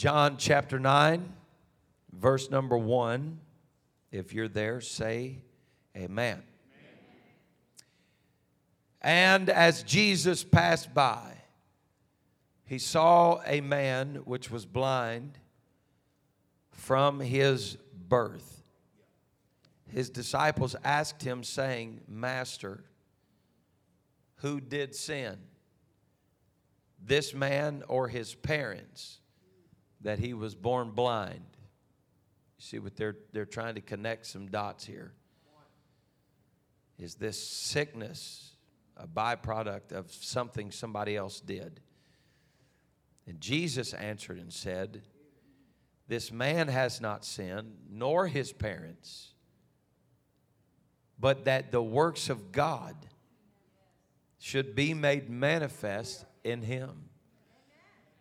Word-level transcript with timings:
John 0.00 0.38
chapter 0.38 0.78
9, 0.78 1.30
verse 2.10 2.50
number 2.50 2.78
1. 2.78 3.38
If 4.10 4.32
you're 4.32 4.48
there, 4.48 4.80
say 4.80 5.42
amen. 5.94 6.42
And 9.02 9.50
as 9.50 9.82
Jesus 9.82 10.42
passed 10.42 10.94
by, 10.94 11.34
he 12.64 12.78
saw 12.78 13.42
a 13.44 13.60
man 13.60 14.22
which 14.24 14.50
was 14.50 14.64
blind 14.64 15.36
from 16.70 17.20
his 17.20 17.76
birth. 18.08 18.62
His 19.86 20.08
disciples 20.08 20.74
asked 20.82 21.20
him, 21.20 21.44
saying, 21.44 22.00
Master, 22.08 22.84
who 24.36 24.62
did 24.62 24.94
sin? 24.94 25.36
This 27.04 27.34
man 27.34 27.82
or 27.86 28.08
his 28.08 28.34
parents, 28.34 29.19
that 30.02 30.18
he 30.18 30.34
was 30.34 30.54
born 30.54 30.90
blind? 30.90 31.44
You 32.58 32.64
see 32.64 32.78
what 32.78 32.96
they're, 32.96 33.16
they're 33.32 33.46
trying 33.46 33.74
to 33.76 33.80
connect 33.80 34.26
some 34.26 34.48
dots 34.48 34.84
here. 34.84 35.12
Is 36.98 37.14
this 37.14 37.42
sickness 37.42 38.52
a 38.96 39.06
byproduct 39.06 39.92
of 39.92 40.12
something 40.12 40.70
somebody 40.70 41.16
else 41.16 41.40
did? 41.40 41.80
And 43.26 43.40
Jesus 43.40 43.94
answered 43.94 44.38
and 44.38 44.52
said, 44.52 45.02
This 46.08 46.30
man 46.30 46.68
has 46.68 47.00
not 47.00 47.24
sinned, 47.24 47.76
nor 47.88 48.26
his 48.26 48.52
parents, 48.52 49.32
but 51.18 51.44
that 51.44 51.70
the 51.72 51.82
works 51.82 52.28
of 52.28 52.52
God 52.52 52.96
should 54.38 54.74
be 54.74 54.94
made 54.94 55.30
manifest 55.30 56.24
in 56.42 56.62
him. 56.62 57.09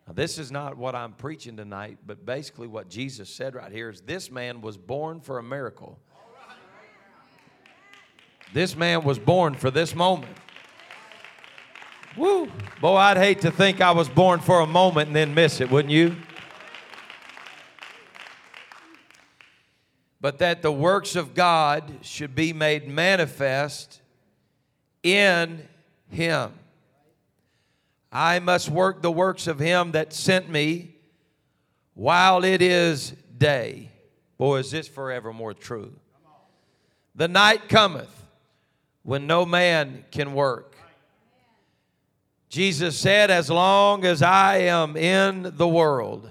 Now, 0.09 0.13
this 0.15 0.39
is 0.39 0.51
not 0.51 0.75
what 0.75 0.95
I'm 0.95 1.13
preaching 1.13 1.55
tonight, 1.55 1.99
but 2.03 2.25
basically 2.25 2.67
what 2.67 2.89
Jesus 2.89 3.29
said 3.29 3.53
right 3.53 3.71
here 3.71 3.91
is 3.91 4.01
this 4.01 4.31
man 4.31 4.59
was 4.59 4.75
born 4.75 5.21
for 5.21 5.37
a 5.37 5.43
miracle. 5.43 5.99
This 8.51 8.75
man 8.75 9.03
was 9.03 9.19
born 9.19 9.53
for 9.53 9.69
this 9.69 9.93
moment. 9.93 10.35
Woo! 12.17 12.51
Boy, 12.81 12.95
I'd 12.95 13.17
hate 13.17 13.41
to 13.41 13.51
think 13.51 13.81
I 13.81 13.91
was 13.91 14.09
born 14.09 14.39
for 14.39 14.61
a 14.61 14.65
moment 14.65 15.09
and 15.09 15.15
then 15.15 15.35
miss 15.35 15.61
it, 15.61 15.69
wouldn't 15.69 15.93
you? 15.93 16.15
But 20.19 20.39
that 20.39 20.63
the 20.63 20.71
works 20.71 21.15
of 21.15 21.35
God 21.35 21.99
should 22.01 22.33
be 22.33 22.51
made 22.51 22.87
manifest 22.87 24.01
in 25.03 25.67
him. 26.09 26.58
I 28.11 28.39
must 28.39 28.69
work 28.69 29.01
the 29.01 29.11
works 29.11 29.47
of 29.47 29.59
him 29.59 29.91
that 29.91 30.13
sent 30.13 30.49
me 30.49 30.95
while 31.93 32.43
it 32.43 32.61
is 32.61 33.11
day. 33.37 33.91
Boy, 34.37 34.59
is 34.59 34.71
this 34.71 34.87
forevermore 34.87 35.53
true. 35.53 35.93
The 37.15 37.27
night 37.27 37.69
cometh 37.69 38.25
when 39.03 39.27
no 39.27 39.45
man 39.45 40.05
can 40.11 40.33
work. 40.33 40.75
Jesus 42.49 42.97
said, 42.97 43.29
As 43.29 43.49
long 43.49 44.05
as 44.05 44.21
I 44.21 44.57
am 44.57 44.97
in 44.97 45.53
the 45.55 45.67
world, 45.67 46.29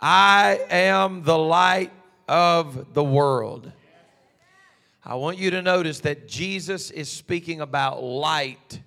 I 0.00 0.60
am 0.70 1.22
the 1.22 1.38
light 1.38 1.92
of 2.28 2.94
the 2.94 3.04
world. 3.04 3.70
I 5.04 5.14
want 5.14 5.38
you 5.38 5.50
to 5.52 5.62
notice 5.62 6.00
that 6.00 6.28
Jesus 6.28 6.90
is 6.90 7.08
speaking 7.08 7.60
about 7.60 8.02
light 8.02 8.80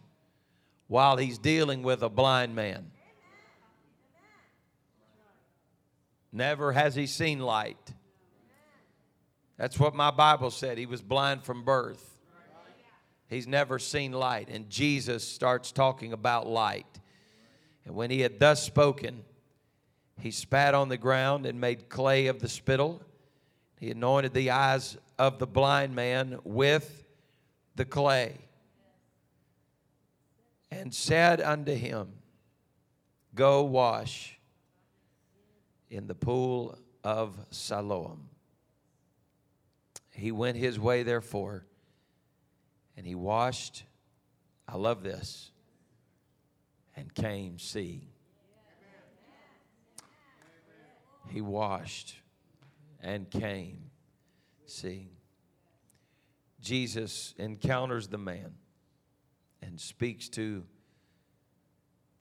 while 0.92 1.16
he's 1.16 1.38
dealing 1.38 1.84
with 1.84 2.03
a 2.03 2.09
blind 2.09 2.53
man. 2.53 2.92
Never 6.33 6.73
has 6.73 6.95
he 6.95 7.08
seen 7.08 7.39
light. 7.39 7.94
That's 9.56 9.80
what 9.80 9.95
my 9.95 10.11
Bible 10.11 10.52
said. 10.52 10.78
He 10.78 10.86
was 10.86 11.02
blind 11.02 11.45
from 11.45 11.64
birth. 11.64 12.20
He's 13.30 13.48
never 13.48 13.80
seen 13.80 14.11
light. 14.11 14.49
And 14.49 14.70
Jesus 14.70 15.26
starts 15.26 15.71
talking 15.71 16.11
about 16.11 16.45
light. 16.45 16.99
And 17.86 17.95
when 17.95 18.11
he 18.11 18.20
had 18.20 18.37
thus 18.37 18.61
spoken, 18.61 19.23
he 20.20 20.30
spat 20.30 20.73
on 20.73 20.89
the 20.89 20.98
ground 20.98 21.45
and 21.45 21.61
made 21.61 21.87
clay 21.87 22.27
of 22.27 22.42
the 22.42 22.49
spittle. 22.49 23.02
He 23.80 23.92
anointed 23.92 24.33
the 24.33 24.49
eyes 24.52 24.98
of 25.17 25.39
the 25.39 25.48
blind 25.48 25.95
man 25.95 26.39
with 26.43 27.05
the 27.77 27.86
clay 27.86 28.39
and 30.71 30.93
said 30.93 31.42
unto 31.42 31.73
him, 31.73 32.14
Go 33.36 33.64
wash 33.64 34.39
in 35.89 36.08
the 36.08 36.15
pool 36.15 36.77
of 37.04 37.37
Siloam. 37.49 38.30
He 40.11 40.31
went 40.31 40.58
his 40.58 40.80
way, 40.80 41.04
therefore 41.04 41.65
and 43.02 43.08
he 43.08 43.15
washed, 43.15 43.83
I 44.67 44.77
love 44.77 45.02
this, 45.02 45.49
and 46.95 47.11
came 47.11 47.58
seeing. 47.58 48.10
He 51.30 51.42
washed 51.42 52.15
and 53.02 53.27
came 53.27 53.89
seeing. 54.67 55.10
Jesus 56.60 57.33
encounters 57.39 58.08
the 58.08 58.20
man 58.20 58.54
and 59.61 59.80
speaks 59.80 60.30
to 60.30 60.64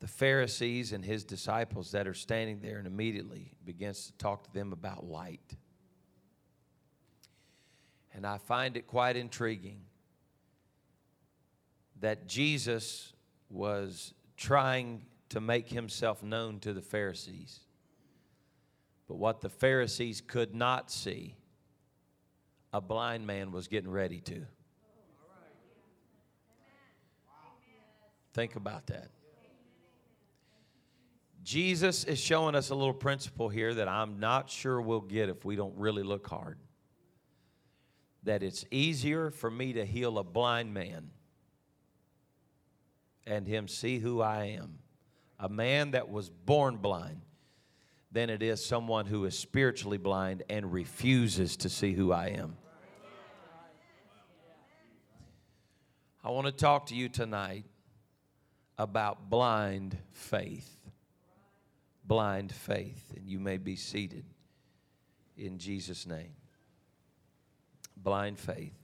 the 0.00 0.08
Pharisees 0.08 0.92
and 0.92 1.04
his 1.04 1.24
disciples 1.24 1.92
that 1.92 2.06
are 2.06 2.14
standing 2.14 2.60
there 2.60 2.78
and 2.78 2.86
immediately 2.86 3.52
begins 3.64 4.06
to 4.06 4.12
talk 4.14 4.44
to 4.44 4.52
them 4.52 4.72
about 4.72 5.04
light. 5.04 5.56
And 8.14 8.26
I 8.26 8.38
find 8.38 8.76
it 8.76 8.86
quite 8.86 9.16
intriguing 9.16 9.82
that 12.00 12.26
Jesus 12.26 13.12
was 13.50 14.14
trying 14.36 15.04
to 15.28 15.40
make 15.40 15.68
himself 15.68 16.22
known 16.22 16.60
to 16.60 16.72
the 16.72 16.82
Pharisees. 16.82 17.60
But 19.06 19.16
what 19.16 19.42
the 19.42 19.50
Pharisees 19.50 20.20
could 20.20 20.54
not 20.54 20.90
see, 20.90 21.36
a 22.72 22.80
blind 22.80 23.26
man 23.26 23.52
was 23.52 23.68
getting 23.68 23.90
ready 23.90 24.20
to. 24.20 24.46
Think 28.32 28.56
about 28.56 28.86
that. 28.86 29.08
Jesus 31.42 32.04
is 32.04 32.18
showing 32.18 32.54
us 32.54 32.70
a 32.70 32.74
little 32.74 32.94
principle 32.94 33.48
here 33.48 33.74
that 33.74 33.88
I'm 33.88 34.20
not 34.20 34.50
sure 34.50 34.80
we'll 34.80 35.00
get 35.00 35.28
if 35.28 35.44
we 35.44 35.56
don't 35.56 35.76
really 35.76 36.02
look 36.02 36.26
hard. 36.28 36.58
That 38.24 38.42
it's 38.42 38.64
easier 38.70 39.30
for 39.30 39.50
me 39.50 39.72
to 39.72 39.84
heal 39.84 40.18
a 40.18 40.24
blind 40.24 40.74
man 40.74 41.10
and 43.26 43.46
him 43.46 43.68
see 43.68 43.98
who 43.98 44.20
I 44.20 44.56
am, 44.60 44.78
a 45.38 45.48
man 45.48 45.92
that 45.92 46.10
was 46.10 46.28
born 46.28 46.76
blind, 46.76 47.22
than 48.12 48.28
it 48.28 48.42
is 48.42 48.64
someone 48.64 49.06
who 49.06 49.24
is 49.24 49.38
spiritually 49.38 49.98
blind 49.98 50.42
and 50.50 50.72
refuses 50.72 51.56
to 51.58 51.68
see 51.68 51.92
who 51.92 52.12
I 52.12 52.28
am. 52.28 52.56
I 56.22 56.30
want 56.30 56.46
to 56.46 56.52
talk 56.52 56.86
to 56.86 56.94
you 56.94 57.08
tonight 57.08 57.64
about 58.80 59.30
blind 59.30 59.96
faith. 60.12 60.76
Blind 62.04 62.52
faith. 62.52 63.12
And 63.16 63.28
you 63.28 63.38
may 63.38 63.58
be 63.58 63.76
seated 63.76 64.24
in 65.36 65.58
Jesus' 65.58 66.06
name. 66.06 66.32
Blind 67.96 68.38
faith 68.38 68.80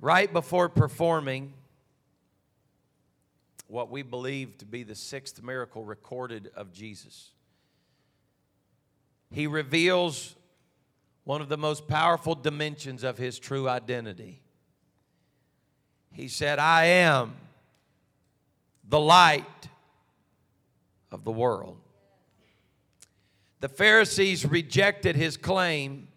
right 0.00 0.32
before 0.32 0.68
performing 0.68 1.52
what 3.68 3.90
we 3.90 4.02
believe 4.02 4.56
to 4.58 4.64
be 4.64 4.82
the 4.82 4.94
sixth 4.94 5.42
miracle 5.42 5.84
recorded 5.84 6.50
of 6.54 6.72
Jesus. 6.72 7.30
He 9.30 9.46
reveals 9.46 10.36
one 11.24 11.40
of 11.40 11.48
the 11.48 11.56
most 11.56 11.88
powerful 11.88 12.36
dimensions 12.36 13.02
of 13.02 13.18
his 13.18 13.38
true 13.38 13.68
identity. 13.68 14.40
He 16.16 16.28
said, 16.28 16.58
I 16.58 16.86
am 16.86 17.34
the 18.88 18.98
light 18.98 19.68
of 21.12 21.24
the 21.24 21.30
world. 21.30 21.76
The 23.60 23.68
Pharisees 23.68 24.46
rejected 24.46 25.14
his 25.14 25.36
claim 25.36 26.08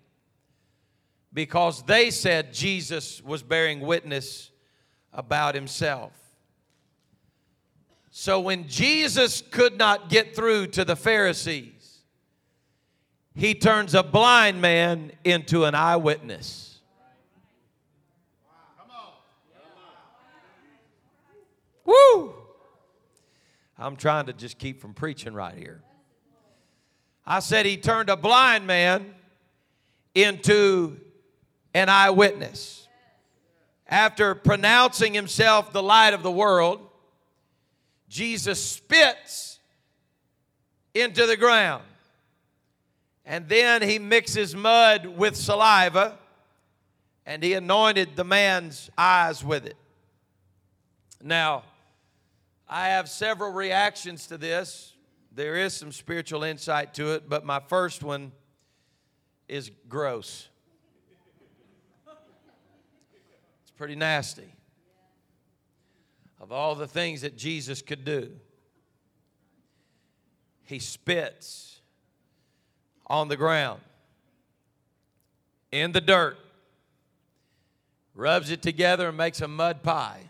because 1.34 1.84
they 1.84 2.12
said 2.12 2.54
Jesus 2.54 3.22
was 3.22 3.44
bearing 3.44 3.82
witness 3.82 4.52
about 5.12 5.54
himself. 5.54 6.14
So 8.10 8.40
when 8.40 8.70
Jesus 8.70 9.42
could 9.52 9.78
not 9.78 10.10
get 10.10 10.34
through 10.34 10.68
to 10.68 10.86
the 10.86 10.96
Pharisees, 10.96 12.04
he 13.36 13.54
turns 13.54 13.94
a 13.94 14.04
blind 14.04 14.62
man 14.62 15.12
into 15.26 15.66
an 15.66 15.76
eyewitness. 15.76 16.69
Woo! 21.90 22.34
I'm 23.78 23.96
trying 23.96 24.26
to 24.28 24.34
just 24.34 24.58
keep 24.58 24.80
from 24.82 24.94
preaching 24.94 25.34
right 25.34 25.58
here. 25.58 25.82
I 27.26 27.40
said 27.40 27.66
he 27.66 27.78
turned 27.78 28.10
a 28.10 28.18
blind 28.18 28.68
man 28.68 29.14
into 30.14 31.00
an 31.74 31.90
eyewitness. 31.90 32.88
After 33.88 34.36
pronouncing 34.36 35.14
himself 35.14 35.72
the 35.72 35.82
light 35.82 36.14
of 36.14 36.22
the 36.22 36.32
world, 36.32 36.82
Jesus 38.08 38.64
spits 38.64 39.60
into 40.94 41.26
the 41.26 41.38
ground. 41.38 41.84
And 43.26 43.48
then 43.48 43.82
he 43.82 44.00
mixes 44.00 44.56
mud 44.56 45.06
with 45.06 45.36
saliva 45.36 46.18
and 47.26 47.44
he 47.44 47.54
anointed 47.54 48.16
the 48.16 48.24
man's 48.24 48.90
eyes 48.98 49.44
with 49.44 49.66
it. 49.66 49.78
Now, 51.22 51.64
I 52.70 52.90
have 52.90 53.10
several 53.10 53.52
reactions 53.52 54.28
to 54.28 54.38
this. 54.38 54.94
There 55.32 55.56
is 55.56 55.74
some 55.74 55.92
spiritual 55.92 56.44
insight 56.44 56.94
to 56.96 57.14
it, 57.14 57.28
but 57.28 57.44
my 57.44 57.60
first 57.60 58.04
one 58.04 58.32
is 59.48 59.72
gross. 59.88 60.48
It's 63.64 63.72
pretty 63.76 63.96
nasty. 63.96 64.54
Of 66.40 66.52
all 66.52 66.76
the 66.76 66.88
things 66.88 67.22
that 67.22 67.36
Jesus 67.36 67.82
could 67.82 68.06
do, 68.06 68.32
he 70.66 70.78
spits 70.78 71.82
on 73.08 73.28
the 73.28 73.36
ground, 73.36 73.82
in 75.72 75.92
the 75.92 76.02
dirt, 76.02 76.38
rubs 78.14 78.52
it 78.52 78.62
together 78.62 79.10
and 79.10 79.18
makes 79.18 79.42
a 79.42 79.48
mud 79.48 79.82
pie, 79.82 80.29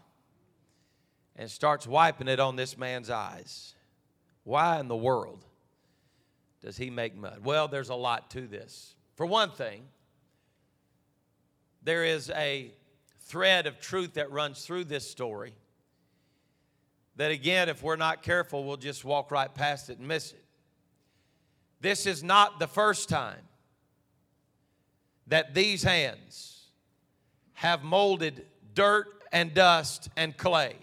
and 1.39 1.49
starts 1.49 1.87
wiping 1.87 2.27
it 2.27 2.37
on 2.37 2.57
this 2.57 2.77
man's 2.77 3.09
eyes. 3.09 3.73
Why 4.43 4.77
in 4.81 4.89
the 4.89 4.95
world 4.95 5.45
does 6.61 6.75
he 6.75 6.89
make 6.89 7.15
mud? 7.15 7.39
Well, 7.45 7.69
there's 7.69 7.87
a 7.87 7.95
lot 7.95 8.29
to 8.31 8.45
this. 8.45 8.93
For 9.15 9.25
one 9.25 9.51
thing, 9.51 9.83
there 11.81 12.03
is 12.03 12.29
a 12.31 12.73
thread 13.21 13.67
of 13.67 13.79
truth 13.79 14.15
that 14.15 14.29
runs 14.31 14.65
through 14.65 14.83
this 14.83 15.09
story 15.09 15.53
that, 17.15 17.31
again, 17.31 17.69
if 17.69 17.81
we're 17.81 17.95
not 17.95 18.21
careful, 18.21 18.65
we'll 18.65 18.75
just 18.75 19.05
walk 19.05 19.31
right 19.31 19.53
past 19.53 19.89
it 19.89 19.97
and 19.97 20.09
miss 20.09 20.33
it. 20.33 20.43
This 21.79 22.05
is 22.05 22.21
not 22.21 22.59
the 22.59 22.67
first 22.67 23.07
time 23.07 23.47
that 25.27 25.53
these 25.53 25.83
hands 25.83 26.65
have 27.53 27.81
molded 27.81 28.45
dirt 28.73 29.07
and 29.31 29.53
dust 29.53 30.09
and 30.17 30.35
clay 30.35 30.75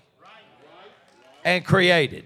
and 1.46 1.64
created. 1.64 2.25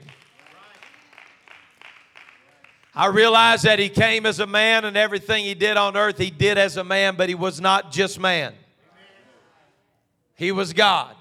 I 2.95 3.09
realize 3.09 3.63
that 3.63 3.79
he 3.79 3.91
came 3.91 4.25
as 4.25 4.41
a 4.41 4.47
man 4.47 4.87
and 4.87 4.97
everything 4.97 5.45
he 5.45 5.53
did 5.53 5.77
on 5.77 5.95
earth, 5.95 6.17
he 6.17 6.31
did 6.31 6.57
as 6.57 6.79
a 6.79 6.83
man, 6.83 7.17
but 7.17 7.29
he 7.29 7.35
was 7.35 7.61
not 7.61 7.93
just 7.93 8.19
man. 8.19 8.55
He 10.37 10.51
was 10.53 10.73
God. 10.73 11.15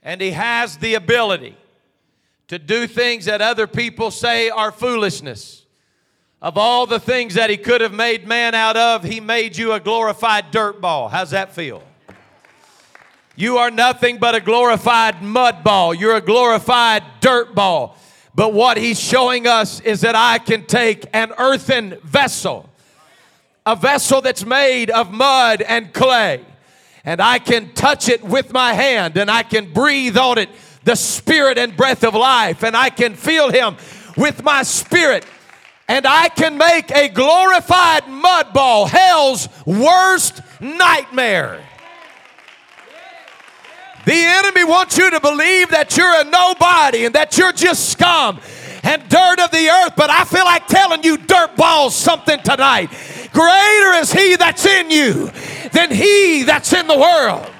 And 0.00 0.20
he 0.20 0.30
has 0.30 0.78
the 0.78 0.94
ability 0.94 1.56
to 2.46 2.58
do 2.58 2.86
things 2.86 3.24
that 3.24 3.42
other 3.42 3.66
people 3.66 4.12
say 4.12 4.48
are 4.48 4.70
foolishness. 4.70 5.66
Of 6.40 6.56
all 6.56 6.86
the 6.86 7.00
things 7.00 7.34
that 7.34 7.50
he 7.50 7.56
could 7.56 7.80
have 7.80 7.92
made 7.92 8.28
man 8.28 8.54
out 8.54 8.76
of, 8.76 9.02
he 9.02 9.18
made 9.18 9.56
you 9.56 9.72
a 9.72 9.80
glorified 9.80 10.52
dirt 10.52 10.80
ball. 10.80 11.08
How's 11.08 11.30
that 11.30 11.52
feel? 11.52 11.82
You 13.38 13.58
are 13.58 13.70
nothing 13.70 14.18
but 14.18 14.34
a 14.34 14.40
glorified 14.40 15.22
mud 15.22 15.62
ball. 15.62 15.94
You're 15.94 16.16
a 16.16 16.20
glorified 16.20 17.04
dirt 17.20 17.54
ball. 17.54 17.96
But 18.34 18.52
what 18.52 18.76
he's 18.76 18.98
showing 18.98 19.46
us 19.46 19.78
is 19.78 20.00
that 20.00 20.16
I 20.16 20.38
can 20.38 20.66
take 20.66 21.06
an 21.12 21.32
earthen 21.38 21.98
vessel, 22.02 22.68
a 23.64 23.76
vessel 23.76 24.20
that's 24.20 24.44
made 24.44 24.90
of 24.90 25.12
mud 25.12 25.62
and 25.62 25.92
clay, 25.94 26.44
and 27.04 27.22
I 27.22 27.38
can 27.38 27.72
touch 27.74 28.08
it 28.08 28.24
with 28.24 28.52
my 28.52 28.72
hand 28.72 29.16
and 29.16 29.30
I 29.30 29.44
can 29.44 29.72
breathe 29.72 30.16
on 30.16 30.38
it 30.38 30.48
the 30.82 30.96
spirit 30.96 31.58
and 31.58 31.76
breath 31.76 32.02
of 32.02 32.14
life, 32.14 32.64
and 32.64 32.76
I 32.76 32.90
can 32.90 33.14
feel 33.14 33.52
him 33.52 33.76
with 34.16 34.42
my 34.42 34.64
spirit 34.64 35.24
and 35.86 36.08
I 36.08 36.28
can 36.28 36.58
make 36.58 36.90
a 36.90 37.08
glorified 37.08 38.08
mud 38.08 38.52
ball 38.52 38.86
hell's 38.86 39.48
worst 39.64 40.40
nightmare. 40.60 41.64
The 44.08 44.14
enemy 44.14 44.64
wants 44.64 44.96
you 44.96 45.10
to 45.10 45.20
believe 45.20 45.68
that 45.68 45.94
you're 45.94 46.22
a 46.22 46.24
nobody 46.24 47.04
and 47.04 47.14
that 47.14 47.36
you're 47.36 47.52
just 47.52 47.90
scum 47.90 48.40
and 48.82 49.06
dirt 49.10 49.38
of 49.38 49.50
the 49.50 49.68
earth, 49.68 49.92
but 49.98 50.08
I 50.08 50.24
feel 50.24 50.46
like 50.46 50.66
telling 50.66 51.02
you, 51.04 51.18
dirt 51.18 51.54
balls, 51.56 51.94
something 51.94 52.40
tonight. 52.40 52.88
Greater 53.34 53.92
is 54.00 54.10
he 54.10 54.36
that's 54.36 54.64
in 54.64 54.90
you 54.90 55.30
than 55.72 55.90
he 55.90 56.42
that's 56.44 56.72
in 56.72 56.86
the 56.86 56.96
world. 56.96 57.52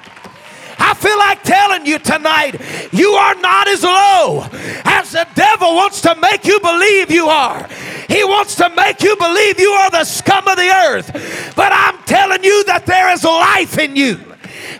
I 0.79 0.95
feel 0.95 1.19
like 1.19 1.43
telling 1.43 1.85
you 1.85 1.99
tonight, 1.99 2.59
you 2.91 3.11
are 3.11 3.35
not 3.35 3.67
as 3.67 3.83
low 3.83 4.47
as 4.85 5.11
the 5.11 5.27
devil 5.35 5.75
wants 5.75 6.01
to 6.01 6.15
make 6.15 6.45
you 6.45 6.59
believe 6.61 7.11
you 7.11 7.27
are. 7.27 7.69
He 8.07 8.23
wants 8.23 8.55
to 8.55 8.71
make 8.71 9.03
you 9.03 9.15
believe 9.17 9.59
you 9.59 9.69
are 9.69 9.91
the 9.91 10.03
scum 10.03 10.47
of 10.47 10.57
the 10.57 10.69
earth. 10.87 11.53
But 11.55 11.73
I'm 11.75 12.01
telling 12.05 12.43
you 12.43 12.63
that 12.63 12.87
there 12.87 13.13
is 13.13 13.23
life 13.23 13.77
in 13.77 13.95
you, 13.95 14.28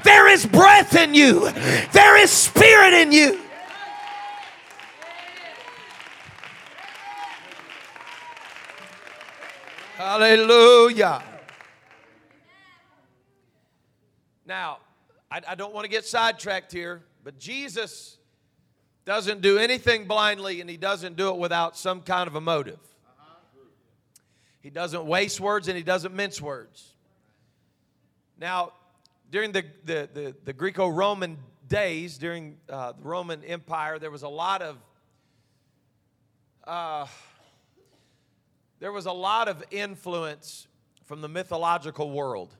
there 0.03 0.27
is 0.29 0.45
breath 0.45 0.95
in 0.95 1.13
you, 1.13 1.51
there 1.91 2.17
is 2.17 2.31
spirit 2.31 2.93
in 2.93 3.11
you. 3.11 3.39
Hallelujah. 9.95 11.21
Now, 14.45 14.77
I, 15.29 15.41
I 15.49 15.55
don't 15.55 15.73
want 15.73 15.83
to 15.83 15.89
get 15.89 16.05
sidetracked 16.05 16.71
here, 16.71 17.03
but 17.23 17.37
Jesus 17.37 18.17
doesn't 19.05 19.41
do 19.41 19.57
anything 19.57 20.05
blindly 20.05 20.61
and 20.61 20.69
he 20.69 20.77
doesn't 20.77 21.17
do 21.17 21.29
it 21.29 21.37
without 21.37 21.77
some 21.77 22.01
kind 22.01 22.27
of 22.27 22.35
a 22.35 22.41
motive. 22.41 22.79
He 24.61 24.69
doesn't 24.69 25.05
waste 25.05 25.39
words 25.39 25.67
and 25.67 25.75
he 25.75 25.83
doesn't 25.83 26.15
mince 26.15 26.41
words. 26.41 26.93
Now, 28.39 28.73
during 29.29 29.51
the, 29.51 29.63
the, 29.85 30.09
the, 30.13 30.35
the 30.45 30.53
Greco 30.53 30.87
Roman 30.87 31.37
days, 31.67 32.17
during 32.17 32.57
uh, 32.69 32.93
the 32.93 33.03
Roman 33.03 33.43
Empire, 33.43 33.99
there 33.99 34.11
was 34.11 34.23
a 34.23 34.29
lot 34.29 34.61
of. 34.61 34.77
Uh, 36.65 37.07
there 38.79 38.91
was 38.91 39.07
a 39.07 39.11
lot 39.11 39.47
of 39.47 39.63
influence 39.71 40.67
from 41.05 41.21
the 41.21 41.27
mythological 41.27 42.11
world 42.11 42.55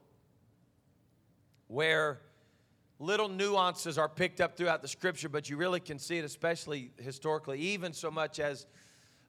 where 1.67 2.20
little 2.98 3.29
nuances 3.29 3.98
are 3.98 4.10
picked 4.10 4.41
up 4.41 4.58
throughout 4.58 4.82
the 4.82 4.88
scripture, 4.88 5.29
but 5.29 5.50
you 5.50 5.55
really 5.55 5.79
can 5.79 5.98
see 5.98 6.17
it, 6.17 6.25
especially 6.25 6.91
historically, 6.98 7.60
even 7.60 7.93
so 7.93 8.12
much 8.12 8.39
as 8.39 8.65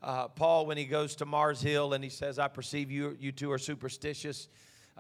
uh, 0.02 0.26
Paul, 0.28 0.66
when 0.66 0.76
he 0.76 0.84
goes 0.86 1.14
to 1.16 1.26
Mars 1.26 1.60
Hill 1.60 1.92
and 1.92 2.02
he 2.02 2.10
says, 2.10 2.38
I 2.38 2.48
perceive 2.48 2.90
you, 2.90 3.16
you 3.20 3.30
two 3.30 3.52
are 3.52 3.58
superstitious, 3.58 4.48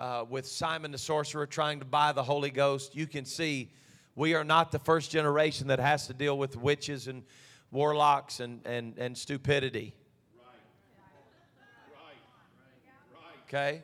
uh, 0.00 0.24
with 0.28 0.46
Simon 0.46 0.90
the 0.90 0.98
sorcerer 0.98 1.46
trying 1.46 1.78
to 1.78 1.84
buy 1.84 2.12
the 2.12 2.22
Holy 2.22 2.50
Ghost, 2.50 2.96
you 2.96 3.06
can 3.06 3.24
see 3.24 3.70
we 4.16 4.34
are 4.34 4.44
not 4.44 4.72
the 4.72 4.78
first 4.80 5.10
generation 5.10 5.68
that 5.68 5.78
has 5.78 6.06
to 6.08 6.14
deal 6.14 6.36
with 6.36 6.56
witches 6.56 7.06
and 7.06 7.22
warlocks 7.70 8.40
and, 8.40 8.66
and, 8.66 8.98
and 8.98 9.16
stupidity. 9.16 9.94
Right 10.36 10.46
right 11.94 12.16
right 13.14 13.34
okay? 13.46 13.82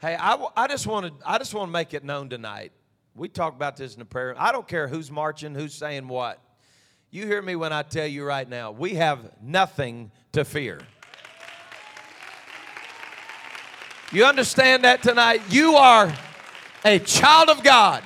Hey, 0.00 0.16
I, 0.18 0.46
I 0.56 0.68
just 0.68 0.86
want 0.86 1.06
to 1.06 1.28
I 1.28 1.38
just 1.38 1.54
want 1.54 1.68
to 1.68 1.72
make 1.72 1.94
it 1.94 2.04
known 2.04 2.28
tonight 2.28 2.72
we 3.14 3.28
talk 3.28 3.54
about 3.54 3.76
this 3.76 3.94
in 3.94 3.98
the 3.98 4.04
prayer. 4.04 4.34
I 4.38 4.52
don't 4.52 4.66
care 4.66 4.88
who's 4.88 5.10
marching, 5.10 5.54
who's 5.54 5.74
saying 5.74 6.08
what. 6.08 6.40
You 7.10 7.26
hear 7.26 7.42
me 7.42 7.56
when 7.56 7.72
I 7.72 7.82
tell 7.82 8.06
you 8.06 8.24
right 8.24 8.48
now, 8.48 8.70
we 8.70 8.94
have 8.94 9.30
nothing 9.42 10.10
to 10.32 10.44
fear. 10.44 10.80
You 14.12 14.26
understand 14.26 14.84
that 14.84 15.02
tonight? 15.02 15.40
You 15.48 15.76
are 15.76 16.14
a 16.84 16.98
child 16.98 17.48
of 17.48 17.62
God. 17.62 18.02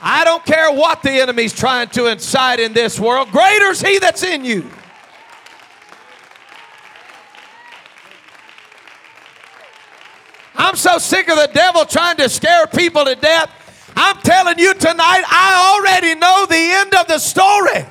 I 0.00 0.24
don't 0.24 0.44
care 0.46 0.70
what 0.70 1.02
the 1.02 1.10
enemy's 1.10 1.52
trying 1.52 1.88
to 1.90 2.06
incite 2.06 2.60
in 2.60 2.72
this 2.72 3.00
world. 3.00 3.32
Greater 3.32 3.70
is 3.70 3.80
he 3.80 3.98
that's 3.98 4.22
in 4.22 4.44
you. 4.44 4.70
I'm 10.54 10.76
so 10.76 10.98
sick 10.98 11.28
of 11.28 11.36
the 11.36 11.50
devil 11.52 11.84
trying 11.84 12.16
to 12.18 12.28
scare 12.28 12.68
people 12.68 13.04
to 13.04 13.16
death. 13.16 13.50
I'm 13.96 14.18
telling 14.18 14.60
you 14.60 14.74
tonight, 14.74 15.24
I 15.26 15.76
already 15.76 16.14
know 16.14 16.46
the 16.48 16.54
end 16.54 16.94
of 16.94 17.08
the 17.08 17.18
story. 17.18 17.84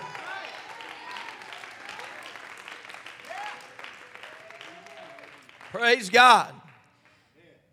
Praise 5.71 6.09
God. 6.09 6.53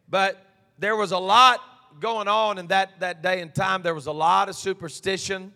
But 0.09 0.45
there 0.79 0.97
was 0.97 1.13
a 1.13 1.19
lot 1.19 1.61
going 2.01 2.29
on 2.29 2.59
in 2.59 2.67
that, 2.69 3.01
that 3.01 3.23
day 3.23 3.41
and 3.41 3.55
time. 3.55 3.83
There 3.83 3.95
was 3.95 4.07
a 4.07 4.13
lot 4.13 4.49
of 4.49 4.57
superstition, 4.57 5.53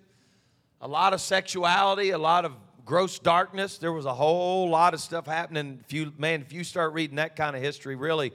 a 0.80 0.88
lot 0.88 1.12
of 1.12 1.20
sexuality, 1.20 2.10
a 2.10 2.18
lot 2.18 2.44
of 2.44 2.52
gross 2.84 3.18
darkness. 3.18 3.78
There 3.78 3.92
was 3.92 4.06
a 4.06 4.14
whole 4.14 4.68
lot 4.68 4.94
of 4.94 5.00
stuff 5.00 5.26
happening. 5.26 5.80
If 5.84 5.92
you, 5.92 6.12
man, 6.16 6.40
if 6.40 6.52
you 6.52 6.64
start 6.64 6.92
reading 6.92 7.16
that 7.16 7.34
kind 7.36 7.56
of 7.56 7.62
history, 7.62 7.96
really, 7.96 8.32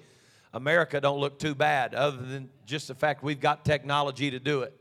America 0.53 1.00
don't 1.01 1.19
look 1.19 1.39
too 1.39 1.55
bad, 1.55 1.95
other 1.95 2.17
than 2.17 2.50
just 2.65 2.89
the 2.89 2.95
fact 2.95 3.24
we've 3.24 3.39
got 3.39 3.65
technology 3.65 4.29
to 4.31 4.39
do 4.39 4.62
it. 4.62 4.77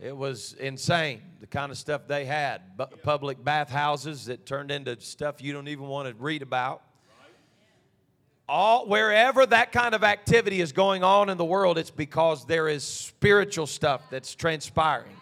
It 0.00 0.16
was 0.16 0.54
insane, 0.60 1.22
the 1.40 1.48
kind 1.48 1.72
of 1.72 1.76
stuff 1.76 2.02
they 2.06 2.24
had. 2.24 2.62
public 3.02 3.42
bathhouses 3.42 4.26
that 4.26 4.46
turned 4.46 4.70
into 4.70 4.98
stuff 5.00 5.42
you 5.42 5.52
don't 5.52 5.66
even 5.66 5.88
want 5.88 6.08
to 6.08 6.14
read 6.22 6.42
about. 6.42 6.82
All, 8.48 8.86
wherever 8.86 9.44
that 9.44 9.72
kind 9.72 9.94
of 9.94 10.02
activity 10.02 10.60
is 10.60 10.72
going 10.72 11.04
on 11.04 11.28
in 11.28 11.36
the 11.36 11.44
world, 11.44 11.76
it's 11.76 11.90
because 11.90 12.46
there 12.46 12.66
is 12.68 12.82
spiritual 12.82 13.66
stuff 13.66 14.02
that's 14.10 14.34
transpiring 14.34 15.16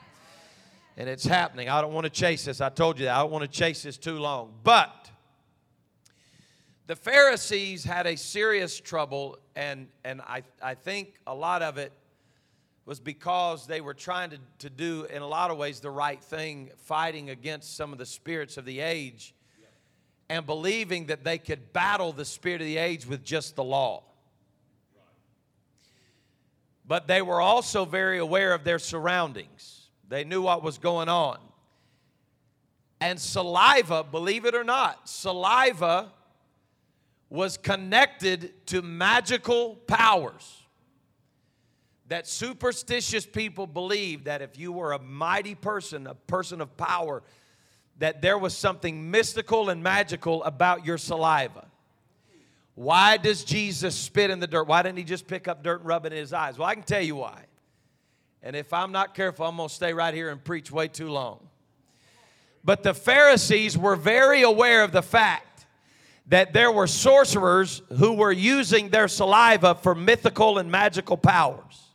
and 0.96 1.08
it's 1.08 1.24
happening. 1.24 1.68
I 1.68 1.80
don't 1.80 1.92
want 1.92 2.04
to 2.04 2.10
chase 2.10 2.44
this. 2.44 2.60
I 2.60 2.68
told 2.68 2.98
you 2.98 3.06
that. 3.06 3.16
I 3.16 3.22
don't 3.22 3.30
want 3.30 3.42
to 3.42 3.50
chase 3.50 3.82
this 3.82 3.98
too 3.98 4.18
long. 4.18 4.52
But 4.62 5.10
the 6.86 6.96
Pharisees 6.96 7.84
had 7.84 8.06
a 8.06 8.16
serious 8.16 8.78
trouble, 8.78 9.38
and, 9.54 9.88
and 10.04 10.20
I, 10.22 10.42
I 10.62 10.74
think 10.74 11.14
a 11.26 11.34
lot 11.34 11.62
of 11.62 11.78
it 11.78 11.92
was 12.86 13.00
because 13.00 13.66
they 13.66 13.80
were 13.80 13.94
trying 13.94 14.30
to, 14.30 14.38
to 14.60 14.70
do, 14.70 15.04
in 15.04 15.20
a 15.20 15.26
lot 15.26 15.50
of 15.50 15.58
ways, 15.58 15.80
the 15.80 15.90
right 15.90 16.22
thing, 16.22 16.70
fighting 16.76 17.30
against 17.30 17.76
some 17.76 17.92
of 17.92 17.98
the 17.98 18.06
spirits 18.06 18.56
of 18.56 18.64
the 18.64 18.78
age 18.80 19.34
and 20.28 20.44
believing 20.46 21.06
that 21.06 21.24
they 21.24 21.38
could 21.38 21.72
battle 21.72 22.12
the 22.12 22.24
spirit 22.24 22.60
of 22.60 22.66
the 22.66 22.78
age 22.78 23.06
with 23.06 23.24
just 23.24 23.56
the 23.56 23.64
law. 23.64 24.02
But 26.86 27.08
they 27.08 27.22
were 27.22 27.40
also 27.40 27.84
very 27.84 28.18
aware 28.18 28.54
of 28.54 28.64
their 28.64 28.78
surroundings. 28.78 29.88
They 30.08 30.24
knew 30.24 30.42
what 30.42 30.62
was 30.62 30.78
going 30.78 31.08
on. 31.08 31.38
And 33.00 33.20
saliva, 33.20 34.04
believe 34.04 34.44
it 34.44 34.54
or 34.54 34.64
not, 34.64 35.08
saliva 35.08 36.12
was 37.28 37.56
connected 37.56 38.66
to 38.66 38.82
magical 38.82 39.74
powers. 39.86 40.62
That 42.08 42.28
superstitious 42.28 43.26
people 43.26 43.66
believed 43.66 44.26
that 44.26 44.40
if 44.40 44.56
you 44.58 44.70
were 44.70 44.92
a 44.92 44.98
mighty 45.00 45.56
person, 45.56 46.06
a 46.06 46.14
person 46.14 46.60
of 46.60 46.76
power, 46.76 47.22
that 47.98 48.20
there 48.22 48.38
was 48.38 48.56
something 48.56 49.10
mystical 49.10 49.70
and 49.70 49.82
magical 49.82 50.44
about 50.44 50.84
your 50.84 50.98
saliva. 50.98 51.66
Why 52.74 53.16
does 53.16 53.42
Jesus 53.42 53.94
spit 53.94 54.30
in 54.30 54.38
the 54.38 54.46
dirt? 54.46 54.66
Why 54.66 54.82
didn't 54.82 54.98
he 54.98 55.04
just 55.04 55.26
pick 55.26 55.48
up 55.48 55.62
dirt 55.62 55.80
and 55.80 55.88
rub 55.88 56.04
it 56.04 56.12
in 56.12 56.18
his 56.18 56.32
eyes? 56.34 56.58
Well, 56.58 56.68
I 56.68 56.74
can 56.74 56.82
tell 56.82 57.00
you 57.00 57.16
why. 57.16 57.44
And 58.42 58.54
if 58.54 58.72
I'm 58.72 58.92
not 58.92 59.14
careful, 59.14 59.46
I'm 59.46 59.56
going 59.56 59.68
to 59.68 59.74
stay 59.74 59.94
right 59.94 60.12
here 60.12 60.28
and 60.28 60.44
preach 60.44 60.70
way 60.70 60.88
too 60.88 61.08
long. 61.08 61.48
But 62.62 62.82
the 62.82 62.92
Pharisees 62.92 63.78
were 63.78 63.96
very 63.96 64.42
aware 64.42 64.82
of 64.82 64.92
the 64.92 65.02
fact 65.02 65.66
that 66.26 66.52
there 66.52 66.70
were 66.70 66.86
sorcerers 66.86 67.80
who 67.96 68.12
were 68.12 68.32
using 68.32 68.90
their 68.90 69.08
saliva 69.08 69.74
for 69.74 69.94
mythical 69.94 70.58
and 70.58 70.70
magical 70.70 71.16
powers. 71.16 71.85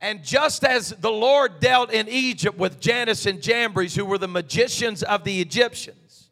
And 0.00 0.22
just 0.22 0.62
as 0.62 0.90
the 0.90 1.10
Lord 1.10 1.58
dealt 1.60 1.92
in 1.92 2.08
Egypt 2.08 2.58
with 2.58 2.80
Jannes 2.80 3.26
and 3.26 3.40
Jambres, 3.40 3.94
who 3.94 4.04
were 4.04 4.18
the 4.18 4.28
magicians 4.28 5.02
of 5.02 5.24
the 5.24 5.40
Egyptians, 5.40 6.28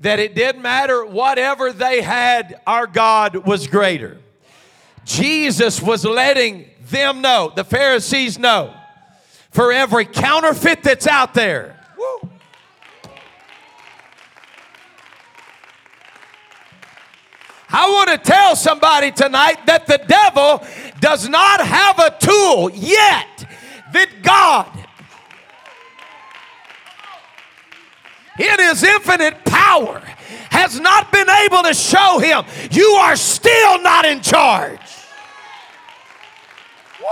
that 0.00 0.18
it 0.18 0.34
didn't 0.34 0.62
matter 0.62 1.04
whatever 1.04 1.72
they 1.72 2.00
had, 2.00 2.60
our 2.66 2.86
God 2.86 3.46
was 3.46 3.66
greater. 3.66 4.18
Jesus 5.04 5.82
was 5.82 6.04
letting 6.04 6.70
them 6.90 7.20
know, 7.20 7.52
the 7.54 7.64
Pharisees 7.64 8.38
know, 8.38 8.74
for 9.50 9.72
every 9.72 10.06
counterfeit 10.06 10.82
that's 10.82 11.06
out 11.06 11.34
there. 11.34 11.78
Woo. 11.98 12.30
I 17.72 17.88
want 17.88 18.10
to 18.10 18.18
tell 18.18 18.56
somebody 18.56 19.12
tonight 19.12 19.66
that 19.66 19.86
the 19.86 19.98
devil 19.98 20.66
does 20.98 21.28
not 21.28 21.60
have 21.60 21.98
a 21.98 22.10
tool 22.18 22.70
yet 22.70 23.46
that 23.92 24.22
God, 24.22 24.68
in 28.38 28.58
his 28.58 28.82
infinite 28.82 29.44
power, 29.44 30.00
has 30.50 30.80
not 30.80 31.12
been 31.12 31.28
able 31.28 31.62
to 31.62 31.74
show 31.74 32.18
him. 32.18 32.44
You 32.70 32.86
are 33.00 33.16
still 33.16 33.80
not 33.82 34.04
in 34.04 34.20
charge. 34.20 34.80
Woo! 37.00 37.06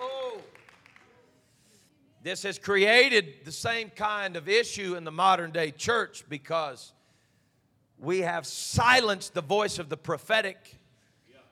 Oh. 0.00 0.40
This 2.22 2.44
has 2.44 2.58
created 2.58 3.44
the 3.44 3.52
same 3.52 3.90
kind 3.90 4.36
of 4.36 4.48
issue 4.48 4.94
in 4.94 5.04
the 5.04 5.10
modern 5.10 5.50
day 5.50 5.72
church 5.72 6.24
because 6.28 6.92
we 7.98 8.20
have 8.20 8.46
silenced 8.46 9.34
the 9.34 9.42
voice 9.42 9.78
of 9.78 9.88
the 9.88 9.96
prophetic 9.96 10.76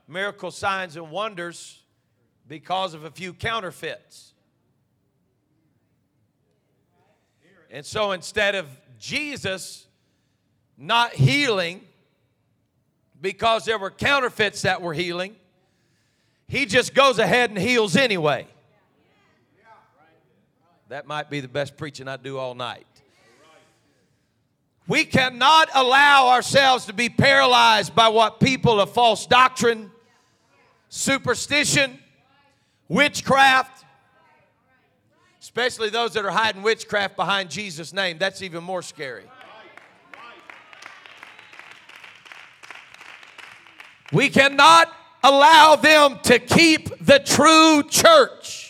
miracle 0.07 0.51
signs 0.51 0.97
and 0.97 1.11
wonders 1.11 1.83
because 2.47 2.95
of 2.95 3.05
a 3.05 3.11
few 3.11 3.33
counterfeits. 3.33 4.33
And 7.71 7.85
so 7.85 8.13
instead 8.13 8.55
of 8.55 8.67
Jesus 8.99 9.87
not 10.77 11.13
healing 11.13 11.83
because 13.21 13.65
there 13.65 13.79
were 13.79 13.91
counterfeits 13.91 14.63
that 14.63 14.81
were 14.81 14.95
healing. 14.95 15.37
He 16.49 16.67
just 16.67 16.95
goes 16.95 17.19
ahead 17.19 17.51
and 17.51 17.59
heals 17.59 17.97
anyway. 17.97 18.47
That 20.91 21.07
might 21.07 21.31
be 21.31 21.39
the 21.39 21.47
best 21.47 21.77
preaching 21.77 22.09
I 22.09 22.17
do 22.17 22.37
all 22.37 22.57
night. 22.57 22.85
We 24.89 25.05
cannot 25.05 25.69
allow 25.73 26.31
ourselves 26.31 26.87
to 26.87 26.93
be 26.93 27.09
paralyzed 27.09 27.95
by 27.95 28.09
what 28.09 28.41
people 28.41 28.81
of 28.81 28.91
false 28.91 29.25
doctrine, 29.25 29.93
superstition, 30.89 31.97
witchcraft, 32.89 33.85
especially 35.41 35.91
those 35.91 36.15
that 36.15 36.25
are 36.25 36.33
hiding 36.33 36.63
witchcraft 36.63 37.15
behind 37.15 37.51
Jesus' 37.51 37.93
name. 37.93 38.19
That's 38.19 38.43
even 38.43 38.65
more 38.65 38.83
scary. 38.83 39.27
We 44.13 44.29
cannot 44.29 44.93
allow 45.23 45.77
them 45.77 46.19
to 46.25 46.41
keep 46.41 46.89
the 46.99 47.21
true 47.21 47.85
church 47.89 48.70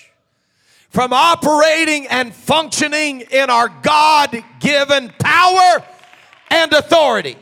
from 0.91 1.13
operating 1.13 2.07
and 2.09 2.35
functioning 2.35 3.23
in 3.23 3.49
our 3.49 3.69
God 3.69 4.45
given 4.59 5.13
power 5.19 5.85
and 6.51 6.73
authority. 6.73 7.37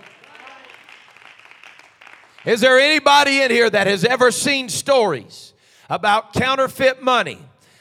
Is 2.45 2.61
there 2.61 2.79
anybody 2.79 3.43
in 3.43 3.51
here 3.51 3.69
that 3.69 3.87
has 3.87 4.05
ever 4.05 4.31
seen 4.31 4.69
stories 4.69 5.55
about 5.91 6.35
counterfeit 6.35 7.03
money 7.03 7.39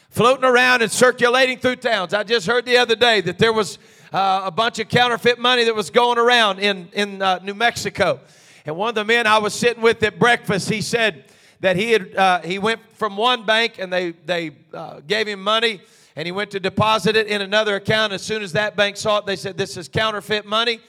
floating 0.10 0.46
around 0.46 0.82
and 0.82 0.92
circulating 0.92 1.58
through 1.60 1.76
towns? 1.76 2.14
I 2.14 2.24
just 2.24 2.48
heard 2.48 2.66
the 2.66 2.78
other 2.78 2.96
day 2.96 3.22
that 3.22 3.38
there 3.38 3.54
was 3.54 3.78
uh, 4.12 4.42
a 4.46 4.52
bunch 4.52 4.80
of 4.80 4.88
counterfeit 4.88 5.38
money 5.38 5.66
that 5.66 5.76
was 5.76 5.90
going 5.90 6.18
around 6.18 6.60
in, 6.60 6.90
in 6.94 7.22
uh, 7.22 7.40
New 7.44 7.54
Mexico. 7.54 8.22
And 8.66 8.76
one 8.76 8.90
of 8.90 8.96
the 8.96 9.06
men 9.06 9.28
I 9.28 9.38
was 9.38 9.54
sitting 9.54 9.84
with 9.84 10.02
at 10.04 10.18
breakfast, 10.18 10.70
he 10.70 10.82
said 10.82 11.26
that 11.60 11.76
he 11.76 11.92
had 11.92 12.16
uh, 12.16 12.42
he 12.42 12.60
went 12.60 12.82
from 12.94 13.18
one 13.18 13.46
bank 13.46 13.80
and 13.80 13.92
they 13.92 14.12
they 14.26 14.52
uh, 14.74 15.02
gave 15.08 15.28
him 15.28 15.42
money 15.42 15.82
and 16.16 16.26
he 16.26 16.32
went 16.32 16.52
to 16.52 16.60
deposit 16.60 17.16
it 17.16 17.28
in 17.28 17.42
another 17.42 17.76
account. 17.76 18.12
As 18.12 18.24
soon 18.24 18.42
as 18.42 18.54
that 18.54 18.76
bank 18.76 18.98
saw 18.98 19.20
it, 19.20 19.26
they 19.26 19.36
said 19.36 19.58
this 19.58 19.78
is 19.78 19.88
counterfeit 19.88 20.46
money. 20.46 20.80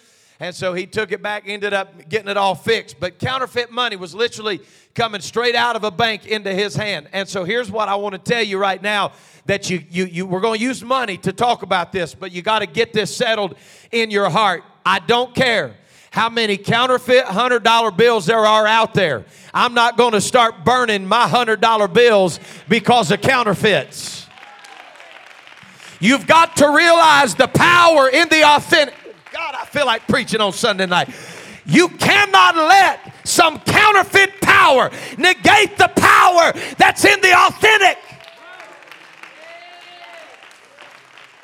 And 0.40 0.54
so 0.54 0.72
he 0.72 0.86
took 0.86 1.10
it 1.10 1.20
back, 1.20 1.44
ended 1.46 1.74
up 1.74 2.08
getting 2.08 2.28
it 2.28 2.36
all 2.36 2.54
fixed. 2.54 3.00
But 3.00 3.18
counterfeit 3.18 3.72
money 3.72 3.96
was 3.96 4.14
literally 4.14 4.60
coming 4.94 5.20
straight 5.20 5.56
out 5.56 5.74
of 5.74 5.84
a 5.84 5.90
bank 5.90 6.26
into 6.26 6.54
his 6.54 6.76
hand. 6.76 7.08
And 7.12 7.28
so 7.28 7.44
here's 7.44 7.70
what 7.70 7.88
I 7.88 7.96
want 7.96 8.12
to 8.14 8.18
tell 8.18 8.42
you 8.42 8.56
right 8.56 8.80
now 8.80 9.12
that 9.46 9.68
you, 9.68 9.82
you, 9.90 10.04
you 10.06 10.26
we're 10.26 10.40
going 10.40 10.60
to 10.60 10.64
use 10.64 10.82
money 10.84 11.16
to 11.18 11.32
talk 11.32 11.62
about 11.62 11.92
this, 11.92 12.14
but 12.14 12.30
you 12.30 12.40
got 12.40 12.60
to 12.60 12.66
get 12.66 12.92
this 12.92 13.14
settled 13.14 13.56
in 13.90 14.10
your 14.10 14.30
heart. 14.30 14.62
I 14.86 15.00
don't 15.00 15.34
care 15.34 15.76
how 16.18 16.28
many 16.28 16.56
counterfeit 16.56 17.24
$100 17.26 17.96
bills 17.96 18.26
there 18.26 18.44
are 18.44 18.66
out 18.66 18.92
there. 18.92 19.24
I'm 19.54 19.72
not 19.72 19.96
going 19.96 20.14
to 20.14 20.20
start 20.20 20.64
burning 20.64 21.06
my 21.06 21.28
$100 21.28 21.92
bills 21.92 22.40
because 22.68 23.12
of 23.12 23.20
counterfeits. 23.20 24.26
You've 26.00 26.26
got 26.26 26.56
to 26.56 26.74
realize 26.74 27.36
the 27.36 27.46
power 27.46 28.08
in 28.08 28.28
the 28.30 28.42
authentic. 28.42 28.96
God, 29.32 29.54
I 29.60 29.64
feel 29.66 29.86
like 29.86 30.08
preaching 30.08 30.40
on 30.40 30.52
Sunday 30.52 30.86
night. 30.86 31.08
You 31.64 31.88
cannot 31.88 32.56
let 32.56 33.14
some 33.24 33.60
counterfeit 33.60 34.40
power 34.40 34.90
negate 35.18 35.78
the 35.78 35.90
power 35.94 36.52
that's 36.78 37.04
in 37.04 37.20
the 37.20 37.32
authentic. 37.46 37.96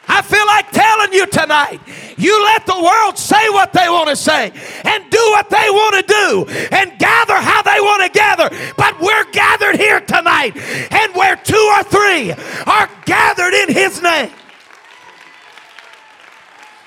I 0.08 0.20
feel 0.22 0.46
like 0.46 0.70
telling 0.72 1.03
you 1.14 1.26
tonight 1.26 1.80
You 2.16 2.42
let 2.44 2.66
the 2.66 2.80
world 2.80 3.18
say 3.18 3.48
what 3.50 3.72
they 3.72 3.88
want 3.88 4.08
to 4.08 4.16
say 4.16 4.52
and 4.84 5.10
do 5.10 5.18
what 5.30 5.50
they 5.50 5.68
want 5.70 6.06
to 6.06 6.12
do 6.12 6.66
and 6.70 6.98
gather 6.98 7.34
how 7.34 7.62
they 7.62 7.80
want 7.80 8.02
to 8.02 8.18
gather. 8.18 8.50
But 8.76 9.00
we're 9.00 9.30
gathered 9.32 9.76
here 9.76 10.00
tonight, 10.00 10.56
and 10.56 11.14
where 11.14 11.36
two 11.36 11.72
or 11.76 11.82
three 11.84 12.32
are 12.66 12.88
gathered 13.04 13.54
in 13.54 13.72
His 13.72 14.02
name, 14.02 14.30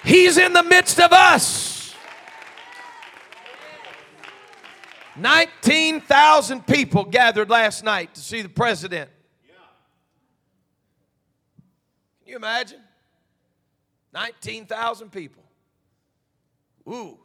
He's 0.04 0.38
in 0.38 0.54
the 0.54 0.64
midst 0.64 1.00
of 1.00 1.12
us. 1.12 1.96
19,000 5.18 6.68
people 6.68 7.04
gathered 7.04 7.50
last 7.50 7.84
night 7.84 8.14
to 8.14 8.22
see 8.22 8.42
the 8.44 8.50
president. 8.50 9.10
Can 12.20 12.32
you 12.32 12.36
imagine? 12.36 12.87
19,000 14.14 15.12
people. 15.12 15.44
Ooh. 16.88 17.18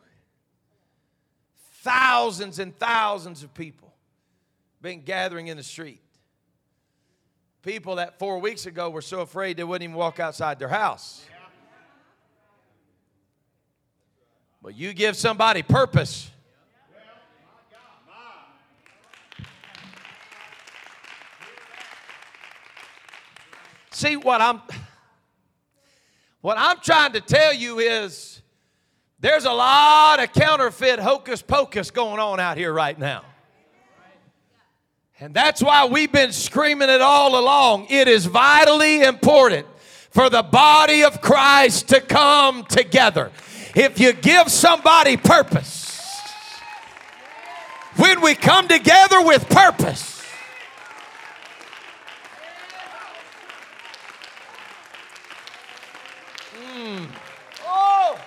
Thousands 1.83 2.59
and 2.59 2.77
thousands 2.79 3.43
of 3.43 3.55
people 3.55 3.93
been 4.81 5.03
gathering 5.03 5.47
in 5.47 5.57
the 5.57 5.63
street. 5.63 6.01
People 7.63 7.97
that 7.97 8.19
four 8.19 8.39
weeks 8.39 8.67
ago 8.67 8.91
were 8.91 9.03
so 9.03 9.21
afraid 9.21 9.57
they 9.57 9.65
wouldn't 9.65 9.85
even 9.85 9.97
walk 9.97 10.19
outside 10.19 10.59
their 10.59 10.69
house. 10.69 11.25
But 14.61 14.77
you 14.77 14.93
give 14.93 15.17
somebody 15.17 15.63
purpose. 15.63 16.31
See 23.91 24.17
what 24.17 24.41
I'm 24.41 24.61
what 26.43 26.59
I'm 26.59 26.79
trying 26.81 27.13
to 27.13 27.21
tell 27.21 27.55
you 27.55 27.79
is 27.79 28.43
there's 29.19 29.47
a 29.47 29.53
lot 29.53 30.23
of 30.23 30.33
counterfeit 30.33 30.99
hocus 30.99 31.41
pocus 31.41 31.91
going 31.91 32.21
on 32.21 32.39
out 32.39 32.59
here 32.59 32.73
right 32.73 32.99
now. 32.99 33.25
And 35.19 35.33
that's 35.33 35.63
why 35.63 35.87
we've 35.87 36.13
been 36.13 36.33
screaming 36.33 36.91
it 36.91 37.01
all 37.01 37.39
along. 37.39 37.87
It 37.89 38.09
is 38.09 38.27
vitally 38.27 39.03
important 39.03 39.67
for 40.11 40.29
the 40.29 40.43
body 40.43 41.05
of 41.05 41.23
Christ 41.23 41.89
to 41.89 42.01
come 42.01 42.65
together 42.65 43.31
if 43.75 43.99
you 43.99 44.13
give 44.13 44.51
somebody 44.51 45.17
purpose, 45.17 46.21
when 47.97 48.21
we 48.21 48.35
come 48.35 48.69
together 48.69 49.23
with 49.25 49.49
purpose, 49.49 50.23
mm. 56.55 57.07
oh. 57.67 58.19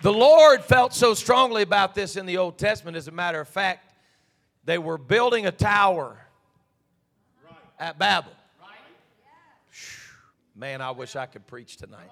The 0.00 0.12
Lord 0.12 0.62
felt 0.62 0.94
so 0.94 1.14
strongly 1.14 1.62
about 1.62 1.94
this 1.94 2.16
in 2.16 2.24
the 2.24 2.36
Old 2.36 2.56
Testament. 2.56 2.96
As 2.96 3.08
a 3.08 3.12
matter 3.12 3.40
of 3.40 3.48
fact, 3.48 3.94
they 4.64 4.78
were 4.78 4.98
building 4.98 5.46
a 5.46 5.50
tower 5.50 6.16
at 7.80 7.98
Babel. 7.98 8.32
Man, 10.54 10.80
I 10.80 10.92
wish 10.92 11.16
I 11.16 11.26
could 11.26 11.46
preach 11.46 11.76
tonight. 11.76 12.10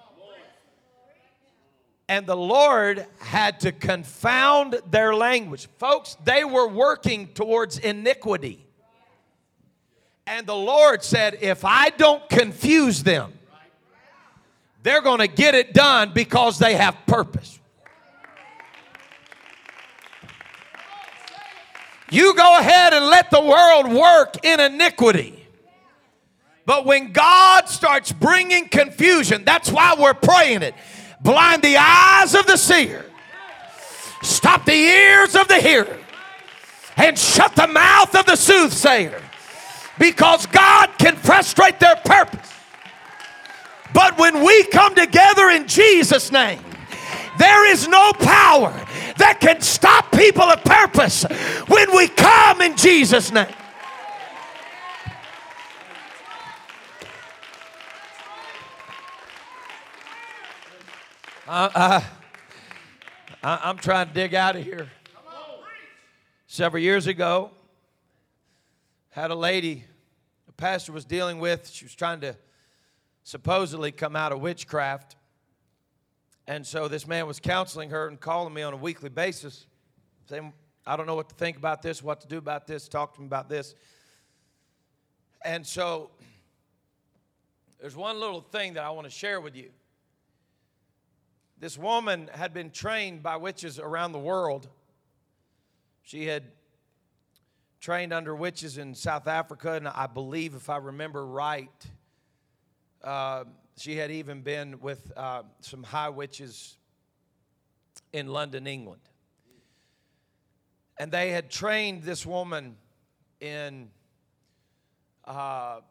And 2.09 2.25
the 2.25 2.37
Lord 2.37 3.05
had 3.19 3.59
to 3.61 3.71
confound 3.71 4.81
their 4.89 5.13
language. 5.13 5.67
Folks, 5.77 6.17
they 6.23 6.45
were 6.45 6.67
working 6.67 7.27
towards 7.27 7.77
iniquity. 7.77 8.65
And 10.25 10.47
the 10.47 10.55
Lord 10.55 11.03
said, 11.03 11.37
if 11.41 11.63
I 11.63 11.89
don't 11.89 12.27
confuse 12.29 13.03
them, 13.03 13.33
they're 14.83 15.01
going 15.01 15.19
to 15.19 15.27
get 15.27 15.55
it 15.55 15.73
done 15.73 16.11
because 16.13 16.59
they 16.59 16.75
have 16.75 16.97
purpose. 17.05 17.59
You 22.09 22.35
go 22.35 22.59
ahead 22.59 22.93
and 22.93 23.05
let 23.07 23.31
the 23.31 23.41
world 23.41 23.91
work 23.91 24.45
in 24.45 24.59
iniquity. 24.59 25.45
But 26.65 26.85
when 26.85 27.11
God 27.11 27.69
starts 27.69 28.11
bringing 28.11 28.67
confusion, 28.67 29.43
that's 29.45 29.71
why 29.71 29.95
we're 29.97 30.13
praying 30.13 30.63
it. 30.63 30.75
Blind 31.21 31.63
the 31.63 31.77
eyes 31.77 32.35
of 32.35 32.45
the 32.45 32.57
seer, 32.57 33.05
stop 34.21 34.65
the 34.65 34.73
ears 34.73 35.35
of 35.35 35.47
the 35.47 35.59
hearer, 35.59 35.97
and 36.95 37.17
shut 37.17 37.55
the 37.55 37.67
mouth 37.67 38.15
of 38.15 38.25
the 38.25 38.35
soothsayer. 38.35 39.21
Because 39.97 40.45
God 40.45 40.91
can 40.99 41.15
frustrate 41.15 41.79
their 41.79 41.95
purpose. 41.95 42.53
But 43.93 44.17
when 44.19 44.43
we 44.45 44.63
come 44.65 44.93
together 44.93 45.49
in 45.49 45.67
Jesus' 45.67 46.31
name, 46.31 46.59
there 47.39 47.71
is 47.71 47.87
no 47.87 48.13
power 48.13 48.86
that 49.17 49.39
can 49.39 49.61
stop 49.61 50.11
people 50.11 50.43
of 50.43 50.63
purpose 50.63 51.23
when 51.67 51.95
we 51.95 52.07
come 52.07 52.61
in 52.61 52.75
Jesus' 52.77 53.31
name. 53.31 53.47
Uh, 61.47 61.69
uh, 61.73 62.01
I, 63.41 63.55
I, 63.55 63.69
am 63.69 63.77
trying 63.77 64.07
to 64.09 64.13
dig 64.13 64.35
out 64.35 64.57
of 64.57 64.63
here. 64.63 64.89
Several 66.45 66.81
years 66.81 67.07
ago, 67.07 67.51
had 69.11 69.31
a 69.31 69.35
lady, 69.35 69.83
a 70.47 70.51
pastor 70.51 70.91
was 70.91 71.03
dealing 71.03 71.39
with, 71.39 71.69
she 71.69 71.85
was 71.85 71.93
trying 71.93 72.21
to 72.21 72.35
supposedly 73.23 73.91
come 73.91 74.15
out 74.15 74.31
of 74.31 74.39
witchcraft. 74.39 75.16
And 76.47 76.65
so 76.65 76.87
this 76.87 77.05
man 77.05 77.27
was 77.27 77.39
counseling 77.39 77.89
her 77.89 78.07
and 78.07 78.19
calling 78.19 78.53
me 78.53 78.61
on 78.61 78.73
a 78.73 78.77
weekly 78.77 79.09
basis, 79.09 79.67
saying, 80.29 80.53
I 80.85 80.95
don't 80.95 81.05
know 81.05 81.15
what 81.15 81.27
to 81.29 81.35
think 81.35 81.57
about 81.57 81.81
this, 81.81 82.01
what 82.01 82.21
to 82.21 82.27
do 82.27 82.37
about 82.37 82.65
this, 82.67 82.87
talk 82.87 83.15
to 83.15 83.21
me 83.21 83.27
about 83.27 83.49
this. 83.49 83.75
And 85.43 85.67
so 85.67 86.11
there's 87.81 87.97
one 87.97 88.19
little 88.19 88.41
thing 88.41 88.75
that 88.75 88.83
I 88.83 88.89
want 88.91 89.05
to 89.05 89.11
share 89.11 89.41
with 89.41 89.55
you. 89.55 89.69
This 91.59 91.77
woman 91.77 92.29
had 92.33 92.53
been 92.53 92.71
trained 92.71 93.21
by 93.21 93.35
witches 93.35 93.77
around 93.79 94.13
the 94.13 94.19
world. 94.19 94.69
She 96.03 96.25
had 96.27 96.43
trained 97.81 98.13
under 98.13 98.33
witches 98.35 98.77
in 98.77 98.95
South 98.95 99.27
Africa, 99.27 99.73
and 99.73 99.87
I 99.87 100.07
believe, 100.07 100.55
if 100.55 100.69
I 100.69 100.77
remember 100.77 101.25
right, 101.25 101.85
uh, 103.03 103.43
she 103.77 103.95
had 103.95 104.09
even 104.09 104.41
been 104.41 104.79
with 104.79 105.11
uh, 105.15 105.43
some 105.61 105.83
high 105.83 106.09
witches 106.09 106.77
in 108.11 108.27
London, 108.27 108.65
England. 108.65 109.01
And 110.99 111.11
they 111.11 111.29
had 111.29 111.51
trained 111.51 112.01
this 112.01 112.25
woman 112.25 112.75
in 113.39 113.89
uh, 115.25 115.81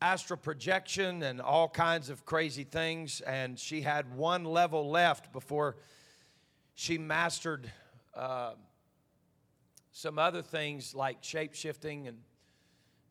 astral 0.00 0.38
projection 0.38 1.22
and 1.22 1.40
all 1.40 1.68
kinds 1.68 2.10
of 2.10 2.24
crazy 2.24 2.64
things. 2.64 3.20
And 3.20 3.56
she 3.56 3.82
had 3.82 4.16
one 4.16 4.44
level 4.44 4.90
left 4.90 5.32
before 5.32 5.76
she 6.74 6.98
mastered 6.98 7.70
uh, 8.14 8.54
some 9.92 10.18
other 10.18 10.42
things 10.42 10.96
like 10.96 11.18
shape 11.22 11.54
shifting 11.54 12.08
and 12.08 12.18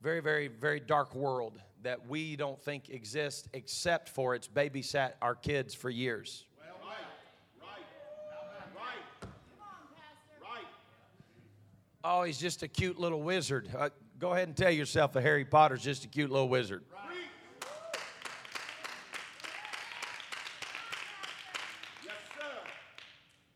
very, 0.01 0.19
very, 0.19 0.49
very 0.49 0.81
dark 0.81 1.15
world 1.15 1.61
that 1.83 2.07
we 2.07 2.35
don't 2.35 2.61
think 2.61 2.89
exists 2.89 3.47
except 3.53 4.09
for 4.09 4.35
it's 4.35 4.47
babysat 4.47 5.13
our 5.21 5.35
kids 5.35 5.73
for 5.73 5.89
years. 5.89 6.45
Oh, 12.03 12.23
he's 12.23 12.39
just 12.39 12.63
a 12.63 12.67
cute 12.67 12.99
little 12.99 13.21
wizard. 13.21 13.69
Uh, 13.77 13.89
go 14.17 14.31
ahead 14.31 14.47
and 14.47 14.57
tell 14.57 14.71
yourself 14.71 15.13
that 15.13 15.21
Harry 15.21 15.45
Potter's 15.45 15.83
just 15.83 16.03
a 16.03 16.07
cute 16.07 16.31
little 16.31 16.49
wizard. 16.49 16.83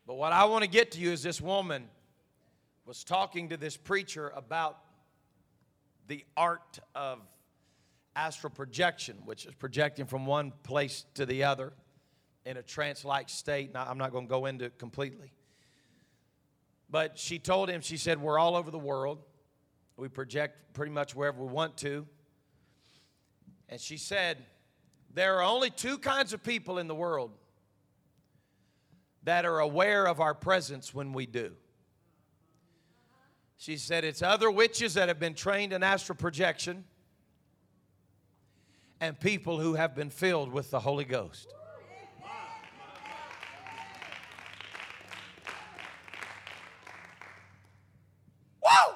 But 0.06 0.14
what 0.14 0.32
I 0.32 0.44
want 0.44 0.62
to 0.62 0.70
get 0.70 0.92
to 0.92 1.00
you 1.00 1.10
is 1.10 1.24
this 1.24 1.40
woman 1.40 1.88
was 2.84 3.02
talking 3.02 3.48
to 3.48 3.56
this 3.56 3.76
preacher 3.76 4.32
about 4.36 4.78
the 6.06 6.24
art 6.36 6.78
of 6.94 7.18
astral 8.16 8.50
projection, 8.50 9.18
which 9.24 9.44
is 9.44 9.54
projecting 9.54 10.06
from 10.06 10.26
one 10.26 10.52
place 10.62 11.04
to 11.14 11.26
the 11.26 11.44
other 11.44 11.72
in 12.44 12.56
a 12.56 12.62
trance 12.62 13.04
like 13.04 13.28
state. 13.28 13.74
Now, 13.74 13.86
I'm 13.88 13.98
not 13.98 14.10
going 14.10 14.26
to 14.26 14.30
go 14.30 14.46
into 14.46 14.64
it 14.64 14.78
completely. 14.78 15.30
But 16.88 17.18
she 17.18 17.38
told 17.38 17.68
him, 17.68 17.82
she 17.82 17.96
said, 17.96 18.20
We're 18.20 18.38
all 18.38 18.56
over 18.56 18.70
the 18.70 18.78
world. 18.78 19.18
We 19.96 20.08
project 20.08 20.74
pretty 20.74 20.92
much 20.92 21.14
wherever 21.14 21.42
we 21.42 21.52
want 21.52 21.76
to. 21.78 22.06
And 23.68 23.80
she 23.80 23.96
said, 23.96 24.38
There 25.12 25.36
are 25.36 25.42
only 25.42 25.70
two 25.70 25.98
kinds 25.98 26.32
of 26.32 26.42
people 26.42 26.78
in 26.78 26.88
the 26.88 26.94
world 26.94 27.32
that 29.24 29.44
are 29.44 29.58
aware 29.58 30.06
of 30.06 30.20
our 30.20 30.34
presence 30.34 30.94
when 30.94 31.12
we 31.12 31.26
do. 31.26 31.52
She 33.56 33.76
said, 33.76 34.04
It's 34.04 34.22
other 34.22 34.50
witches 34.50 34.94
that 34.94 35.08
have 35.08 35.18
been 35.18 35.34
trained 35.34 35.72
in 35.72 35.82
astral 35.82 36.16
projection 36.16 36.84
and 39.00 39.18
people 39.18 39.60
who 39.60 39.74
have 39.74 39.94
been 39.94 40.10
filled 40.10 40.52
with 40.52 40.70
the 40.70 40.80
Holy 40.80 41.04
Ghost. 41.04 41.48
Wow. 48.62 48.94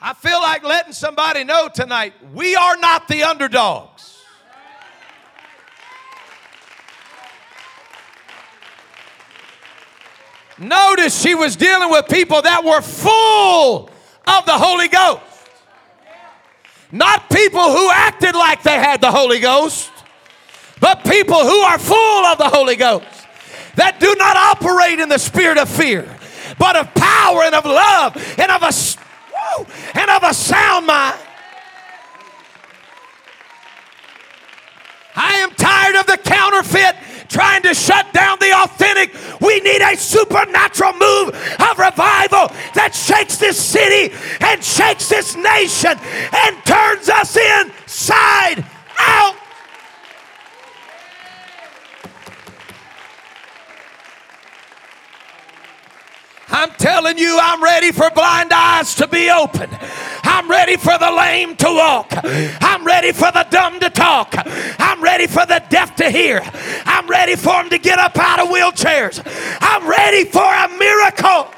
I 0.00 0.14
feel 0.14 0.40
like 0.40 0.62
letting 0.62 0.94
somebody 0.94 1.44
know 1.44 1.68
tonight 1.72 2.14
we 2.32 2.56
are 2.56 2.76
not 2.78 3.08
the 3.08 3.24
underdogs. 3.24 4.16
Notice 10.58 11.18
she 11.20 11.34
was 11.34 11.56
dealing 11.56 11.90
with 11.90 12.06
people 12.08 12.42
that 12.42 12.62
were 12.62 12.82
full 12.82 13.88
of 14.26 14.44
the 14.44 14.52
Holy 14.52 14.88
Ghost. 14.88 15.29
Not 16.92 17.30
people 17.30 17.62
who 17.62 17.90
acted 17.90 18.34
like 18.34 18.62
they 18.62 18.78
had 18.78 19.00
the 19.00 19.10
Holy 19.10 19.38
Ghost, 19.38 19.90
but 20.80 21.04
people 21.04 21.38
who 21.38 21.60
are 21.60 21.78
full 21.78 22.24
of 22.26 22.38
the 22.38 22.48
Holy 22.48 22.76
Ghost 22.76 23.06
that 23.76 24.00
do 24.00 24.14
not 24.18 24.36
operate 24.36 24.98
in 24.98 25.08
the 25.08 25.18
spirit 25.18 25.58
of 25.58 25.68
fear, 25.68 26.08
but 26.58 26.76
of 26.76 26.92
power 26.94 27.42
and 27.42 27.54
of 27.54 27.64
love 27.64 28.16
and 28.38 28.50
of 28.50 28.62
a 28.62 28.72
and 29.94 30.10
of 30.10 30.22
a 30.22 30.34
sound 30.34 30.86
mind. 30.86 31.18
I 35.14 35.34
am 35.34 35.50
tired 35.50 35.96
of 35.96 36.06
the 36.06 36.16
counterfeit 36.16 36.96
trying 37.30 37.62
to 37.62 37.72
shut 37.72 38.12
down 38.12 38.38
the 38.40 38.52
authentic. 38.52 39.14
We 39.40 39.60
need 39.60 39.80
a 39.80 39.96
supernatural 39.96 40.92
move 40.92 41.28
of 41.30 41.78
revival 41.78 42.52
that 42.74 42.92
shakes 42.92 43.38
this 43.38 43.58
city 43.58 44.14
and 44.40 44.62
shakes 44.62 45.08
this 45.08 45.36
nation 45.36 45.96
and 45.96 46.56
turns 46.66 47.08
us 47.08 47.36
inside 47.36 48.64
out. 48.98 49.39
I'm 56.52 56.70
telling 56.72 57.16
you, 57.16 57.38
I'm 57.40 57.62
ready 57.62 57.92
for 57.92 58.10
blind 58.10 58.52
eyes 58.52 58.94
to 58.96 59.06
be 59.06 59.30
open. 59.30 59.70
I'm 60.22 60.50
ready 60.50 60.76
for 60.76 60.98
the 60.98 61.10
lame 61.10 61.56
to 61.56 61.66
walk. 61.66 62.12
I'm 62.24 62.84
ready 62.84 63.12
for 63.12 63.30
the 63.32 63.46
dumb 63.50 63.78
to 63.80 63.90
talk. 63.90 64.34
I'm 64.36 65.02
ready 65.02 65.26
for 65.26 65.46
the 65.46 65.62
deaf 65.68 65.94
to 65.96 66.10
hear. 66.10 66.40
I'm 66.84 67.06
ready 67.08 67.36
for 67.36 67.52
them 67.52 67.70
to 67.70 67.78
get 67.78 67.98
up 67.98 68.16
out 68.18 68.40
of 68.40 68.48
wheelchairs. 68.48 69.22
I'm 69.60 69.88
ready 69.88 70.24
for 70.24 70.42
a 70.42 70.68
miracle. 70.78 71.52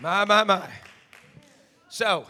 My, 0.00 0.24
my, 0.24 0.44
my. 0.44 0.68
So, 1.88 2.26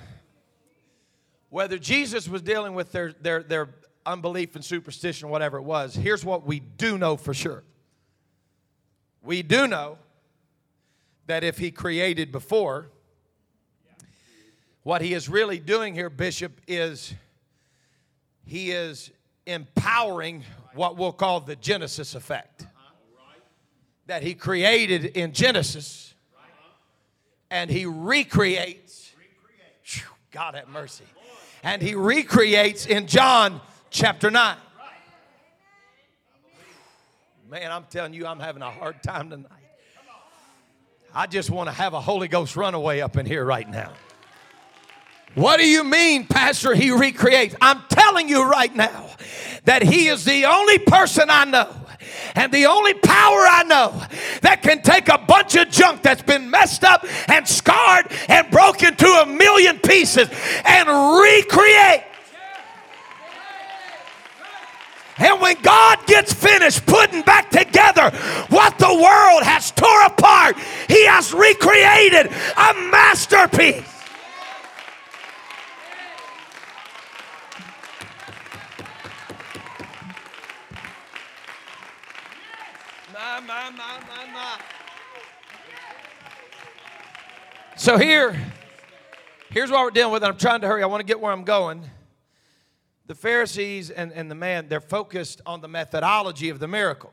whether 1.51 1.79
Jesus 1.79 2.29
was 2.29 2.41
dealing 2.41 2.75
with 2.75 2.93
their, 2.93 3.13
their, 3.13 3.43
their 3.43 3.69
unbelief 4.09 4.55
and 4.55 4.65
superstition, 4.65 5.29
whatever 5.29 5.59
it 5.59 5.63
was, 5.63 5.95
here's 5.95 6.25
what 6.25 6.47
we 6.47 6.61
do 6.61 6.99
know 6.99 7.17
for 7.17 7.35
sure. 7.35 7.63
We 9.23 9.43
do 9.43 9.69
know 9.69 9.99
that 11.27 11.45
if 11.45 11.59
he 11.59 11.71
created 11.71 12.33
before, 12.33 12.89
what 14.83 15.03
he 15.03 15.13
is 15.13 15.29
really 15.29 15.59
doing 15.59 15.95
here, 15.95 16.09
Bishop, 16.09 16.61
is 16.67 17.13
he 18.47 18.71
is 18.71 19.11
empowering 19.47 20.45
what 20.75 20.97
we'll 20.97 21.13
call 21.13 21.41
the 21.41 21.57
Genesis 21.57 22.15
effect. 22.15 22.67
That 24.07 24.23
he 24.23 24.35
created 24.35 25.05
in 25.05 25.33
Genesis 25.33 26.15
and 27.51 27.71
he 27.71 27.85
recreates. 27.85 29.13
God 30.31 30.55
have 30.55 30.69
mercy. 30.69 31.05
And 31.63 31.83
he 31.83 31.95
recreates 31.95 32.87
in 32.87 33.07
John 33.07 33.61
chapter 33.91 34.31
9. 34.31 34.57
Man, 37.51 37.73
I'm 37.73 37.85
telling 37.85 38.13
you, 38.13 38.27
I'm 38.27 38.41
having 38.41 38.63
a 38.63 38.71
hard 38.71 39.03
time 39.03 39.31
tonight. 39.31 39.51
I 41.15 41.27
just 41.27 41.51
want 41.51 41.69
to 41.69 41.73
have 41.73 41.95
a 41.95 42.01
Holy 42.01 42.29
Ghost 42.29 42.57
runaway 42.57 43.01
up 43.01 43.17
in 43.17 43.25
here 43.25 43.45
right 43.45 43.69
now. 43.69 43.93
What 45.35 45.59
do 45.59 45.67
you 45.67 45.83
mean, 45.85 46.27
Pastor? 46.27 46.75
He 46.75 46.91
recreates. 46.91 47.55
I'm 47.61 47.83
telling 47.89 48.29
you 48.29 48.49
right 48.49 48.75
now 48.75 49.09
that 49.65 49.83
He 49.83 50.09
is 50.09 50.25
the 50.25 50.45
only 50.45 50.79
person 50.79 51.29
I 51.31 51.45
know 51.45 51.75
and 52.35 52.53
the 52.53 52.67
only 52.67 52.95
power 52.95 53.47
I 53.49 53.65
know 53.67 54.03
that 54.43 54.63
can 54.63 54.83
take 54.83 55.09
a 55.09 55.19
bunch 55.19 55.57
of 55.57 55.71
junk 55.71 56.03
that's 56.03 56.23
been 56.23 56.51
messed 56.51 56.85
up 56.85 57.05
and 57.29 57.47
scarred 57.47 58.07
and 58.29 58.51
broken 58.51 58.95
to 58.97 59.07
a 59.07 59.27
million 59.27 59.79
pieces 59.79 60.29
and 60.65 60.89
recreate 61.21 62.05
And 65.19 65.41
when 65.41 65.61
God 65.63 66.07
gets 66.07 66.33
finished 66.33 66.87
putting 66.87 67.23
back 67.23 67.51
together 67.51 68.11
what 68.49 68.79
the 68.79 68.87
world 68.87 69.43
has 69.43 69.71
tore 69.73 70.07
apart, 70.07 70.57
He 70.87 71.07
has 71.07 71.33
recreated 71.33 72.27
a 72.27 72.75
masterpiece. 72.91 73.85
So 87.77 87.97
here, 87.97 88.37
here's 89.51 89.71
what 89.71 89.83
we're 89.83 89.91
dealing 89.91 90.13
with. 90.13 90.23
I'm 90.23 90.37
trying 90.37 90.61
to 90.61 90.67
hurry. 90.67 90.83
I 90.83 90.87
want 90.87 91.01
to 91.01 91.07
get 91.07 91.21
where 91.21 91.33
I'm 91.33 91.45
going 91.45 91.89
the 93.09 93.15
Pharisees 93.15 93.89
and, 93.91 94.13
and 94.13 94.31
the 94.31 94.35
man, 94.35 94.69
they're 94.69 94.81
focused 94.81 95.41
on 95.47 95.63
the 95.63 95.67
methodology 95.67 96.51
of 96.51 96.59
the 96.59 96.69
miracle. 96.69 97.13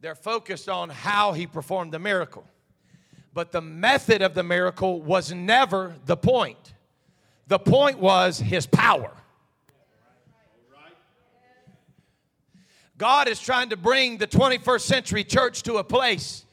They're 0.00 0.14
focused 0.14 0.68
on 0.68 0.90
how 0.90 1.32
he 1.32 1.46
performed 1.46 1.92
the 1.92 1.98
miracle. 1.98 2.44
But 3.32 3.52
the 3.52 3.62
method 3.62 4.20
of 4.20 4.34
the 4.34 4.42
miracle 4.42 5.00
was 5.00 5.32
never 5.32 5.96
the 6.04 6.16
point. 6.16 6.74
The 7.46 7.58
point 7.58 7.98
was 7.98 8.38
his 8.38 8.66
power. 8.66 9.10
God 12.98 13.28
is 13.28 13.40
trying 13.40 13.70
to 13.70 13.78
bring 13.78 14.18
the 14.18 14.26
21st 14.26 14.80
century 14.82 15.24
church 15.24 15.62
to 15.62 15.78
a 15.78 15.84
place 15.84 16.44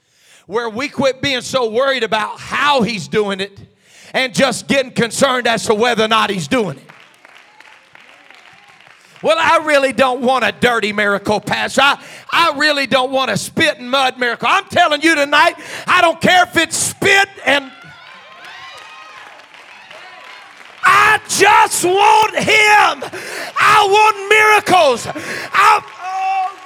where 0.47 0.69
we 0.69 0.87
quit 0.87 1.21
being 1.21 1.41
so 1.41 1.69
worried 1.69 2.03
about 2.03 2.39
how 2.39 2.83
he's 2.83 3.09
doing 3.09 3.41
it 3.41 3.59
and 4.13 4.33
just 4.33 4.69
getting 4.69 4.91
concerned 4.93 5.45
as 5.45 5.65
to 5.65 5.75
whether 5.75 6.05
or 6.05 6.07
not 6.07 6.29
he's 6.29 6.47
doing 6.47 6.77
it. 6.77 6.83
Well, 9.21 9.37
I 9.39 9.65
really 9.65 9.93
don't 9.93 10.21
want 10.21 10.43
a 10.45 10.51
dirty 10.51 10.93
miracle, 10.93 11.39
Pastor. 11.39 11.81
I, 11.81 12.03
I 12.31 12.57
really 12.57 12.87
don't 12.87 13.11
want 13.11 13.29
a 13.29 13.37
spit 13.37 13.77
and 13.77 13.89
mud 13.89 14.17
miracle. 14.17 14.47
I'm 14.49 14.65
telling 14.65 15.01
you 15.01 15.15
tonight, 15.15 15.55
I 15.85 16.01
don't 16.01 16.19
care 16.19 16.43
if 16.43 16.57
it's 16.57 16.77
spit 16.77 17.29
and. 17.45 17.71
I 20.83 21.19
just 21.27 21.85
want 21.85 22.35
Him. 22.35 23.09
I 23.55 23.87
want 23.87 24.17
miracles. 24.29 25.05
I, 25.53 25.81
oh, 25.83 26.60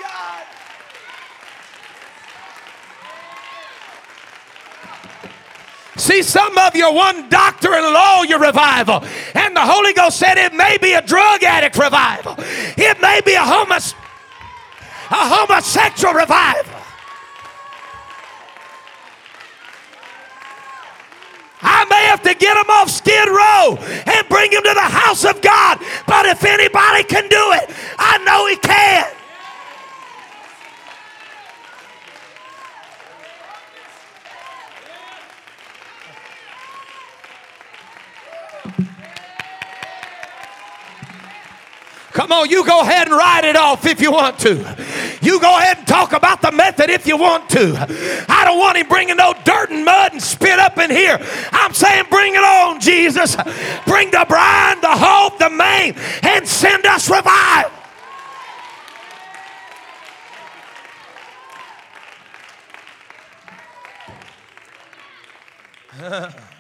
See, 5.98 6.24
some 6.24 6.58
of 6.58 6.76
you 6.76 6.92
one 6.94 7.30
doctor 7.30 7.74
and 7.74 7.94
lawyer 7.94 8.38
revival, 8.38 9.04
and 9.34 9.56
the 9.56 9.62
Holy 9.62 9.94
Ghost 9.94 10.18
said 10.18 10.38
it 10.38 10.54
may 10.54 10.78
be 10.78 10.94
a 10.94 11.02
drug 11.02 11.44
addict 11.44 11.78
revival, 11.78 12.36
it 12.38 13.00
may 13.02 13.22
be 13.26 13.34
a, 13.34 13.44
homos- 13.44 13.94
a 15.10 15.24
homosexual 15.36 16.14
revival. 16.14 16.74
I 21.62 21.86
may 21.90 22.06
have 22.06 22.22
to 22.24 22.34
get 22.36 22.54
them 22.54 22.70
off 22.70 22.90
Skid 22.90 23.28
Row 23.28 23.78
and 24.06 24.30
bring 24.30 24.52
them 24.52 24.64
to 24.64 24.74
the 24.74 24.82
house 24.82 25.24
of 25.24 25.42
God, 25.42 25.80
but 26.06 26.26
if 26.26 26.44
anybody 26.44 27.04
can 27.04 27.24
do 27.30 27.52
it, 27.54 27.72
I 27.98 28.18
know 28.26 28.48
He 28.48 28.58
can. 28.58 29.15
Come 42.26 42.40
on, 42.40 42.50
you 42.50 42.66
go 42.66 42.82
ahead 42.82 43.08
and 43.08 43.16
write 43.16 43.46
it 43.46 43.56
off 43.56 43.86
if 43.86 44.02
you 44.02 44.12
want 44.12 44.40
to. 44.40 44.56
You 45.22 45.40
go 45.40 45.60
ahead 45.60 45.78
and 45.78 45.88
talk 45.88 46.12
about 46.12 46.42
the 46.42 46.52
method 46.52 46.90
if 46.90 47.06
you 47.06 47.18
want 47.18 47.52
to. 47.52 47.76
I 48.28 48.44
don't 48.44 48.58
want 48.58 48.80
him 48.80 48.88
bringing 48.88 49.18
no 49.18 49.36
dirt 49.44 49.70
and 49.70 49.86
mud 49.86 50.14
and 50.14 50.20
spit 50.24 50.58
up 50.58 50.80
in 50.80 50.90
here. 50.90 51.20
I'm 51.52 51.72
saying, 51.76 52.06
bring 52.10 52.34
it 52.34 52.40
on, 52.40 52.82
Jesus. 52.82 53.36
Bring 53.86 54.10
the 54.10 54.26
brine, 54.28 54.82
the 54.82 54.90
hope, 54.90 55.38
the 55.38 55.52
main, 55.52 55.94
and 56.24 56.48
send 56.48 56.88
us 56.88 57.08
revival. 57.12 57.72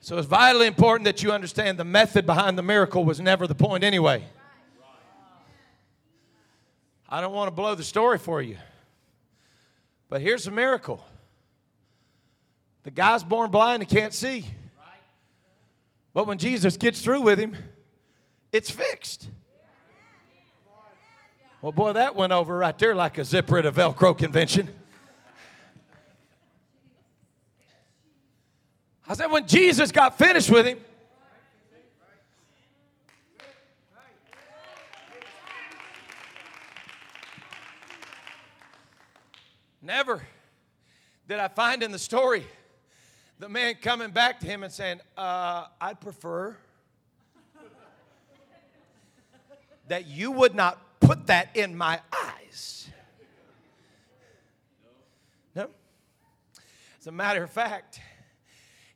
so 0.00 0.16
it's 0.16 0.26
vitally 0.26 0.66
important 0.66 1.04
that 1.04 1.22
you 1.22 1.30
understand 1.30 1.78
the 1.78 1.84
method 1.84 2.24
behind 2.24 2.56
the 2.56 2.62
miracle 2.62 3.04
was 3.04 3.20
never 3.20 3.46
the 3.46 3.54
point 3.54 3.84
anyway. 3.84 4.24
I 7.08 7.20
don't 7.20 7.34
want 7.34 7.48
to 7.48 7.54
blow 7.54 7.74
the 7.74 7.84
story 7.84 8.18
for 8.18 8.40
you. 8.40 8.56
But 10.08 10.22
here's 10.22 10.44
the 10.44 10.50
miracle 10.50 11.04
the 12.82 12.90
guy's 12.90 13.22
born 13.22 13.50
blind 13.50 13.82
and 13.82 13.90
can't 13.90 14.14
see. 14.14 14.46
But 16.14 16.26
when 16.26 16.38
Jesus 16.38 16.76
gets 16.76 17.02
through 17.02 17.20
with 17.20 17.38
him, 17.38 17.54
it's 18.52 18.70
fixed. 18.70 19.28
Well, 21.62 21.72
boy, 21.72 21.92
that 21.92 22.16
went 22.16 22.32
over 22.32 22.56
right 22.56 22.76
there 22.78 22.94
like 22.94 23.18
a 23.18 23.24
zipper 23.24 23.58
at 23.58 23.66
a 23.66 23.72
Velcro 23.72 24.16
convention. 24.16 24.70
I 29.10 29.14
said, 29.14 29.26
when 29.26 29.44
Jesus 29.44 29.90
got 29.90 30.16
finished 30.16 30.48
with 30.50 30.64
him, 30.64 30.78
never 39.82 40.22
did 41.26 41.40
I 41.40 41.48
find 41.48 41.82
in 41.82 41.90
the 41.90 41.98
story 41.98 42.46
the 43.40 43.48
man 43.48 43.74
coming 43.82 44.12
back 44.12 44.38
to 44.40 44.46
him 44.46 44.62
and 44.62 44.72
saying, 44.72 45.00
uh, 45.16 45.64
I'd 45.80 46.00
prefer 46.00 46.56
that 49.88 50.06
you 50.06 50.30
would 50.30 50.54
not 50.54 51.00
put 51.00 51.26
that 51.26 51.56
in 51.56 51.76
my 51.76 51.98
eyes. 52.12 52.88
No. 55.56 55.68
As 57.00 57.08
a 57.08 57.10
matter 57.10 57.42
of 57.42 57.50
fact, 57.50 57.98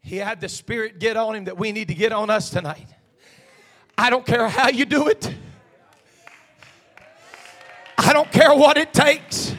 he 0.05 0.19
had 0.19 0.39
the 0.41 0.51
Spirit 0.51 0.99
get 0.99 1.17
on 1.17 1.35
him 1.35 1.45
that 1.47 1.57
we 1.57 1.73
need 1.73 1.89
to 1.89 1.95
get 1.95 2.13
on 2.13 2.29
us 2.29 2.51
tonight. 2.51 2.87
I 3.97 4.11
don't 4.11 4.27
care 4.27 4.47
how 4.49 4.69
you 4.69 4.85
do 4.85 5.09
it, 5.09 5.35
I 7.97 8.13
don't 8.13 8.31
care 8.31 8.55
what 8.55 8.77
it 8.77 8.93
takes. 8.93 9.55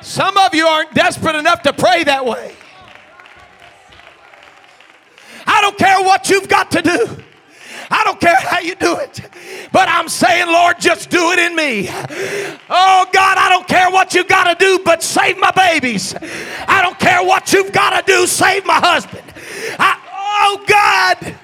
Some 0.00 0.36
of 0.36 0.54
you 0.54 0.66
aren't 0.66 0.92
desperate 0.92 1.34
enough 1.34 1.62
to 1.62 1.72
pray 1.72 2.04
that 2.04 2.26
way. 2.26 2.54
I 5.46 5.60
don't 5.62 5.78
care 5.78 6.02
what 6.02 6.28
you've 6.28 6.48
got 6.48 6.70
to 6.72 6.82
do. 6.82 7.24
I 7.90 8.02
don't 8.04 8.20
care 8.20 8.36
how 8.36 8.60
you 8.60 8.74
do 8.74 8.96
it. 8.96 9.20
But 9.72 9.88
I'm 9.88 10.08
saying, 10.08 10.46
Lord, 10.46 10.78
just 10.78 11.10
do 11.10 11.32
it 11.32 11.38
in 11.38 11.56
me. 11.56 11.88
Oh, 12.70 13.06
God, 13.12 13.38
I 13.38 13.48
don't 13.48 13.66
care 13.66 13.90
what 13.90 14.14
you've 14.14 14.28
got 14.28 14.44
to 14.44 14.64
do, 14.64 14.80
but 14.84 15.02
save 15.02 15.38
my 15.38 15.50
babies. 15.50 16.14
I 16.14 16.80
don't 16.82 16.98
care 16.98 17.22
what 17.22 17.52
you've 17.52 17.72
got 17.72 17.98
to 17.98 18.12
do, 18.12 18.26
save 18.26 18.64
my 18.64 18.78
husband. 18.78 19.24
I, 19.78 19.98
oh, 20.12 20.64
God. 20.66 21.34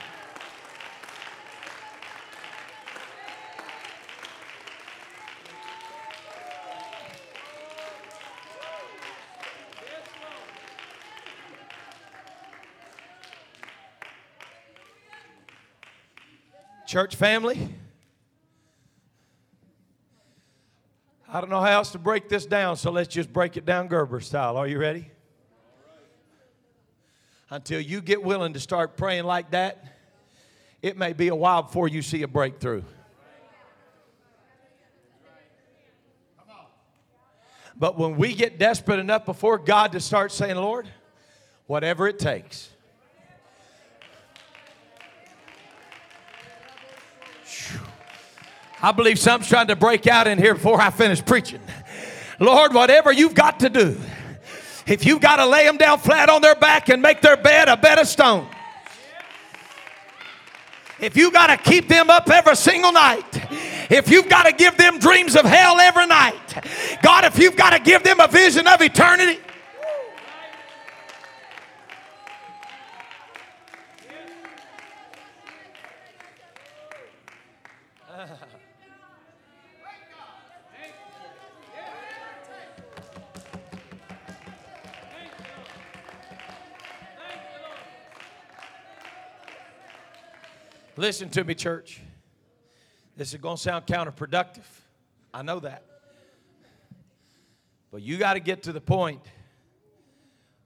Church 16.91 17.15
family, 17.15 17.73
I 21.29 21.41
don't 21.41 21.49
know 21.49 21.61
how 21.61 21.71
else 21.71 21.93
to 21.93 22.01
break 22.01 22.29
this 22.29 22.47
down, 22.47 22.77
so 22.77 22.91
let's 22.91 23.07
just 23.07 23.33
break 23.33 23.57
it 23.57 23.65
down 23.65 23.87
Gerber 23.87 24.19
style. 24.19 24.57
Are 24.57 24.67
you 24.67 24.77
ready? 24.81 25.09
Until 27.49 27.81
you 27.81 28.01
get 28.01 28.25
willing 28.25 28.55
to 28.55 28.59
start 28.59 28.97
praying 28.97 29.23
like 29.23 29.53
that, 29.53 29.85
it 30.83 30.97
may 30.97 31.13
be 31.13 31.29
a 31.29 31.35
while 31.37 31.63
before 31.63 31.87
you 31.87 32.03
see 32.03 32.23
a 32.25 32.29
breakthrough. 32.29 32.83
But 37.77 37.99
when 37.99 38.17
we 38.17 38.35
get 38.35 38.59
desperate 38.59 38.99
enough 38.99 39.25
before 39.27 39.59
God 39.59 39.93
to 39.93 40.01
start 40.01 40.33
saying, 40.33 40.57
Lord, 40.57 40.89
whatever 41.69 42.09
it 42.09 42.19
takes, 42.19 42.69
I 48.83 48.93
believe 48.93 49.19
something's 49.19 49.49
trying 49.49 49.67
to 49.67 49.77
break 49.77 50.07
out 50.07 50.27
in 50.27 50.39
here 50.39 50.55
before 50.55 50.81
I 50.81 50.91
finish 50.91 51.25
preaching. 51.25 51.61
Lord, 52.39 52.73
whatever 52.73 53.13
you've 53.13 53.35
got 53.35 53.61
to 53.61 53.69
do, 53.69 53.99
if 54.87 55.05
you've 55.05 55.21
got 55.21 55.37
to 55.37 55.47
lay 55.47 55.65
them 55.65 55.77
down 55.77 55.99
flat 55.99 56.31
on 56.31 56.41
their 56.41 56.55
back 56.55 56.89
and 56.89 57.03
make 57.03 57.21
their 57.21 57.37
bed 57.37 57.69
a 57.69 57.77
bed 57.77 57.99
of 57.99 58.07
stone, 58.07 58.49
if 60.99 61.17
you've 61.17 61.33
got 61.33 61.49
to 61.49 61.57
keep 61.57 61.89
them 61.89 62.11
up 62.11 62.29
every 62.31 62.57
single 62.57 62.93
night, 62.93 63.25
if 63.91 64.11
you've 64.11 64.29
got 64.29 64.45
to 64.45 64.53
give 64.53 64.77
them 64.77 64.99
dreams 64.99 65.37
of 65.37 65.45
hell 65.45 65.79
every 65.79 66.07
night, 66.07 66.35
God, 67.03 67.25
if 67.25 67.39
you've 67.39 67.57
got 67.57 67.71
to 67.71 67.81
give 67.81 68.03
them 68.03 68.21
a 68.21 68.29
vision 68.29 68.67
of 68.67 68.81
eternity, 68.81 69.41
Listen 91.01 91.31
to 91.31 91.45
me, 91.45 91.55
church. 91.55 91.99
This 93.17 93.33
is 93.33 93.41
going 93.41 93.57
to 93.57 93.63
sound 93.63 93.87
counterproductive. 93.87 94.67
I 95.33 95.41
know 95.41 95.59
that. 95.61 95.83
But 97.91 98.03
you 98.03 98.19
got 98.19 98.35
to 98.35 98.41
get 98.41 98.65
to 98.65 98.73
the 98.73 98.83
point 98.83 99.23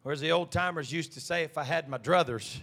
where, 0.03 0.13
as 0.13 0.21
the 0.21 0.33
old 0.33 0.51
timers 0.51 0.91
used 0.91 1.13
to 1.13 1.21
say, 1.21 1.45
if 1.45 1.57
I 1.57 1.63
had 1.63 1.89
my 1.89 1.99
druthers, 1.99 2.59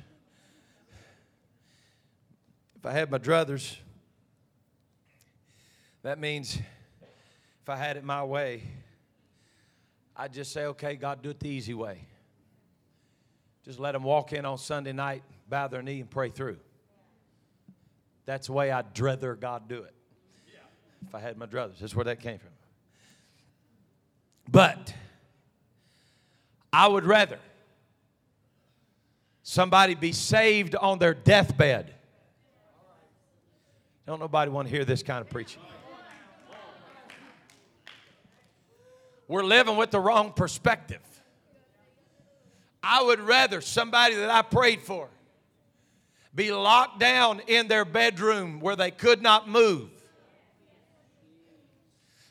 if 2.75 2.85
I 2.85 2.91
had 2.91 3.09
my 3.09 3.19
druthers, 3.19 3.77
that 6.03 6.19
means 6.19 6.57
if 6.57 7.69
I 7.69 7.77
had 7.77 7.95
it 7.95 8.03
my 8.03 8.25
way, 8.25 8.63
I'd 10.17 10.33
just 10.33 10.51
say, 10.51 10.65
okay, 10.65 10.97
God, 10.97 11.21
do 11.21 11.29
it 11.29 11.39
the 11.39 11.47
easy 11.47 11.73
way. 11.73 12.05
Just 13.63 13.79
let 13.79 13.93
them 13.93 14.03
walk 14.03 14.33
in 14.33 14.43
on 14.43 14.57
Sunday 14.57 14.91
night, 14.91 15.23
bow 15.47 15.69
their 15.69 15.81
knee, 15.81 16.01
and 16.01 16.09
pray 16.09 16.27
through. 16.27 16.57
That's 18.25 18.47
the 18.47 18.53
way 18.53 18.71
I'd 18.71 18.97
rather 18.99 19.35
God 19.35 19.67
do 19.67 19.83
it. 19.83 19.93
If 21.07 21.15
I 21.15 21.19
had 21.19 21.37
my 21.37 21.47
druthers, 21.47 21.79
that's 21.79 21.95
where 21.95 22.05
that 22.05 22.19
came 22.19 22.37
from. 22.37 22.51
But 24.49 24.93
I 26.71 26.87
would 26.87 27.05
rather 27.05 27.39
somebody 29.43 29.95
be 29.95 30.11
saved 30.11 30.75
on 30.75 30.99
their 30.99 31.13
deathbed. 31.13 31.93
Don't 34.05 34.19
nobody 34.19 34.51
want 34.51 34.67
to 34.67 34.73
hear 34.73 34.85
this 34.85 35.03
kind 35.03 35.21
of 35.21 35.29
preaching. 35.29 35.61
We're 39.27 39.43
living 39.43 39.77
with 39.77 39.91
the 39.91 39.99
wrong 39.99 40.33
perspective. 40.33 41.01
I 42.83 43.01
would 43.03 43.19
rather 43.19 43.61
somebody 43.61 44.15
that 44.15 44.29
I 44.29 44.41
prayed 44.41 44.81
for 44.81 45.07
be 46.33 46.51
locked 46.51 46.99
down 46.99 47.41
in 47.47 47.67
their 47.67 47.85
bedroom 47.85 48.59
where 48.59 48.75
they 48.75 48.91
could 48.91 49.21
not 49.21 49.49
move, 49.49 49.89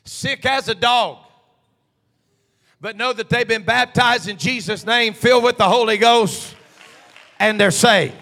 sick 0.05 0.45
as 0.45 0.67
a 0.67 0.75
dog, 0.75 1.19
but 2.79 2.95
know 2.95 3.13
that 3.13 3.29
they've 3.29 3.47
been 3.47 3.63
baptized 3.63 4.27
in 4.27 4.37
Jesus' 4.37 4.85
name, 4.85 5.13
filled 5.13 5.43
with 5.43 5.57
the 5.57 5.69
Holy 5.69 5.97
Ghost, 5.97 6.55
and 7.39 7.59
they're 7.59 7.69
saved. 7.69 8.15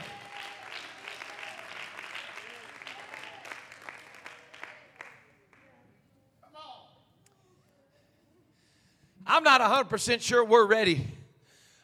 I'm 9.26 9.44
not 9.44 9.62
100% 9.62 10.22
sure 10.22 10.44
we're 10.44 10.66
ready 10.66 11.06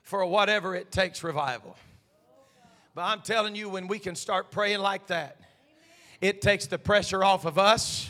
for 0.02 0.26
whatever 0.26 0.76
it 0.76 0.92
takes 0.92 1.24
revival. 1.24 1.78
But 2.96 3.02
I'm 3.02 3.22
telling 3.22 3.56
you, 3.56 3.68
when 3.68 3.90
we 3.90 4.00
can 4.00 4.16
start 4.16 4.52
praying 4.52 4.80
like 4.80 5.08
that, 5.08 5.38
it 6.22 6.42
takes 6.42 6.66
the 6.66 6.80
pressure 6.80 7.26
off 7.26 7.44
of 7.44 7.60
us. 7.60 8.10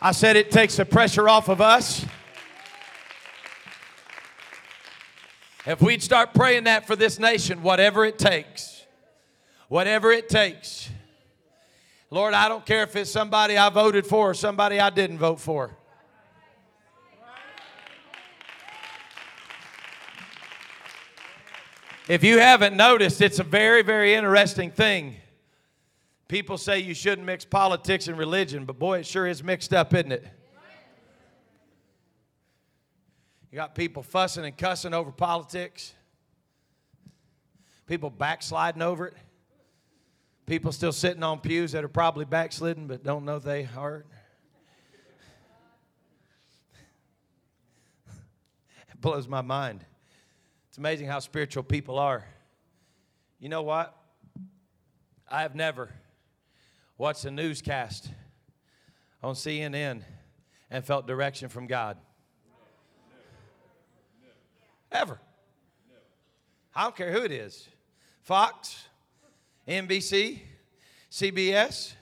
I 0.00 0.12
said 0.12 0.36
it 0.36 0.52
takes 0.52 0.76
the 0.76 0.84
pressure 0.84 1.28
off 1.28 1.48
of 1.48 1.60
us. 1.60 2.06
If 5.66 5.82
we'd 5.82 6.00
start 6.00 6.32
praying 6.32 6.64
that 6.64 6.86
for 6.86 6.94
this 6.94 7.18
nation, 7.18 7.62
whatever 7.62 8.04
it 8.04 8.20
takes, 8.20 8.84
whatever 9.66 10.12
it 10.12 10.28
takes. 10.28 10.88
Lord, 12.10 12.34
I 12.34 12.48
don't 12.48 12.64
care 12.64 12.84
if 12.84 12.94
it's 12.94 13.10
somebody 13.10 13.58
I 13.58 13.68
voted 13.68 14.06
for 14.06 14.30
or 14.30 14.34
somebody 14.34 14.78
I 14.78 14.90
didn't 14.90 15.18
vote 15.18 15.40
for. 15.40 15.76
If 22.06 22.22
you 22.22 22.38
haven't 22.38 22.76
noticed, 22.76 23.22
it's 23.22 23.38
a 23.38 23.44
very, 23.44 23.82
very 23.82 24.14
interesting 24.14 24.70
thing. 24.70 25.16
People 26.28 26.58
say 26.58 26.80
you 26.80 26.92
shouldn't 26.92 27.26
mix 27.26 27.46
politics 27.46 28.08
and 28.08 28.18
religion, 28.18 28.66
but 28.66 28.78
boy, 28.78 28.98
it 28.98 29.06
sure 29.06 29.26
is 29.26 29.42
mixed 29.42 29.72
up, 29.72 29.94
isn't 29.94 30.12
it? 30.12 30.26
You 33.50 33.56
got 33.56 33.74
people 33.74 34.02
fussing 34.02 34.44
and 34.44 34.56
cussing 34.56 34.92
over 34.92 35.12
politics, 35.12 35.94
people 37.86 38.10
backsliding 38.10 38.82
over 38.82 39.06
it, 39.06 39.14
people 40.44 40.72
still 40.72 40.92
sitting 40.92 41.22
on 41.22 41.40
pews 41.40 41.72
that 41.72 41.84
are 41.84 41.88
probably 41.88 42.26
backslidden 42.26 42.86
but 42.86 43.02
don't 43.02 43.24
know 43.24 43.38
they 43.38 43.68
are. 43.76 44.04
It 48.90 49.00
blows 49.00 49.26
my 49.26 49.40
mind. 49.40 49.86
It's 50.74 50.78
amazing 50.80 51.06
how 51.06 51.20
spiritual 51.20 51.62
people 51.62 52.00
are. 52.00 52.24
You 53.38 53.48
know 53.48 53.62
what? 53.62 53.96
I 55.30 55.42
have 55.42 55.54
never 55.54 55.88
watched 56.98 57.24
a 57.26 57.30
newscast 57.30 58.10
on 59.22 59.36
CNN 59.36 60.02
and 60.72 60.84
felt 60.84 61.06
direction 61.06 61.48
from 61.48 61.68
God. 61.68 61.96
Ever. 64.90 65.20
I 66.74 66.82
don't 66.82 66.96
care 66.96 67.12
who 67.12 67.22
it 67.22 67.30
is 67.30 67.68
Fox, 68.22 68.88
NBC, 69.68 70.40
CBS. 71.08 71.92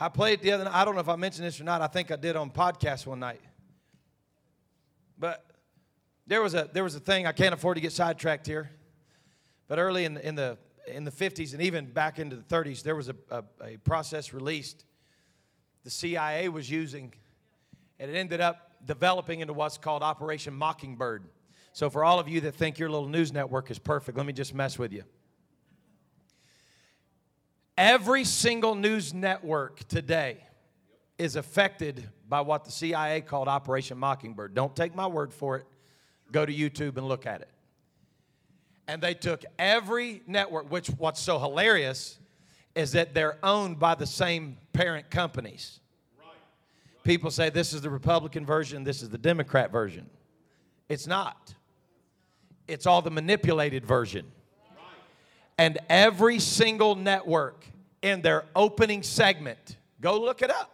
I 0.00 0.08
played 0.08 0.40
the 0.40 0.50
other 0.50 0.64
night. 0.64 0.74
I 0.74 0.84
don't 0.84 0.96
know 0.96 1.02
if 1.02 1.08
I 1.08 1.14
mentioned 1.14 1.46
this 1.46 1.60
or 1.60 1.64
not. 1.64 1.80
I 1.82 1.86
think 1.86 2.10
I 2.10 2.16
did 2.16 2.34
on 2.34 2.50
podcast 2.50 3.06
one 3.06 3.20
night. 3.20 3.42
But 5.16 5.45
there 6.26 6.42
was 6.42 6.54
a 6.54 6.68
there 6.72 6.84
was 6.84 6.94
a 6.94 7.00
thing 7.00 7.26
I 7.26 7.32
can't 7.32 7.54
afford 7.54 7.76
to 7.76 7.80
get 7.80 7.92
sidetracked 7.92 8.46
here, 8.46 8.70
but 9.68 9.78
early 9.78 10.04
in 10.04 10.14
the 10.14 10.26
in 10.26 10.34
the 10.34 10.58
in 10.86 11.04
the 11.04 11.10
50s 11.10 11.52
and 11.52 11.62
even 11.62 11.86
back 11.86 12.18
into 12.18 12.36
the 12.36 12.42
30s, 12.42 12.82
there 12.82 12.94
was 12.94 13.08
a, 13.08 13.16
a, 13.30 13.42
a 13.62 13.76
process 13.78 14.32
released 14.32 14.84
the 15.86 15.90
CIA 15.90 16.48
was 16.48 16.68
using, 16.68 17.14
and 18.00 18.10
it 18.10 18.14
ended 18.16 18.40
up 18.40 18.72
developing 18.84 19.38
into 19.38 19.52
what's 19.52 19.78
called 19.78 20.02
Operation 20.02 20.52
Mockingbird. 20.52 21.24
So, 21.72 21.88
for 21.90 22.04
all 22.04 22.18
of 22.18 22.28
you 22.28 22.40
that 22.40 22.56
think 22.56 22.80
your 22.80 22.90
little 22.90 23.08
news 23.08 23.32
network 23.32 23.70
is 23.70 23.78
perfect, 23.78 24.18
let 24.18 24.26
me 24.26 24.32
just 24.32 24.52
mess 24.52 24.80
with 24.80 24.92
you. 24.92 25.04
Every 27.78 28.24
single 28.24 28.74
news 28.74 29.14
network 29.14 29.86
today 29.86 30.38
is 31.18 31.36
affected 31.36 32.08
by 32.28 32.40
what 32.40 32.64
the 32.64 32.72
CIA 32.72 33.20
called 33.20 33.46
Operation 33.46 33.96
Mockingbird. 33.96 34.54
Don't 34.54 34.74
take 34.74 34.94
my 34.94 35.06
word 35.06 35.32
for 35.32 35.58
it. 35.58 35.66
Go 36.32 36.44
to 36.44 36.52
YouTube 36.52 36.96
and 36.96 37.06
look 37.06 37.26
at 37.26 37.40
it. 37.40 37.48
And 38.88 39.02
they 39.02 39.14
took 39.14 39.44
every 39.58 40.22
network, 40.26 40.70
which 40.70 40.88
what's 40.88 41.20
so 41.20 41.38
hilarious 41.38 42.18
is 42.74 42.92
that 42.92 43.14
they're 43.14 43.38
owned 43.42 43.78
by 43.78 43.94
the 43.94 44.06
same 44.06 44.58
parent 44.72 45.10
companies. 45.10 45.80
People 47.02 47.30
say 47.30 47.50
this 47.50 47.72
is 47.72 47.80
the 47.80 47.90
Republican 47.90 48.44
version, 48.44 48.84
this 48.84 49.02
is 49.02 49.08
the 49.08 49.18
Democrat 49.18 49.70
version. 49.72 50.10
It's 50.88 51.06
not. 51.06 51.54
It's 52.68 52.86
all 52.86 53.00
the 53.00 53.10
manipulated 53.10 53.84
version. 53.84 54.26
And 55.58 55.78
every 55.88 56.38
single 56.38 56.94
network 56.96 57.64
in 58.02 58.22
their 58.22 58.44
opening 58.54 59.02
segment, 59.02 59.76
go 60.00 60.20
look 60.20 60.42
it 60.42 60.50
up. 60.50 60.70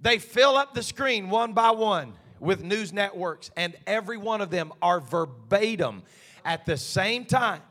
They 0.00 0.18
fill 0.18 0.56
up 0.56 0.74
the 0.74 0.82
screen 0.82 1.30
one 1.30 1.52
by 1.52 1.70
one 1.70 2.14
with 2.44 2.62
news 2.62 2.92
networks, 2.92 3.50
and 3.56 3.74
every 3.86 4.16
one 4.16 4.40
of 4.40 4.50
them 4.50 4.72
are 4.80 5.00
verbatim 5.00 6.02
at 6.44 6.66
the 6.66 6.76
same 6.76 7.24
time 7.24 7.62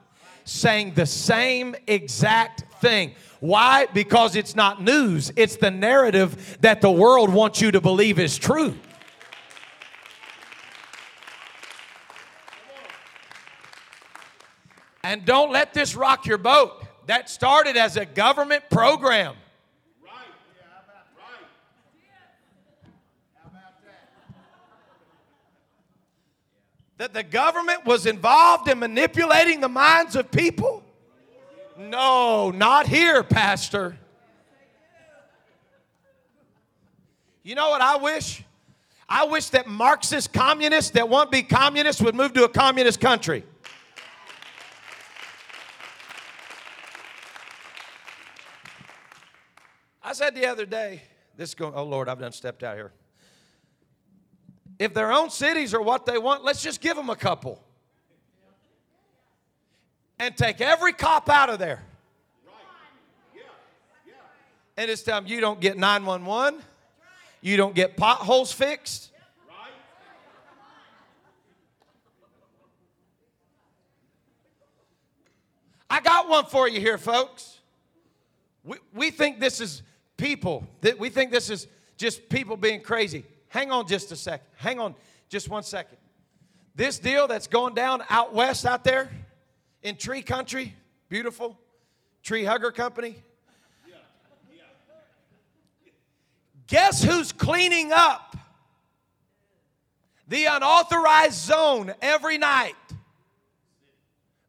saying 0.45 0.93
the 0.93 1.05
same 1.05 1.75
exact 1.88 2.63
thing. 2.81 3.15
Why? 3.39 3.88
Because 3.93 4.36
it's 4.36 4.55
not 4.55 4.81
news, 4.81 5.31
it's 5.36 5.55
the 5.57 5.71
narrative 5.71 6.57
that 6.62 6.81
the 6.81 6.91
world 6.91 7.31
wants 7.31 7.62
you 7.62 7.71
to 7.71 7.81
believe 7.81 8.19
is 8.19 8.38
true. 8.38 8.77
And 15.05 15.25
don't 15.25 15.51
let 15.51 15.73
this 15.73 15.95
rock 15.95 16.25
your 16.25 16.38
boat. 16.38 16.86
That 17.07 17.29
started 17.29 17.75
as 17.75 17.97
a 17.97 18.05
government 18.05 18.63
program. 18.69 19.36
That 27.03 27.13
the 27.13 27.21
government 27.21 27.85
was 27.85 28.05
involved 28.05 28.69
in 28.69 28.79
manipulating 28.79 29.59
the 29.59 29.67
minds 29.67 30.15
of 30.15 30.31
people? 30.31 30.81
No, 31.77 32.49
not 32.49 32.87
here, 32.87 33.23
Pastor. 33.23 33.97
You 37.43 37.55
know 37.55 37.71
what 37.71 37.81
I 37.81 37.97
wish? 37.97 38.41
I 39.09 39.25
wish 39.25 39.49
that 39.49 39.67
Marxist 39.67 40.31
communists 40.31 40.91
that 40.91 41.09
want 41.09 41.29
to 41.29 41.37
be 41.37 41.43
communists 41.43 42.01
would 42.01 42.15
move 42.15 42.31
to 42.35 42.45
a 42.45 42.49
communist 42.49 43.01
country. 43.01 43.43
I 50.01 50.13
said 50.13 50.35
the 50.35 50.45
other 50.45 50.65
day, 50.65 51.01
this 51.35 51.49
is 51.49 51.55
going, 51.55 51.73
oh 51.75 51.83
Lord, 51.83 52.07
I've 52.07 52.21
done 52.21 52.31
stepped 52.31 52.63
out 52.63 52.77
here. 52.77 52.93
If 54.79 54.93
their 54.93 55.12
own 55.12 55.29
cities 55.29 55.73
are 55.73 55.81
what 55.81 56.05
they 56.05 56.17
want, 56.17 56.43
let's 56.43 56.62
just 56.62 56.81
give 56.81 56.97
them 56.97 57.09
a 57.09 57.15
couple. 57.15 57.62
And 60.19 60.36
take 60.36 60.62
every 60.62 60.93
cop 60.93 61.29
out 61.29 61.49
of 61.49 61.59
there. 61.59 61.83
And 64.75 64.89
it's 64.89 65.03
time 65.03 65.27
you 65.27 65.39
don't 65.39 65.59
get 65.59 65.77
911, 65.77 66.59
you 67.41 67.57
don't 67.57 67.75
get 67.75 67.95
potholes 67.95 68.51
fixed. 68.51 69.09
I 75.89 75.99
got 75.99 76.27
one 76.27 76.45
for 76.45 76.67
you 76.67 76.79
here, 76.79 76.97
folks. 76.97 77.59
We, 78.63 78.77
we 78.95 79.12
think 79.12 79.39
this 79.39 79.62
is 79.62 79.83
people, 80.17 80.65
that 80.81 80.97
we 80.97 81.09
think 81.09 81.29
this 81.29 81.51
is 81.51 81.67
just 81.97 82.29
people 82.29 82.57
being 82.57 82.81
crazy. 82.81 83.25
Hang 83.53 83.69
on 83.69 83.87
just 83.87 84.11
a 84.11 84.15
second. 84.15 84.47
Hang 84.55 84.79
on 84.79 84.95
just 85.29 85.47
one 85.47 85.61
second. 85.61 85.99
This 86.73 86.97
deal 86.97 87.27
that's 87.27 87.45
going 87.45 87.75
down 87.75 88.01
out 88.09 88.33
west 88.33 88.65
out 88.65 88.83
there 88.83 89.11
in 89.83 89.95
tree 89.95 90.23
country, 90.23 90.73
beautiful 91.07 91.59
tree 92.23 92.43
hugger 92.43 92.71
company. 92.71 93.15
Guess 96.65 97.03
who's 97.03 97.31
cleaning 97.31 97.91
up 97.93 98.35
the 100.27 100.45
unauthorized 100.45 101.35
zone 101.35 101.93
every 102.01 102.39
night? 102.39 102.73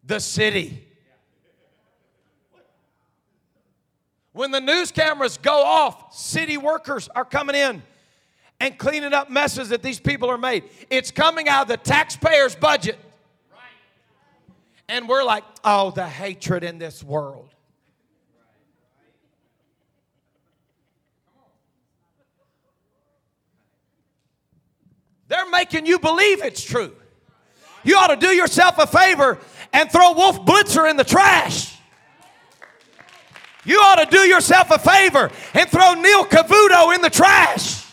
The 0.02 0.18
city. 0.18 0.82
When 4.32 4.50
the 4.50 4.62
news 4.62 4.90
cameras 4.90 5.36
go 5.36 5.62
off, 5.62 6.16
city 6.16 6.56
workers 6.56 7.10
are 7.14 7.26
coming 7.26 7.54
in 7.54 7.82
and 8.60 8.78
cleaning 8.78 9.12
up 9.12 9.30
messes 9.30 9.70
that 9.70 9.82
these 9.82 10.00
people 10.00 10.30
are 10.30 10.38
made. 10.38 10.64
It's 10.90 11.10
coming 11.10 11.48
out 11.48 11.62
of 11.62 11.68
the 11.68 11.76
taxpayer's 11.76 12.54
budget. 12.54 12.98
And 14.88 15.08
we're 15.08 15.24
like, 15.24 15.44
oh, 15.64 15.90
the 15.90 16.06
hatred 16.06 16.62
in 16.62 16.78
this 16.78 17.02
world. 17.02 17.48
They're 25.28 25.48
making 25.50 25.86
you 25.86 25.98
believe 25.98 26.42
it's 26.42 26.62
true. 26.62 26.92
You 27.82 27.96
ought 27.96 28.08
to 28.08 28.16
do 28.16 28.28
yourself 28.28 28.78
a 28.78 28.86
favor 28.86 29.38
and 29.72 29.90
throw 29.90 30.12
Wolf 30.12 30.44
Blitzer 30.44 30.88
in 30.88 30.96
the 30.96 31.04
trash. 31.04 31.76
You 33.64 33.78
ought 33.78 34.04
to 34.04 34.06
do 34.06 34.20
yourself 34.20 34.70
a 34.70 34.78
favor 34.78 35.30
and 35.54 35.68
throw 35.68 35.94
Neil 35.94 36.24
Cavuto 36.26 36.94
in 36.94 37.00
the 37.00 37.10
trash. 37.10 37.83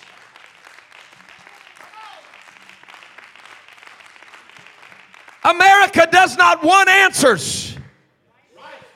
America 5.44 6.08
does 6.12 6.38
not 6.38 6.64
want 6.64 6.89
answers. 6.89 7.78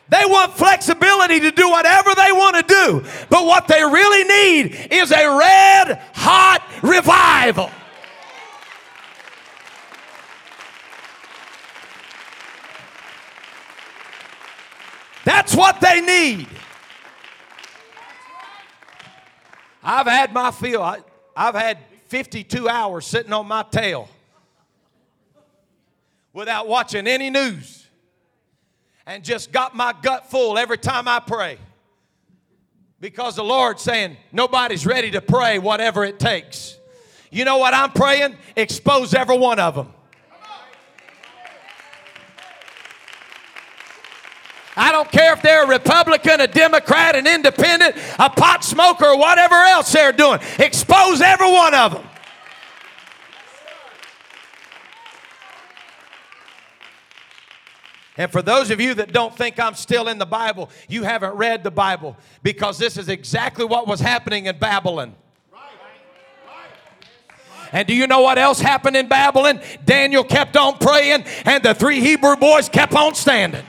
They 0.08 0.24
want 0.26 0.54
flexibility 0.54 1.40
to 1.40 1.52
do 1.52 1.70
whatever 1.70 2.12
they 2.16 2.32
want 2.32 2.56
to 2.58 2.74
do. 2.74 3.04
But 3.30 3.46
what 3.46 3.68
they 3.68 3.84
really 3.84 4.24
need 4.24 4.88
is 4.92 5.12
a 5.12 5.28
red 5.28 6.00
hot 6.14 6.64
revival. 6.84 7.72
That's 15.24 15.56
what 15.56 15.82
they 15.82 16.02
need. 16.02 16.48
I've 19.84 20.06
had 20.06 20.34
my 20.34 20.52
feel. 20.52 20.84
I, 20.84 21.00
have 21.36 21.56
had 21.56 21.80
52 22.08 22.70
hours 22.70 23.08
sitting 23.08 23.34
on 23.34 23.48
my 23.48 23.64
tail 23.64 24.08
without 26.36 26.68
watching 26.68 27.08
any 27.08 27.32
news. 27.32 27.82
and 29.08 29.24
just 29.24 29.52
got 29.52 29.76
my 29.76 29.94
gut 30.02 30.30
full 30.32 30.58
every 30.58 30.80
time 30.80 31.08
I 31.08 31.20
pray. 31.20 31.60
Because 33.00 33.36
the 33.36 33.44
Lord's 33.44 33.84
saying, 33.84 34.18
nobody's 34.32 34.86
ready 34.86 35.12
to 35.12 35.22
pray 35.22 35.60
whatever 35.60 36.04
it 36.04 36.20
takes. 36.20 36.78
You 37.30 37.46
know 37.46 37.58
what 37.58 37.74
I'm 37.74 37.92
praying? 37.92 38.36
Expose 38.56 39.14
every 39.14 39.38
one 39.38 39.60
of 39.60 39.76
them. 39.76 39.94
I 44.76 44.92
don't 44.92 45.10
care 45.12 45.34
if 45.34 45.42
they're 45.42 45.66
a 45.66 45.68
Republican, 45.68 46.42
a 46.42 46.48
Democrat, 46.48 47.16
an 47.16 47.28
independent, 47.28 47.96
a 48.20 48.30
pot 48.30 48.64
smoker, 48.64 49.06
or 49.06 49.18
whatever 49.18 49.56
else 49.56 49.92
they're 49.94 50.12
doing. 50.12 50.40
Expose 50.60 51.22
every 51.22 51.50
one 51.52 51.74
of 51.76 51.94
them. 51.94 52.04
And 58.18 58.32
for 58.32 58.42
those 58.42 58.72
of 58.72 58.80
you 58.80 58.94
that 58.94 59.12
don't 59.12 59.36
think 59.36 59.60
I'm 59.60 59.76
still 59.76 60.08
in 60.08 60.18
the 60.18 60.26
Bible, 60.26 60.70
you 60.88 61.04
haven't 61.04 61.36
read 61.36 61.64
the 61.64 61.72
Bible 61.72 62.16
because 62.44 62.78
this 62.78 62.98
is 62.98 63.10
exactly 63.10 63.66
what 63.66 63.88
was 63.88 64.00
happening 64.00 64.46
in 64.46 64.58
Babylon. 64.58 65.16
And 67.72 67.88
do 67.88 67.94
you 67.94 68.08
know 68.08 68.22
what 68.22 68.38
else 68.38 68.62
happened 68.62 68.96
in 68.96 69.10
Babylon? 69.10 69.60
Daniel 69.84 70.24
kept 70.24 70.56
on 70.56 70.78
praying, 70.78 71.26
and 71.44 71.62
the 71.62 71.74
three 71.74 72.00
Hebrew 72.00 72.38
boys 72.38 72.70
kept 72.70 72.94
on 72.94 73.16
standing. 73.16 73.66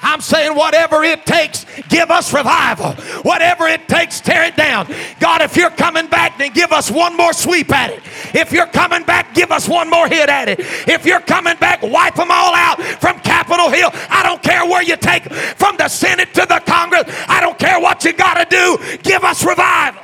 I'm 0.00 0.20
saying, 0.20 0.54
whatever 0.54 1.02
it 1.02 1.26
takes, 1.26 1.66
give 1.88 2.10
us 2.10 2.32
revival. 2.32 2.92
Whatever 3.22 3.66
it 3.66 3.88
takes, 3.88 4.20
tear 4.20 4.44
it 4.44 4.56
down. 4.56 4.86
God, 5.18 5.42
if 5.42 5.56
you're 5.56 5.70
coming 5.70 6.06
back, 6.06 6.38
then 6.38 6.52
give 6.52 6.70
us 6.70 6.90
one 6.90 7.16
more 7.16 7.32
sweep 7.32 7.72
at 7.72 7.90
it. 7.90 8.02
If 8.34 8.52
you're 8.52 8.66
coming 8.66 9.02
back, 9.02 9.34
give 9.34 9.50
us 9.50 9.68
one 9.68 9.90
more 9.90 10.06
hit 10.06 10.28
at 10.28 10.48
it. 10.48 10.60
If 10.60 11.04
you're 11.04 11.20
coming 11.20 11.56
back, 11.56 11.82
wipe 11.82 12.14
them 12.14 12.30
all 12.30 12.54
out 12.54 12.80
from 13.00 13.18
Capitol 13.20 13.70
Hill. 13.70 13.90
I 14.08 14.22
don't 14.22 14.42
care 14.42 14.64
where 14.64 14.82
you 14.82 14.96
take 14.96 15.24
from 15.32 15.76
the 15.76 15.88
Senate 15.88 16.32
to 16.34 16.46
the 16.48 16.62
Congress. 16.64 17.04
I 17.28 17.40
don't 17.40 17.58
care 17.58 17.80
what 17.80 18.04
you 18.04 18.12
got 18.12 18.34
to 18.34 18.44
do. 18.44 18.98
Give 19.02 19.24
us 19.24 19.44
revival. 19.44 20.02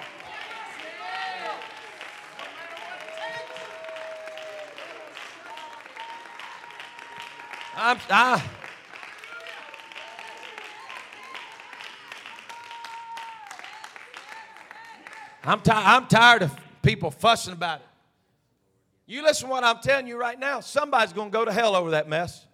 I'm, 7.76 7.98
I, 8.08 8.42
I'm, 15.44 15.60
ti- 15.60 15.72
I'm 15.72 16.06
tired 16.06 16.42
of 16.42 16.56
people 16.82 17.10
fussing 17.10 17.52
about 17.52 17.80
it. 17.80 17.86
You 19.06 19.22
listen 19.22 19.48
to 19.48 19.52
what 19.52 19.64
I'm 19.64 19.78
telling 19.80 20.06
you 20.06 20.16
right 20.16 20.38
now. 20.38 20.60
Somebody's 20.60 21.12
going 21.12 21.30
to 21.30 21.32
go 21.32 21.44
to 21.44 21.52
hell 21.52 21.76
over 21.76 21.90
that 21.90 22.08
mess. 22.08 22.46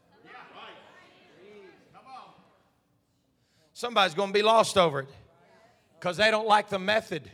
Somebody's 3.72 4.14
going 4.14 4.28
to 4.28 4.34
be 4.34 4.42
lost 4.42 4.76
over 4.76 5.00
it 5.00 5.08
because 5.98 6.16
they 6.16 6.30
don't 6.30 6.46
like 6.46 6.68
the 6.68 6.78
method. 6.78 7.30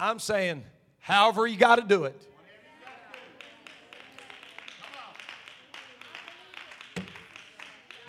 I'm 0.00 0.18
saying, 0.18 0.64
however 0.98 1.46
you 1.46 1.56
got 1.56 1.76
to 1.76 1.82
do 1.82 2.04
it. 2.04 2.20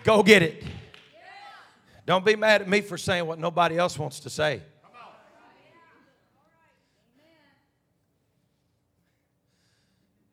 Go 0.04 0.24
get 0.24 0.42
it. 0.42 0.64
Don't 2.06 2.26
be 2.26 2.36
mad 2.36 2.62
at 2.62 2.70
me 2.70 2.82
for 2.82 2.98
saying 2.98 3.28
what 3.28 3.38
nobody 3.38 3.78
else 3.78 4.00
wants 4.00 4.22
to 4.22 4.30
say. 4.30 4.62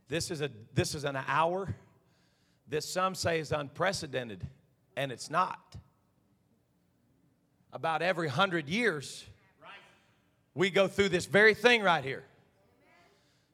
This 0.09 0.31
is, 0.31 0.41
a, 0.41 0.51
this 0.73 0.95
is 0.95 1.05
an 1.05 1.19
hour 1.27 1.75
that 2.69 2.85
some 2.85 3.15
say 3.15 3.41
is 3.41 3.53
unprecedented, 3.53 4.47
and 4.97 5.11
it's 5.11 5.31
not. 5.31 5.77
About 7.73 8.03
every 8.03 8.29
hundred 8.29 8.69
years, 8.69 9.25
we 10.55 10.71
go 10.71 10.89
through 10.89 11.11
this 11.11 11.27
very 11.27 11.55
thing 11.55 11.83
right 11.83 12.05
here. 12.05 12.25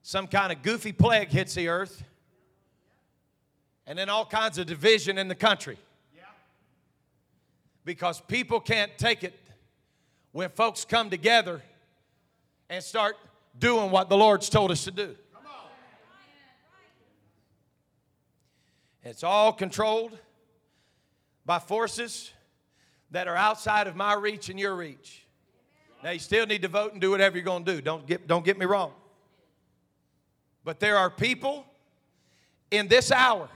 Some 0.02 0.26
kind 0.26 0.52
of 0.52 0.62
goofy 0.62 0.92
plague 0.92 1.28
hits 1.28 1.54
the 1.54 1.68
earth, 1.68 2.04
and 3.86 3.98
then 3.98 4.08
all 4.08 4.26
kinds 4.26 4.58
of 4.58 4.66
division 4.66 5.18
in 5.18 5.28
the 5.28 5.34
country. 5.34 5.78
Because 7.84 8.20
people 8.20 8.60
can't 8.60 8.96
take 8.96 9.24
it 9.24 9.34
when 10.30 10.50
folks 10.50 10.84
come 10.84 11.10
together 11.10 11.62
and 12.70 12.82
start 12.82 13.16
doing 13.58 13.90
what 13.90 14.08
the 14.08 14.16
Lord's 14.16 14.48
told 14.48 14.70
us 14.70 14.84
to 14.84 14.90
do. 14.90 15.16
It's 19.04 19.24
all 19.24 19.52
controlled 19.52 20.16
by 21.44 21.58
forces 21.58 22.32
that 23.10 23.26
are 23.26 23.36
outside 23.36 23.86
of 23.86 23.96
my 23.96 24.14
reach 24.14 24.48
and 24.48 24.58
your 24.58 24.74
reach. 24.76 25.24
Now, 26.04 26.10
you 26.10 26.18
still 26.18 26.46
need 26.46 26.62
to 26.62 26.68
vote 26.68 26.92
and 26.92 27.00
do 27.00 27.10
whatever 27.10 27.36
you're 27.36 27.44
going 27.44 27.64
to 27.64 27.74
do. 27.74 27.80
Don't 27.80 28.06
get, 28.06 28.26
don't 28.26 28.44
get 28.44 28.58
me 28.58 28.66
wrong. 28.66 28.92
But 30.64 30.80
there 30.80 30.96
are 30.96 31.10
people 31.10 31.64
in 32.70 32.88
this 32.88 33.12
hour 33.12 33.48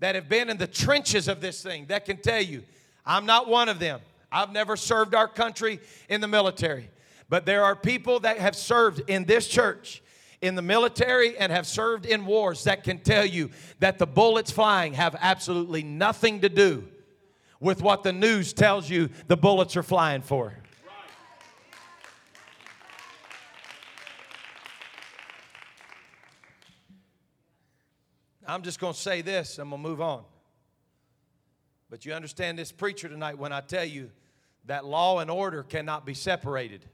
that 0.00 0.14
have 0.14 0.28
been 0.28 0.50
in 0.50 0.56
the 0.56 0.66
trenches 0.66 1.28
of 1.28 1.40
this 1.40 1.62
thing 1.62 1.86
that 1.86 2.04
can 2.04 2.16
tell 2.16 2.42
you, 2.42 2.62
I'm 3.04 3.26
not 3.26 3.48
one 3.48 3.68
of 3.68 3.78
them. 3.78 4.00
I've 4.30 4.52
never 4.52 4.76
served 4.76 5.14
our 5.14 5.26
country 5.26 5.80
in 6.08 6.20
the 6.20 6.28
military. 6.28 6.90
But 7.28 7.46
there 7.46 7.64
are 7.64 7.74
people 7.74 8.20
that 8.20 8.38
have 8.38 8.54
served 8.54 9.08
in 9.08 9.24
this 9.24 9.48
church 9.48 10.02
in 10.40 10.54
the 10.54 10.62
military 10.62 11.36
and 11.36 11.50
have 11.50 11.66
served 11.66 12.06
in 12.06 12.24
wars 12.24 12.64
that 12.64 12.84
can 12.84 12.98
tell 12.98 13.24
you 13.24 13.50
that 13.80 13.98
the 13.98 14.06
bullets 14.06 14.50
flying 14.50 14.92
have 14.94 15.16
absolutely 15.20 15.82
nothing 15.82 16.40
to 16.40 16.48
do 16.48 16.86
with 17.60 17.82
what 17.82 18.02
the 18.02 18.12
news 18.12 18.52
tells 18.52 18.88
you 18.88 19.10
the 19.26 19.36
bullets 19.36 19.76
are 19.76 19.82
flying 19.82 20.22
for. 20.22 20.54
I'm 28.46 28.62
just 28.62 28.80
going 28.80 28.94
to 28.94 28.98
say 28.98 29.20
this, 29.20 29.58
I'm 29.58 29.68
going 29.68 29.82
to 29.82 29.88
move 29.88 30.00
on. 30.00 30.24
But 31.90 32.06
you 32.06 32.14
understand 32.14 32.58
this 32.58 32.72
preacher 32.72 33.08
tonight 33.08 33.36
when 33.36 33.52
I 33.52 33.60
tell 33.60 33.84
you 33.84 34.10
that 34.64 34.86
law 34.86 35.18
and 35.18 35.30
order 35.30 35.62
cannot 35.62 36.06
be 36.06 36.14
separated. 36.14 36.84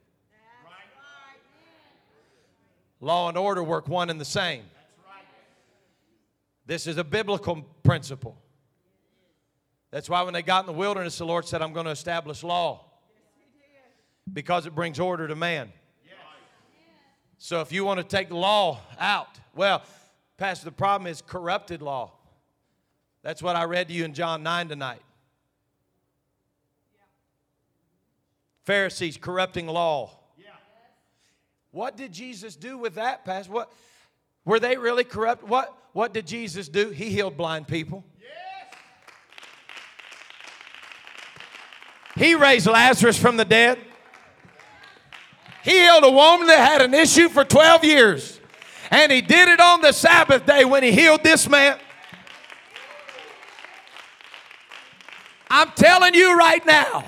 Law 3.05 3.29
and 3.29 3.37
order 3.37 3.63
work 3.63 3.87
one 3.87 4.09
and 4.09 4.19
the 4.19 4.25
same. 4.25 4.63
This 6.65 6.87
is 6.87 6.97
a 6.97 7.05
biblical 7.05 7.61
principle. 7.83 8.35
That's 9.91 10.09
why 10.09 10.23
when 10.23 10.33
they 10.33 10.41
got 10.41 10.61
in 10.61 10.67
the 10.67 10.73
wilderness, 10.73 11.19
the 11.19 11.27
Lord 11.27 11.47
said, 11.47 11.61
I'm 11.61 11.75
going 11.75 11.85
to 11.85 11.93
establish 11.93 12.43
law 12.43 12.87
because 14.33 14.65
it 14.65 14.75
brings 14.75 14.99
order 14.99 15.29
to 15.29 15.37
man. 15.37 15.71
So 17.37 17.61
if 17.61 17.73
you 17.73 17.85
want 17.85 18.01
to 18.01 18.05
take 18.05 18.31
law 18.31 18.81
out, 18.99 19.39
well, 19.55 19.83
Pastor, 20.39 20.65
the 20.65 20.73
problem 20.73 21.07
is 21.07 21.21
corrupted 21.21 21.83
law. 21.83 22.15
That's 23.23 23.43
what 23.43 23.55
I 23.55 23.65
read 23.65 23.89
to 23.89 23.95
you 23.95 24.07
in 24.07 24.15
John 24.15 24.43
9 24.43 24.69
tonight. 24.69 25.03
Pharisees 28.63 29.19
corrupting 29.19 29.67
law. 29.67 30.24
What 31.75 31.97
did 31.97 32.13
Jesus 32.13 32.55
do 32.55 32.79
with 32.79 32.95
that, 32.95 33.25
Pastor? 33.25 33.51
What 33.51 33.73
were 34.45 34.61
they 34.61 34.77
really 34.77 35.03
corrupt? 35.03 35.43
What 35.43 35.77
what 35.93 36.15
did 36.15 36.25
Jesus 36.25 36.69
do? 36.69 36.91
He 36.91 37.11
healed 37.11 37.37
blind 37.37 37.67
people. 37.67 38.05
Yes. 38.21 38.79
He 42.15 42.37
raised 42.37 42.69
Lazarus 42.69 43.19
from 43.19 43.37
the 43.37 43.45
dead. 43.45 43.81
He 45.65 45.73
healed 45.73 46.05
a 46.05 46.11
woman 46.13 46.47
that 46.47 46.71
had 46.71 46.81
an 46.81 46.95
issue 46.95 47.29
for 47.29 47.43
12 47.43 47.83
years. 47.83 48.41
And 48.93 49.11
he 49.11 49.21
did 49.21 49.49
it 49.49 49.59
on 49.59 49.81
the 49.81 49.91
Sabbath 49.91 50.47
day 50.47 50.65
when 50.65 50.85
he 50.85 50.93
healed 50.93 51.25
this 51.25 51.49
man. 51.49 51.77
I'm 55.51 55.73
telling 55.73 56.15
you 56.15 56.39
right 56.39 56.65
now 56.65 57.05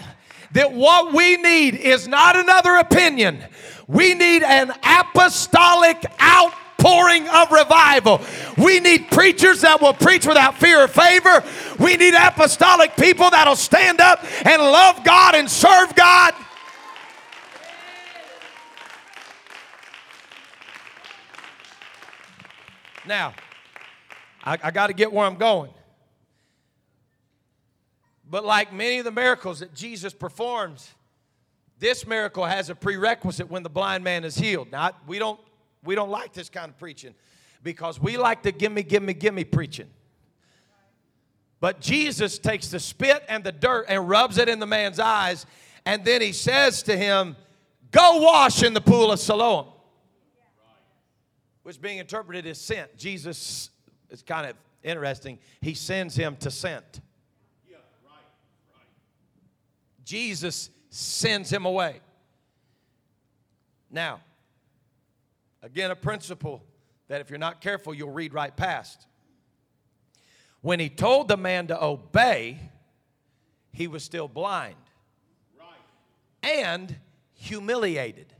that 0.52 0.72
what 0.72 1.12
we 1.12 1.36
need 1.36 1.76
is 1.76 2.08
not 2.08 2.34
another 2.34 2.74
opinion. 2.76 3.44
We 3.88 4.14
need 4.14 4.42
an 4.42 4.72
apostolic 4.82 6.04
outpouring 6.20 7.28
of 7.28 7.52
revival. 7.52 8.20
We 8.58 8.80
need 8.80 9.10
preachers 9.10 9.60
that 9.60 9.80
will 9.80 9.94
preach 9.94 10.26
without 10.26 10.58
fear 10.58 10.82
or 10.82 10.88
favor. 10.88 11.44
We 11.78 11.96
need 11.96 12.14
apostolic 12.14 12.96
people 12.96 13.30
that'll 13.30 13.54
stand 13.54 14.00
up 14.00 14.24
and 14.44 14.60
love 14.60 15.04
God 15.04 15.36
and 15.36 15.48
serve 15.48 15.94
God. 15.94 16.34
Now, 23.06 23.34
I, 24.44 24.58
I 24.64 24.70
got 24.72 24.88
to 24.88 24.92
get 24.92 25.12
where 25.12 25.24
I'm 25.24 25.36
going. 25.36 25.70
But 28.28 28.44
like 28.44 28.72
many 28.72 28.98
of 28.98 29.04
the 29.04 29.12
miracles 29.12 29.60
that 29.60 29.72
Jesus 29.72 30.12
performs, 30.12 30.95
this 31.78 32.06
miracle 32.06 32.44
has 32.44 32.70
a 32.70 32.74
prerequisite 32.74 33.50
when 33.50 33.62
the 33.62 33.68
blind 33.68 34.02
man 34.02 34.24
is 34.24 34.36
healed. 34.36 34.72
Now, 34.72 34.92
we 35.06 35.18
don't, 35.18 35.38
we 35.84 35.94
don't 35.94 36.10
like 36.10 36.32
this 36.32 36.48
kind 36.48 36.70
of 36.70 36.78
preaching 36.78 37.14
because 37.62 38.00
we 38.00 38.16
like 38.16 38.42
the 38.42 38.52
gimme, 38.52 38.82
gimme, 38.82 39.12
gimme 39.14 39.44
preaching. 39.44 39.88
But 41.60 41.80
Jesus 41.80 42.38
takes 42.38 42.68
the 42.68 42.80
spit 42.80 43.24
and 43.28 43.42
the 43.42 43.52
dirt 43.52 43.86
and 43.88 44.08
rubs 44.08 44.38
it 44.38 44.48
in 44.48 44.58
the 44.58 44.66
man's 44.66 44.98
eyes, 44.98 45.46
and 45.84 46.04
then 46.04 46.20
he 46.20 46.32
says 46.32 46.82
to 46.84 46.96
him, 46.96 47.36
Go 47.90 48.20
wash 48.20 48.62
in 48.62 48.74
the 48.74 48.80
pool 48.80 49.12
of 49.12 49.20
Siloam, 49.20 49.66
which 51.62 51.80
being 51.80 51.98
interpreted 51.98 52.46
as 52.46 52.60
sent. 52.60 52.96
Jesus 52.96 53.70
is 54.10 54.22
kind 54.22 54.46
of 54.46 54.56
interesting. 54.82 55.38
He 55.60 55.74
sends 55.74 56.14
him 56.14 56.36
to 56.36 56.50
sent. 56.50 57.00
Jesus 60.04 60.70
sends 60.96 61.52
him 61.52 61.66
away. 61.66 62.00
Now, 63.90 64.20
again, 65.62 65.90
a 65.90 65.96
principle 65.96 66.64
that 67.08 67.20
if 67.20 67.28
you're 67.28 67.38
not 67.38 67.60
careful, 67.60 67.92
you'll 67.92 68.12
read 68.12 68.32
right 68.32 68.56
past. 68.56 69.06
When 70.62 70.80
he 70.80 70.88
told 70.88 71.28
the 71.28 71.36
man 71.36 71.66
to 71.66 71.84
obey, 71.84 72.58
he 73.72 73.86
was 73.86 74.02
still 74.04 74.26
blind 74.26 74.76
and 76.42 76.96
humiliated 77.34 78.32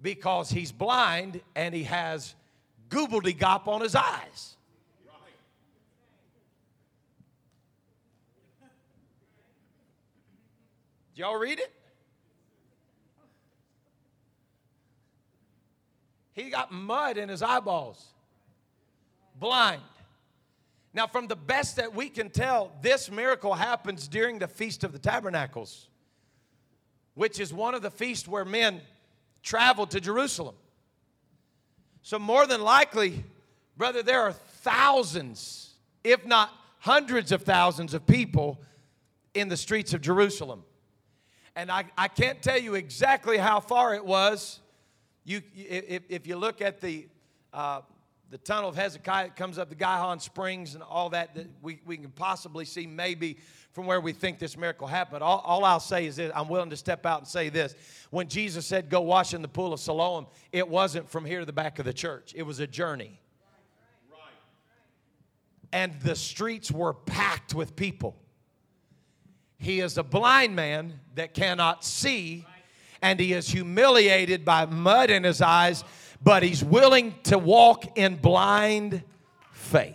because 0.00 0.48
he's 0.50 0.70
blind 0.70 1.40
and 1.56 1.74
he 1.74 1.84
has 1.84 2.34
gobbledygop 2.88 3.66
on 3.66 3.80
his 3.80 3.96
eyes. 3.96 4.56
Y'all 11.22 11.38
read 11.38 11.60
it? 11.60 11.72
He 16.32 16.50
got 16.50 16.72
mud 16.72 17.16
in 17.16 17.28
his 17.28 17.42
eyeballs, 17.42 18.04
blind. 19.38 19.82
Now, 20.92 21.06
from 21.06 21.28
the 21.28 21.36
best 21.36 21.76
that 21.76 21.94
we 21.94 22.08
can 22.08 22.28
tell, 22.28 22.72
this 22.82 23.08
miracle 23.08 23.54
happens 23.54 24.08
during 24.08 24.40
the 24.40 24.48
Feast 24.48 24.82
of 24.82 24.92
the 24.92 24.98
Tabernacles, 24.98 25.90
which 27.14 27.38
is 27.38 27.54
one 27.54 27.76
of 27.76 27.82
the 27.82 27.90
feasts 27.90 28.26
where 28.26 28.44
men 28.44 28.80
traveled 29.44 29.92
to 29.92 30.00
Jerusalem. 30.00 30.56
So, 32.02 32.18
more 32.18 32.48
than 32.48 32.62
likely, 32.62 33.22
brother, 33.76 34.02
there 34.02 34.22
are 34.22 34.32
thousands, 34.32 35.74
if 36.02 36.26
not 36.26 36.50
hundreds 36.80 37.30
of 37.30 37.42
thousands 37.42 37.94
of 37.94 38.04
people 38.08 38.60
in 39.34 39.48
the 39.48 39.56
streets 39.56 39.94
of 39.94 40.00
Jerusalem. 40.00 40.64
And 41.54 41.70
I, 41.70 41.84
I 41.98 42.08
can't 42.08 42.42
tell 42.42 42.58
you 42.58 42.74
exactly 42.74 43.36
how 43.36 43.60
far 43.60 43.94
it 43.94 44.04
was 44.04 44.60
you, 45.24 45.40
if, 45.54 46.02
if 46.08 46.26
you 46.26 46.36
look 46.36 46.60
at 46.60 46.80
the, 46.80 47.06
uh, 47.52 47.82
the 48.30 48.38
tunnel 48.38 48.68
of 48.68 48.76
Hezekiah, 48.76 49.26
it 49.26 49.36
comes 49.36 49.58
up 49.58 49.68
the 49.68 49.74
Gihon 49.74 50.18
Springs 50.20 50.74
and 50.74 50.82
all 50.82 51.10
that, 51.10 51.34
that 51.34 51.46
we, 51.60 51.80
we 51.84 51.96
can 51.96 52.10
possibly 52.10 52.64
see 52.64 52.86
maybe 52.86 53.38
from 53.72 53.86
where 53.86 54.00
we 54.00 54.12
think 54.12 54.38
this 54.38 54.56
miracle 54.56 54.86
happened. 54.86 55.22
All, 55.22 55.38
all 55.46 55.64
I'll 55.64 55.80
say 55.80 56.06
is 56.06 56.16
this 56.16 56.32
I'm 56.34 56.48
willing 56.48 56.70
to 56.70 56.76
step 56.76 57.06
out 57.06 57.20
and 57.20 57.28
say 57.28 57.48
this. 57.48 57.74
When 58.10 58.28
Jesus 58.28 58.66
said, 58.66 58.90
Go 58.90 59.00
wash 59.02 59.32
in 59.32 59.42
the 59.42 59.48
pool 59.48 59.72
of 59.72 59.80
Siloam, 59.80 60.26
it 60.50 60.68
wasn't 60.68 61.08
from 61.08 61.24
here 61.24 61.40
to 61.40 61.46
the 61.46 61.52
back 61.52 61.78
of 61.78 61.84
the 61.84 61.92
church, 61.92 62.32
it 62.34 62.42
was 62.42 62.58
a 62.60 62.66
journey. 62.66 63.18
And 65.74 65.98
the 66.00 66.14
streets 66.14 66.70
were 66.70 66.92
packed 66.92 67.54
with 67.54 67.74
people. 67.76 68.16
He 69.62 69.78
is 69.78 69.96
a 69.96 70.02
blind 70.02 70.56
man 70.56 70.98
that 71.14 71.34
cannot 71.34 71.84
see 71.84 72.44
and 73.00 73.20
he 73.20 73.32
is 73.32 73.48
humiliated 73.48 74.44
by 74.44 74.66
mud 74.66 75.08
in 75.08 75.22
his 75.22 75.40
eyes, 75.40 75.84
but 76.20 76.42
he's 76.42 76.64
willing 76.64 77.14
to 77.24 77.38
walk 77.38 77.96
in 77.96 78.16
blind 78.16 79.04
faith. 79.52 79.94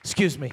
Excuse 0.00 0.38
me. 0.38 0.52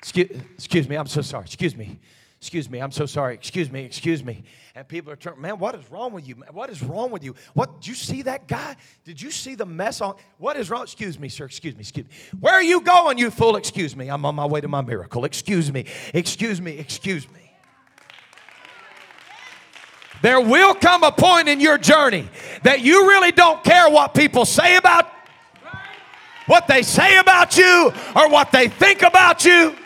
Excuse, 0.00 0.28
excuse 0.54 0.86
me. 0.86 0.96
I'm 0.96 1.06
so 1.06 1.22
sorry. 1.22 1.44
Excuse 1.44 1.74
me. 1.74 1.98
Excuse 2.42 2.68
me, 2.68 2.80
I'm 2.80 2.90
so 2.90 3.06
sorry. 3.06 3.34
Excuse 3.34 3.70
me, 3.70 3.84
excuse 3.84 4.24
me. 4.24 4.42
And 4.74 4.88
people 4.88 5.12
are 5.12 5.16
turning, 5.16 5.42
man, 5.42 5.60
what 5.60 5.76
is 5.76 5.88
wrong 5.92 6.12
with 6.12 6.26
you? 6.26 6.34
What 6.50 6.70
is 6.70 6.82
wrong 6.82 7.12
with 7.12 7.22
you? 7.22 7.36
What, 7.54 7.80
did 7.80 7.86
you 7.86 7.94
see 7.94 8.22
that 8.22 8.48
guy? 8.48 8.74
Did 9.04 9.22
you 9.22 9.30
see 9.30 9.54
the 9.54 9.64
mess 9.64 10.00
on? 10.00 10.16
What 10.38 10.56
is 10.56 10.68
wrong? 10.68 10.82
Excuse 10.82 11.20
me, 11.20 11.28
sir, 11.28 11.44
excuse 11.44 11.76
me, 11.76 11.82
excuse 11.82 12.04
me. 12.04 12.12
Where 12.40 12.52
are 12.52 12.62
you 12.62 12.80
going, 12.80 13.16
you 13.16 13.30
fool? 13.30 13.54
Excuse 13.54 13.94
me, 13.94 14.08
I'm 14.08 14.26
on 14.26 14.34
my 14.34 14.44
way 14.44 14.60
to 14.60 14.66
my 14.66 14.80
miracle. 14.80 15.24
Excuse 15.24 15.72
me, 15.72 15.84
excuse 16.12 16.60
me, 16.60 16.72
excuse 16.78 17.30
me. 17.30 17.52
There 20.20 20.40
will 20.40 20.74
come 20.74 21.04
a 21.04 21.12
point 21.12 21.48
in 21.48 21.60
your 21.60 21.78
journey 21.78 22.28
that 22.64 22.80
you 22.80 23.06
really 23.06 23.30
don't 23.30 23.62
care 23.62 23.88
what 23.88 24.14
people 24.14 24.46
say 24.46 24.74
about 24.74 25.08
what 26.46 26.66
they 26.66 26.82
say 26.82 27.18
about 27.18 27.56
you 27.56 27.92
or 28.16 28.28
what 28.28 28.50
they 28.50 28.66
think 28.66 29.02
about 29.02 29.44
you. 29.44 29.76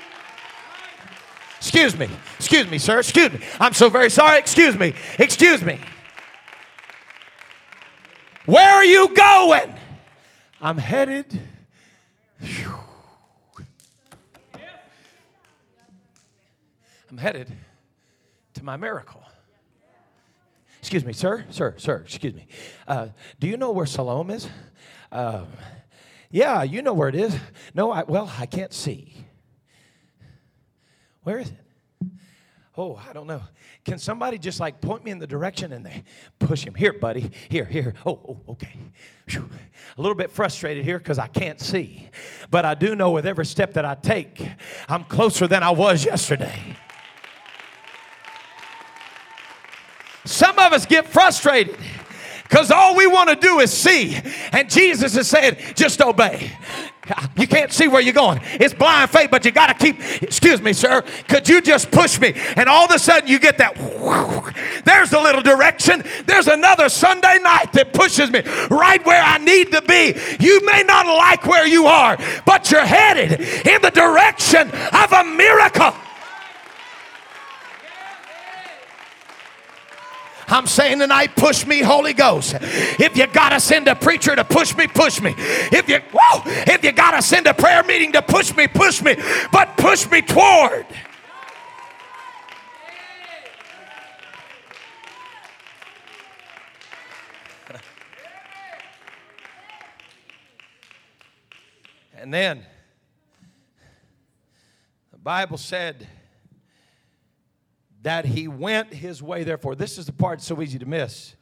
Excuse 1.59 1.99
me. 1.99 2.09
Excuse 2.47 2.71
me, 2.71 2.79
sir. 2.79 3.01
Excuse 3.01 3.33
me. 3.33 3.41
I'm 3.59 3.73
so 3.73 3.91
very 3.91 4.09
sorry. 4.09 4.39
Excuse 4.39 4.79
me. 4.79 4.95
Excuse 5.19 5.65
me. 5.65 5.81
Where 8.45 8.73
are 8.73 8.85
you 8.85 9.13
going? 9.13 9.75
I'm 10.61 10.79
headed. 10.79 11.41
I'm 17.11 17.19
headed 17.19 17.51
to 18.55 18.65
my 18.65 18.77
miracle. 18.77 19.25
Excuse 20.79 21.05
me, 21.05 21.15
sir, 21.15 21.47
sir, 21.51 21.75
sir, 21.79 21.97
excuse 21.97 22.35
me. 22.35 22.47
Uh, 22.87 23.09
do 23.41 23.49
you 23.49 23.57
know 23.57 23.73
where 23.73 23.87
Siloam 23.87 24.31
is? 24.31 24.49
Uh, 25.11 25.47
yeah, 26.31 26.63
you 26.63 26.81
know 26.81 26.95
where 26.95 27.09
it 27.09 27.17
is. 27.17 27.37
No, 27.75 27.91
I, 27.91 28.05
well, 28.05 28.33
I 28.39 28.47
can't 28.47 28.73
see. 28.73 29.17
Where 31.25 31.41
is 31.41 31.49
it? 31.49 31.66
Oh, 32.79 33.01
I 33.09 33.15
don't 33.15 33.27
know. 33.27 33.41
Can 33.87 33.99
somebody 33.99 34.37
just 34.37 34.61
like 34.61 34.83
point 34.83 35.03
me 35.03 35.11
in 35.11 35.19
the 35.19 35.27
direction 35.27 35.73
and 35.73 35.85
they 35.85 36.05
push 36.39 36.63
him? 36.63 36.75
Here, 36.75 36.93
buddy. 36.93 37.31
Here, 37.49 37.65
here. 37.65 37.95
Oh, 38.05 38.21
oh 38.29 38.41
okay. 38.51 38.77
Whew. 39.29 39.49
A 39.97 40.01
little 40.01 40.15
bit 40.15 40.31
frustrated 40.31 40.85
here 40.85 40.99
because 40.99 41.19
I 41.19 41.27
can't 41.27 41.59
see. 41.59 42.11
But 42.51 42.67
I 42.67 42.75
do 42.75 42.95
know 42.95 43.13
with 43.13 43.27
every 43.27 43.47
step 43.47 43.73
that 43.75 43.87
I 43.87 43.95
take, 43.95 44.47
I'm 44.89 45.05
closer 45.05 45.47
than 45.47 45.63
I 45.63 45.71
was 45.71 46.05
yesterday. 46.05 46.77
Some 50.27 50.59
of 50.59 50.73
us 50.73 50.85
get 50.85 51.07
frustrated 51.07 51.79
because 52.43 52.71
all 52.71 52.95
we 52.95 53.07
want 53.07 53.31
to 53.31 53.37
do 53.37 53.61
is 53.61 53.73
see. 53.73 54.21
And 54.53 54.69
Jesus 54.69 55.17
is 55.17 55.29
saying, 55.29 55.57
just 55.75 56.03
obey. 56.03 56.51
You 57.37 57.47
can't 57.47 57.73
see 57.73 57.89
where 57.89 58.01
you're 58.01 58.15
going. 58.15 58.41
It's 58.45 58.75
blind 58.75 59.11
faith, 59.11 59.31
but 59.31 59.45
you 59.45 59.51
got 59.51 59.67
to 59.67 59.75
keep. 59.75 60.01
Excuse 60.23 60.61
me, 60.61 60.73
sir. 60.73 61.03
Could 61.29 61.49
you 61.49 61.61
just 61.61 61.91
push 61.91 62.21
me? 62.21 62.33
And 62.57 62.69
all 62.69 62.85
of 62.85 62.91
a 62.91 62.99
sudden, 62.99 63.29
you 63.29 63.39
get 63.39 63.59
that. 63.59 63.77
There's 64.85 65.13
a 65.13 65.21
little 65.21 65.43
direction. 65.43 66.05
There's 66.27 66.47
another 66.47 66.89
Sunday 66.89 67.39
night 67.43 67.73
that 67.73 67.93
pushes 67.93 68.31
me 68.31 68.43
right 68.71 69.05
where 69.05 69.23
I 69.23 69.39
need 69.39 69.73
to 69.73 69.83
be. 69.83 70.15
You 70.41 70.65
may 70.65 70.83
not 70.83 71.07
like 71.07 71.47
where 71.47 71.67
you 71.67 71.87
are, 71.87 72.19
but 72.45 72.71
you're 72.71 72.85
headed 72.85 73.41
in 73.67 73.83
the 73.83 73.91
direction 73.91 74.69
of 74.71 75.13
a 75.13 75.25
miracle. 75.25 75.95
I'm 80.49 80.67
saying 80.67 81.01
tonight, 81.01 81.35
push 81.35 81.67
me, 81.67 81.81
Holy 81.81 82.13
Ghost. 82.13 82.55
If 82.61 83.17
you 83.17 83.27
gotta 83.27 83.59
send 83.59 83.89
a 83.89 83.97
preacher 83.97 84.37
to 84.37 84.45
push 84.45 84.77
me, 84.77 84.87
push 84.87 85.21
me. 85.21 85.35
If 85.37 85.89
you 85.89 85.99
whoa, 86.13 86.43
if 86.47 86.85
you 86.85 86.93
gotta 86.93 87.21
send 87.21 87.47
a 87.47 87.55
prayer 87.55 87.83
meeting 87.83 88.13
to 88.13 88.23
push 88.23 88.55
me, 88.55 88.69
push 88.69 89.03
me. 89.03 89.17
But 89.51 89.77
push 89.77 90.09
me 90.11 90.23
toward. 90.23 90.87
And 102.19 102.33
then 102.35 102.65
the 105.13 105.19
Bible 105.19 105.59
said 105.59 106.09
that 108.07 108.25
he 108.25 108.47
went 108.47 108.95
his 108.95 109.21
way, 109.21 109.43
therefore. 109.43 109.75
This 109.75 109.99
is 109.99 110.07
the 110.07 110.13
part 110.13 110.41
so 110.41 110.63
easy 110.63 110.79
to 110.79 110.87
miss. 110.87 111.35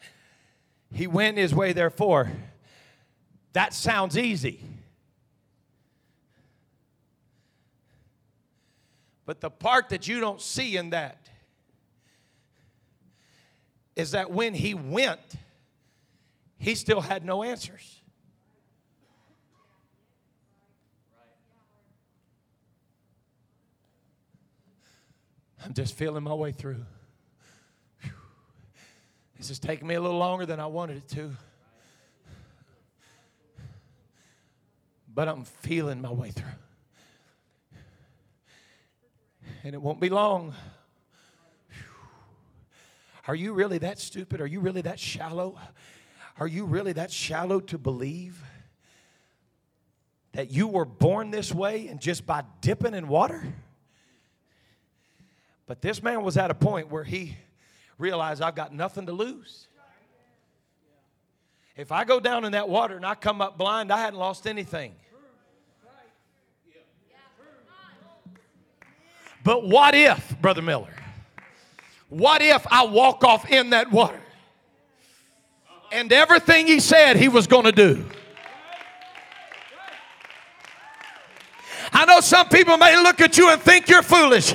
He 0.94 1.06
went 1.06 1.36
his 1.36 1.54
way, 1.54 1.74
therefore. 1.74 2.32
That 3.52 3.74
sounds 3.74 4.16
easy. 4.16 4.64
But 9.26 9.42
the 9.42 9.50
part 9.50 9.90
that 9.90 10.08
you 10.08 10.20
don't 10.20 10.40
see 10.40 10.78
in 10.78 10.88
that 10.88 11.28
is 13.94 14.12
that 14.12 14.30
when 14.30 14.54
he 14.54 14.72
went, 14.72 15.20
he 16.56 16.74
still 16.74 17.02
had 17.02 17.26
no 17.26 17.42
answers. 17.42 18.00
I'm 25.64 25.72
just 25.72 25.96
feeling 25.96 26.22
my 26.22 26.34
way 26.34 26.52
through. 26.52 26.84
Whew. 28.02 28.10
This 29.38 29.48
is 29.48 29.58
taking 29.58 29.88
me 29.88 29.94
a 29.94 30.00
little 30.00 30.18
longer 30.18 30.44
than 30.44 30.60
I 30.60 30.66
wanted 30.66 30.98
it 30.98 31.08
to. 31.10 31.30
But 35.14 35.26
I'm 35.26 35.44
feeling 35.44 36.02
my 36.02 36.12
way 36.12 36.32
through. 36.32 36.46
And 39.62 39.74
it 39.74 39.80
won't 39.80 40.00
be 40.00 40.10
long. 40.10 40.52
Are 43.26 43.34
you 43.34 43.54
really 43.54 43.78
that 43.78 43.98
stupid? 43.98 44.42
Are 44.42 44.46
you 44.46 44.60
really 44.60 44.82
that 44.82 45.00
shallow? 45.00 45.58
Are 46.38 46.46
you 46.46 46.66
really 46.66 46.92
that 46.92 47.10
shallow 47.10 47.60
to 47.60 47.78
believe 47.78 48.42
that 50.32 50.50
you 50.50 50.66
were 50.66 50.84
born 50.84 51.30
this 51.30 51.54
way 51.54 51.88
and 51.88 52.00
just 52.00 52.26
by 52.26 52.42
dipping 52.60 52.92
in 52.92 53.08
water? 53.08 53.42
But 55.66 55.80
this 55.80 56.02
man 56.02 56.22
was 56.22 56.36
at 56.36 56.50
a 56.50 56.54
point 56.54 56.90
where 56.90 57.04
he 57.04 57.36
realized 57.98 58.42
I've 58.42 58.54
got 58.54 58.72
nothing 58.74 59.06
to 59.06 59.12
lose. 59.12 59.68
If 61.76 61.90
I 61.90 62.04
go 62.04 62.20
down 62.20 62.44
in 62.44 62.52
that 62.52 62.68
water 62.68 62.96
and 62.96 63.04
I 63.04 63.14
come 63.14 63.40
up 63.40 63.58
blind, 63.58 63.92
I 63.92 63.98
hadn't 63.98 64.18
lost 64.18 64.46
anything. 64.46 64.94
But 69.42 69.68
what 69.68 69.94
if, 69.94 70.40
Brother 70.40 70.62
Miller? 70.62 70.94
What 72.08 72.40
if 72.40 72.66
I 72.70 72.86
walk 72.86 73.24
off 73.24 73.50
in 73.50 73.70
that 73.70 73.90
water? 73.90 74.20
And 75.92 76.12
everything 76.12 76.66
he 76.66 76.80
said 76.80 77.16
he 77.16 77.28
was 77.28 77.46
going 77.46 77.64
to 77.64 77.72
do. 77.72 78.04
I 82.04 82.06
know 82.06 82.20
some 82.20 82.50
people 82.50 82.76
may 82.76 83.02
look 83.02 83.22
at 83.22 83.38
you 83.38 83.48
and 83.48 83.58
think 83.62 83.88
you're 83.88 84.02
foolish. 84.02 84.52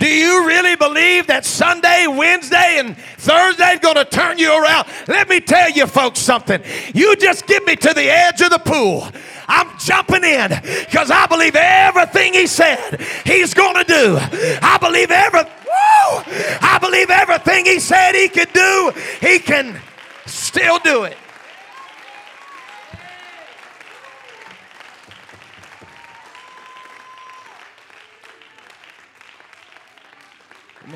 Do 0.00 0.08
you 0.08 0.44
really 0.44 0.74
believe 0.74 1.28
that 1.28 1.44
Sunday, 1.44 2.08
Wednesday, 2.08 2.78
and 2.80 2.96
Thursday 3.18 3.74
is 3.74 3.78
going 3.78 3.94
to 3.94 4.04
turn 4.04 4.36
you 4.36 4.50
around? 4.50 4.88
Let 5.06 5.28
me 5.28 5.38
tell 5.38 5.70
you, 5.70 5.86
folks, 5.86 6.18
something. 6.18 6.60
You 6.92 7.14
just 7.14 7.46
get 7.46 7.64
me 7.64 7.76
to 7.76 7.94
the 7.94 8.10
edge 8.10 8.40
of 8.40 8.50
the 8.50 8.58
pool. 8.58 9.08
I'm 9.46 9.78
jumping 9.78 10.24
in 10.24 10.48
because 10.80 11.12
I 11.12 11.26
believe 11.26 11.54
everything 11.54 12.34
he 12.34 12.48
said 12.48 13.00
he's 13.24 13.54
going 13.54 13.76
to 13.76 13.84
do. 13.84 14.18
I 14.60 14.76
believe 14.80 15.12
every, 15.12 15.44
woo, 15.44 16.22
I 16.60 16.78
believe 16.80 17.10
everything 17.10 17.64
he 17.64 17.78
said 17.78 18.16
he 18.16 18.28
could 18.28 18.52
do, 18.52 18.92
he 19.20 19.38
can 19.38 19.80
still 20.26 20.80
do 20.80 21.04
it. 21.04 21.16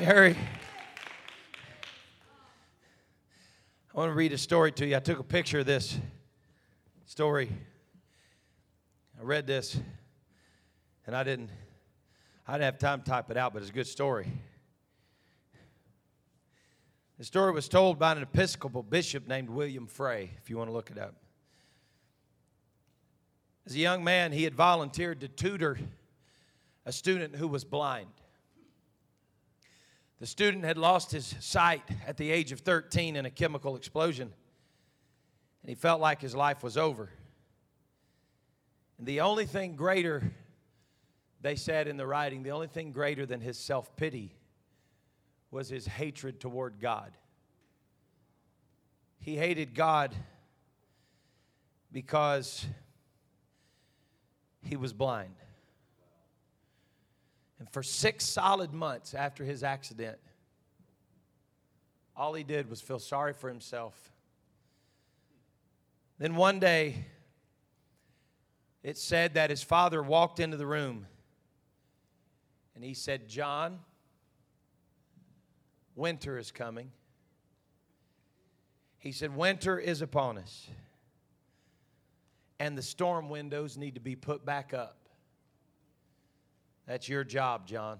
Mary, 0.05 0.35
I 3.93 3.97
want 3.97 4.09
to 4.09 4.13
read 4.13 4.33
a 4.33 4.37
story 4.37 4.73
to 4.73 4.85
you. 4.85 4.97
I 4.97 4.99
took 4.99 5.17
a 5.17 5.23
picture 5.23 5.59
of 5.59 5.65
this 5.65 5.97
story. 7.05 7.49
I 9.17 9.23
read 9.23 9.47
this, 9.47 9.79
and 11.07 11.15
I 11.15 11.23
didn't, 11.23 11.51
I 12.45 12.51
didn't 12.51 12.65
have 12.65 12.79
time 12.79 13.01
to 13.01 13.09
type 13.09 13.31
it 13.31 13.37
out, 13.37 13.53
but 13.53 13.61
it's 13.61 13.71
a 13.71 13.73
good 13.73 13.87
story. 13.87 14.27
The 17.17 17.23
story 17.23 17.53
was 17.53 17.69
told 17.69 17.97
by 17.97 18.11
an 18.11 18.23
Episcopal 18.23 18.83
bishop 18.83 19.25
named 19.25 19.49
William 19.49 19.87
Frey, 19.87 20.31
if 20.37 20.49
you 20.49 20.57
want 20.57 20.67
to 20.67 20.73
look 20.73 20.91
it 20.91 20.97
up. 20.97 21.15
As 23.65 23.73
a 23.73 23.79
young 23.79 24.03
man, 24.03 24.33
he 24.33 24.43
had 24.43 24.53
volunteered 24.53 25.21
to 25.21 25.29
tutor 25.29 25.79
a 26.85 26.91
student 26.91 27.37
who 27.37 27.47
was 27.47 27.63
blind. 27.63 28.09
The 30.23 30.27
student 30.27 30.63
had 30.63 30.77
lost 30.77 31.11
his 31.11 31.35
sight 31.41 31.83
at 32.07 32.15
the 32.15 32.31
age 32.31 32.53
of 32.53 32.61
13 32.61 33.17
in 33.17 33.25
a 33.25 33.29
chemical 33.29 33.75
explosion, 33.75 34.31
and 35.61 35.69
he 35.69 35.75
felt 35.75 35.99
like 35.99 36.21
his 36.21 36.33
life 36.33 36.63
was 36.63 36.77
over. 36.77 37.09
And 38.97 39.05
the 39.05 39.19
only 39.19 39.45
thing 39.45 39.75
greater, 39.75 40.31
they 41.41 41.57
said 41.57 41.89
in 41.89 41.97
the 41.97 42.07
writing, 42.07 42.41
the 42.41 42.51
only 42.51 42.67
thing 42.67 42.93
greater 42.93 43.25
than 43.25 43.41
his 43.41 43.57
self 43.57 43.97
pity 43.97 44.33
was 45.51 45.67
his 45.67 45.87
hatred 45.87 46.39
toward 46.39 46.79
God. 46.79 47.11
He 49.19 49.35
hated 49.35 49.75
God 49.75 50.15
because 51.91 52.65
he 54.61 54.77
was 54.77 54.93
blind. 54.93 55.35
And 57.63 57.71
for 57.71 57.81
six 57.81 58.25
solid 58.25 58.73
months 58.73 59.13
after 59.13 59.45
his 59.45 59.63
accident, 59.63 60.17
all 62.13 62.33
he 62.33 62.43
did 62.43 62.69
was 62.69 62.81
feel 62.81 62.99
sorry 62.99 63.31
for 63.31 63.47
himself. 63.47 64.11
Then 66.19 66.35
one 66.35 66.59
day, 66.59 67.05
it 68.83 68.97
said 68.97 69.35
that 69.35 69.49
his 69.49 69.63
father 69.63 70.03
walked 70.03 70.41
into 70.41 70.57
the 70.57 70.65
room 70.65 71.07
and 72.75 72.83
he 72.83 72.93
said, 72.93 73.29
John, 73.29 73.79
winter 75.95 76.37
is 76.37 76.51
coming. 76.51 76.91
He 78.97 79.13
said, 79.13 79.33
Winter 79.33 79.79
is 79.79 80.01
upon 80.01 80.37
us, 80.37 80.67
and 82.59 82.77
the 82.77 82.81
storm 82.81 83.29
windows 83.29 83.77
need 83.77 83.95
to 83.95 84.01
be 84.01 84.17
put 84.17 84.45
back 84.45 84.73
up. 84.73 85.02
That's 86.85 87.07
your 87.07 87.23
job, 87.23 87.67
John. 87.67 87.99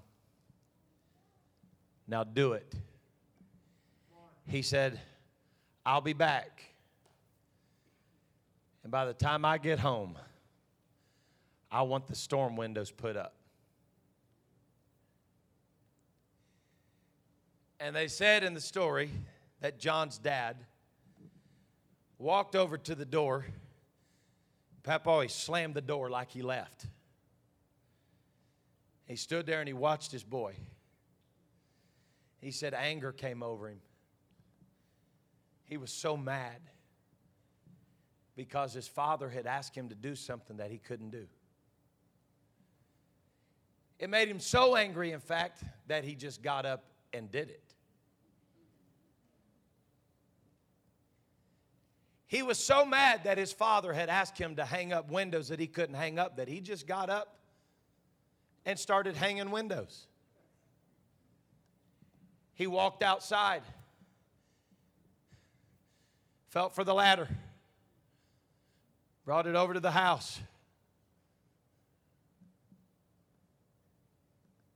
Now 2.06 2.24
do 2.24 2.52
it. 2.52 2.74
He 4.46 4.62
said, 4.62 5.00
I'll 5.86 6.02
be 6.02 6.12
back. 6.12 6.62
And 8.82 8.92
by 8.92 9.06
the 9.06 9.14
time 9.14 9.44
I 9.44 9.56
get 9.56 9.78
home, 9.78 10.18
I 11.70 11.82
want 11.82 12.06
the 12.06 12.14
storm 12.14 12.56
windows 12.56 12.90
put 12.90 13.16
up. 13.16 13.34
And 17.80 17.96
they 17.96 18.08
said 18.08 18.44
in 18.44 18.54
the 18.54 18.60
story 18.60 19.10
that 19.60 19.78
John's 19.78 20.18
dad 20.18 20.56
walked 22.18 22.54
over 22.54 22.78
to 22.78 22.94
the 22.94 23.04
door. 23.04 23.46
Papa 24.82 25.08
always 25.08 25.32
slammed 25.32 25.74
the 25.74 25.80
door 25.80 26.10
like 26.10 26.30
he 26.30 26.42
left. 26.42 26.86
He 29.06 29.16
stood 29.16 29.46
there 29.46 29.60
and 29.60 29.68
he 29.68 29.74
watched 29.74 30.12
his 30.12 30.24
boy. 30.24 30.54
He 32.38 32.50
said 32.50 32.74
anger 32.74 33.12
came 33.12 33.42
over 33.42 33.68
him. 33.68 33.80
He 35.64 35.76
was 35.76 35.92
so 35.92 36.16
mad 36.16 36.60
because 38.36 38.72
his 38.72 38.88
father 38.88 39.28
had 39.28 39.46
asked 39.46 39.74
him 39.74 39.88
to 39.88 39.94
do 39.94 40.14
something 40.14 40.56
that 40.56 40.70
he 40.70 40.78
couldn't 40.78 41.10
do. 41.10 41.26
It 43.98 44.10
made 44.10 44.28
him 44.28 44.40
so 44.40 44.76
angry, 44.76 45.12
in 45.12 45.20
fact, 45.20 45.62
that 45.86 46.04
he 46.04 46.14
just 46.14 46.42
got 46.42 46.66
up 46.66 46.84
and 47.12 47.30
did 47.30 47.48
it. 47.48 47.74
He 52.26 52.42
was 52.42 52.58
so 52.58 52.84
mad 52.84 53.24
that 53.24 53.38
his 53.38 53.52
father 53.52 53.92
had 53.92 54.08
asked 54.08 54.36
him 54.36 54.56
to 54.56 54.64
hang 54.64 54.92
up 54.92 55.10
windows 55.10 55.48
that 55.48 55.60
he 55.60 55.68
couldn't 55.68 55.94
hang 55.94 56.18
up 56.18 56.36
that 56.36 56.48
he 56.48 56.60
just 56.60 56.86
got 56.86 57.08
up 57.08 57.38
and 58.66 58.78
started 58.78 59.16
hanging 59.16 59.50
windows. 59.50 60.06
He 62.54 62.66
walked 62.66 63.02
outside, 63.02 63.62
felt 66.48 66.74
for 66.74 66.84
the 66.84 66.94
ladder, 66.94 67.28
brought 69.24 69.46
it 69.46 69.56
over 69.56 69.74
to 69.74 69.80
the 69.80 69.90
house, 69.90 70.40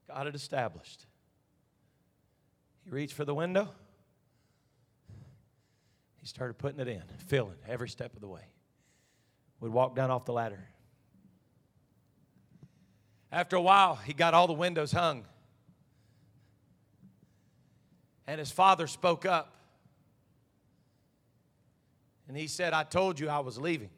got 0.08 0.26
it 0.26 0.34
established. 0.34 1.06
He 2.84 2.90
reached 2.90 3.14
for 3.14 3.24
the 3.24 3.34
window. 3.34 3.68
He 6.16 6.26
started 6.26 6.54
putting 6.58 6.80
it 6.80 6.88
in, 6.88 7.02
filling 7.26 7.56
every 7.66 7.88
step 7.88 8.14
of 8.14 8.20
the 8.20 8.28
way. 8.28 8.42
Would 9.60 9.72
walk 9.72 9.94
down 9.94 10.10
off 10.10 10.24
the 10.24 10.32
ladder, 10.32 10.66
after 13.30 13.56
a 13.56 13.60
while, 13.60 13.96
he 13.96 14.12
got 14.12 14.34
all 14.34 14.46
the 14.46 14.52
windows 14.52 14.92
hung. 14.92 15.24
And 18.26 18.38
his 18.38 18.50
father 18.50 18.86
spoke 18.86 19.26
up. 19.26 19.54
And 22.26 22.36
he 22.36 22.46
said, 22.46 22.72
I 22.72 22.84
told 22.84 23.18
you 23.18 23.28
I 23.28 23.38
was 23.40 23.58
leaving. 23.58 23.90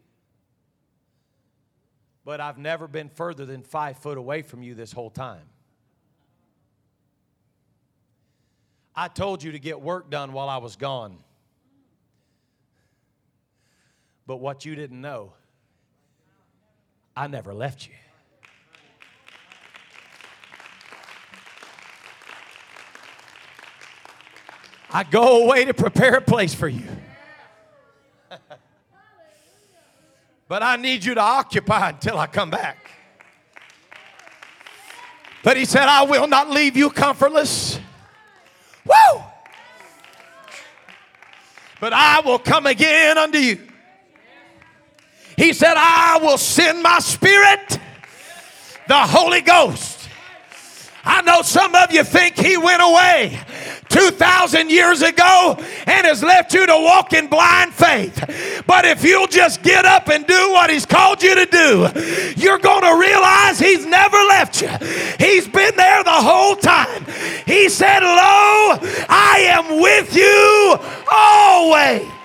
But 2.25 2.41
I've 2.41 2.59
never 2.59 2.87
been 2.87 3.09
further 3.09 3.45
than 3.45 3.63
five 3.63 3.99
foot 3.99 4.19
away 4.19 4.43
from 4.43 4.63
you 4.63 4.75
this 4.75 4.93
whole 4.93 5.11
time. 5.11 5.47
I 8.95 9.09
told 9.09 9.43
you 9.43 9.53
to 9.53 9.59
get 9.59 9.81
work 9.81 10.11
done 10.11 10.33
while 10.33 10.49
I 10.49 10.59
was 10.59 10.77
gone. 10.77 11.19
But 14.27 14.37
what 14.37 14.65
you 14.65 14.75
didn't 14.75 15.01
know, 15.01 15.33
I 17.17 17.27
never 17.27 17.55
left 17.55 17.87
you. 17.87 17.95
I 24.93 25.05
go 25.05 25.45
away 25.45 25.65
to 25.67 25.75
prepare 25.75 26.17
a 26.17 26.21
place 26.21 26.55
for 26.55 26.69
you. 26.69 26.85
but 30.49 30.63
I 30.63 30.77
need 30.77 31.05
you 31.05 31.15
to 31.15 31.21
occupy 31.21 31.91
until 31.91 32.19
I 32.19 32.27
come 32.27 32.51
back. 32.51 32.91
But 35.43 35.57
he 35.57 35.65
said, 35.65 35.85
I 35.85 36.03
will 36.03 36.27
not 36.27 36.51
leave 36.51 36.77
you 36.77 36.91
comfortless. 36.91 37.79
Woo! 38.85 39.23
But 41.81 41.93
I 41.95 42.21
will 42.21 42.39
come 42.39 42.67
again 42.67 43.17
unto 43.17 43.39
you. 43.39 43.59
He 45.37 45.55
said, 45.55 45.75
I 45.77 46.19
will 46.21 46.37
send 46.37 46.83
my 46.83 46.99
spirit, 46.99 47.81
the 48.87 48.99
Holy 48.99 49.41
Ghost. 49.41 49.90
I 51.05 51.23
know 51.23 51.43
some 51.43 51.75
of 51.75 51.93
you 51.93 52.05
think 52.05 52.39
he 52.39 52.57
went 52.57 52.83
away. 52.83 53.41
2,000 53.89 54.71
years 54.71 55.03
ago 55.03 55.57
and 55.87 56.07
has 56.07 56.23
left 56.23 56.55
you 56.55 56.65
to 56.65 56.73
walk 56.73 57.13
in 57.13 57.27
blind 57.27 57.75
faith. 57.75 58.63
But 58.67 58.85
if 58.85 59.05
you'll 59.05 59.27
just 59.27 59.63
get 59.63 59.85
up 59.85 60.09
and 60.09 60.27
do 60.27 60.51
what 60.53 60.71
He's 60.71 60.87
called 60.87 61.23
you 61.23 61.35
to 61.35 61.47
do, 61.47 61.89
you're 62.37 62.59
going 62.59 62.83
to 62.83 63.01
realize 63.01 63.59
He's 63.59 63.85
never 63.87 64.17
left 64.17 64.63
you. 64.63 64.71
He's 65.19 65.49
been 65.49 65.75
there 65.77 66.05
the 66.05 66.11
whole 66.11 66.55
time. 66.57 67.05
He 67.47 67.69
said, 67.69 68.01
Lo, 68.01 68.79
I 69.09 69.47
am 69.49 69.81
with 69.81 70.15
you 70.15 70.79
always. 71.11 72.20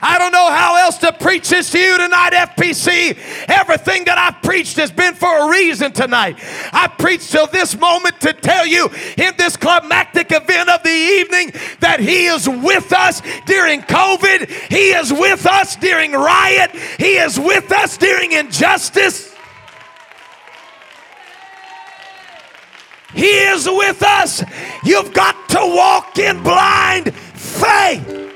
I 0.00 0.18
don't 0.18 0.30
know 0.30 0.50
how 0.50 0.76
else 0.76 0.98
to 0.98 1.12
preach 1.12 1.48
this 1.48 1.70
to 1.72 1.78
you 1.78 1.98
tonight, 1.98 2.32
FPC. 2.32 3.18
Everything 3.48 4.04
that 4.04 4.16
I've 4.16 4.42
preached 4.42 4.76
has 4.76 4.92
been 4.92 5.14
for 5.14 5.46
a 5.46 5.50
reason 5.50 5.92
tonight. 5.92 6.38
I 6.72 6.86
preached 6.86 7.32
till 7.32 7.48
this 7.48 7.76
moment 7.76 8.20
to 8.20 8.32
tell 8.32 8.64
you 8.64 8.88
in 9.16 9.32
this 9.36 9.56
climactic 9.56 10.30
event 10.30 10.68
of 10.68 10.82
the 10.84 10.90
evening 10.90 11.52
that 11.80 11.98
He 11.98 12.26
is 12.26 12.48
with 12.48 12.92
us 12.92 13.22
during 13.46 13.80
COVID, 13.82 14.48
He 14.70 14.90
is 14.90 15.12
with 15.12 15.46
us 15.46 15.74
during 15.76 16.12
riot, 16.12 16.70
He 16.98 17.16
is 17.16 17.38
with 17.38 17.72
us 17.72 17.96
during 17.98 18.32
injustice. 18.32 19.34
He 23.14 23.26
is 23.26 23.66
with 23.66 24.02
us. 24.02 24.44
You've 24.84 25.12
got 25.12 25.48
to 25.48 25.58
walk 25.58 26.18
in 26.18 26.42
blind 26.42 27.12
faith. 27.14 28.27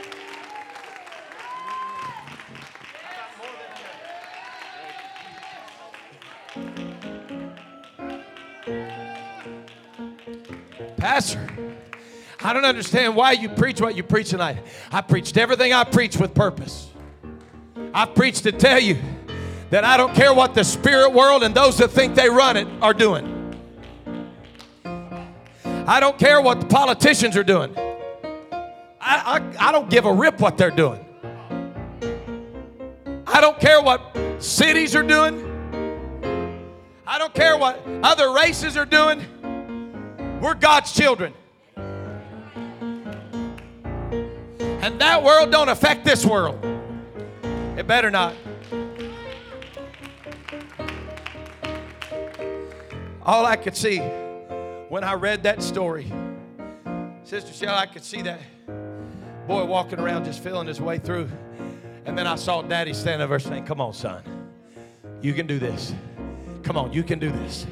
Pastor, 11.02 11.44
I 12.44 12.52
don't 12.52 12.64
understand 12.64 13.16
why 13.16 13.32
you 13.32 13.48
preach 13.48 13.80
what 13.80 13.96
you 13.96 14.04
preach 14.04 14.28
tonight. 14.28 14.58
I 14.92 15.00
preached 15.00 15.36
everything 15.36 15.72
I 15.72 15.82
preach 15.82 16.16
with 16.16 16.32
purpose. 16.32 16.90
I 17.92 18.06
preached 18.06 18.44
to 18.44 18.52
tell 18.52 18.78
you 18.78 18.98
that 19.70 19.82
I 19.82 19.96
don't 19.96 20.14
care 20.14 20.32
what 20.32 20.54
the 20.54 20.62
spirit 20.62 21.12
world 21.12 21.42
and 21.42 21.56
those 21.56 21.76
that 21.78 21.90
think 21.90 22.14
they 22.14 22.30
run 22.30 22.56
it 22.56 22.68
are 22.80 22.94
doing. 22.94 23.58
I 25.64 25.98
don't 25.98 26.16
care 26.20 26.40
what 26.40 26.60
the 26.60 26.66
politicians 26.66 27.36
are 27.36 27.42
doing. 27.42 27.76
I, 27.76 28.62
I, 29.00 29.42
I 29.58 29.72
don't 29.72 29.90
give 29.90 30.04
a 30.04 30.12
rip 30.12 30.38
what 30.38 30.56
they're 30.56 30.70
doing. 30.70 31.04
I 33.26 33.40
don't 33.40 33.58
care 33.58 33.82
what 33.82 34.16
cities 34.38 34.94
are 34.94 35.02
doing. 35.02 35.48
I 37.04 37.18
don't 37.18 37.34
care 37.34 37.58
what 37.58 37.84
other 38.04 38.32
races 38.32 38.76
are 38.76 38.86
doing. 38.86 39.26
We're 40.42 40.54
God's 40.54 40.92
children. 40.92 41.32
And 44.56 45.00
that 45.00 45.22
world 45.22 45.52
don't 45.52 45.68
affect 45.68 46.04
this 46.04 46.26
world. 46.26 46.58
It 47.78 47.86
better 47.86 48.10
not. 48.10 48.34
All 53.22 53.46
I 53.46 53.54
could 53.54 53.76
see 53.76 54.00
when 54.00 55.04
I 55.04 55.14
read 55.14 55.44
that 55.44 55.62
story, 55.62 56.12
Sister 57.22 57.52
Shell, 57.52 57.76
I 57.76 57.86
could 57.86 58.02
see 58.02 58.22
that 58.22 58.40
boy 59.46 59.64
walking 59.64 60.00
around 60.00 60.24
just 60.24 60.42
feeling 60.42 60.66
his 60.66 60.80
way 60.80 60.98
through. 60.98 61.30
And 62.04 62.18
then 62.18 62.26
I 62.26 62.34
saw 62.34 62.62
Daddy 62.62 62.94
standing 62.94 63.24
over 63.24 63.38
saying, 63.38 63.64
Come 63.64 63.80
on, 63.80 63.92
son. 63.92 64.24
You 65.20 65.34
can 65.34 65.46
do 65.46 65.60
this. 65.60 65.94
Come 66.64 66.76
on, 66.76 66.92
you 66.92 67.04
can 67.04 67.20
do 67.20 67.30
this. 67.30 67.64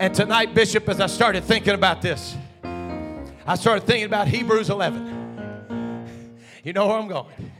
And 0.00 0.12
tonight, 0.12 0.54
Bishop, 0.54 0.88
as 0.88 1.00
I 1.00 1.06
started 1.06 1.44
thinking 1.44 1.74
about 1.74 2.02
this, 2.02 2.36
I 2.64 3.54
started 3.54 3.86
thinking 3.86 4.06
about 4.06 4.26
Hebrews 4.26 4.68
11. 4.68 6.36
You 6.64 6.72
know 6.72 6.88
where 6.88 6.96
I'm 6.96 7.06
going. 7.06 7.52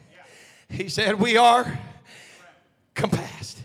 He 0.68 0.88
said, 0.88 1.20
We 1.20 1.36
are 1.36 1.78
compassed 2.94 3.60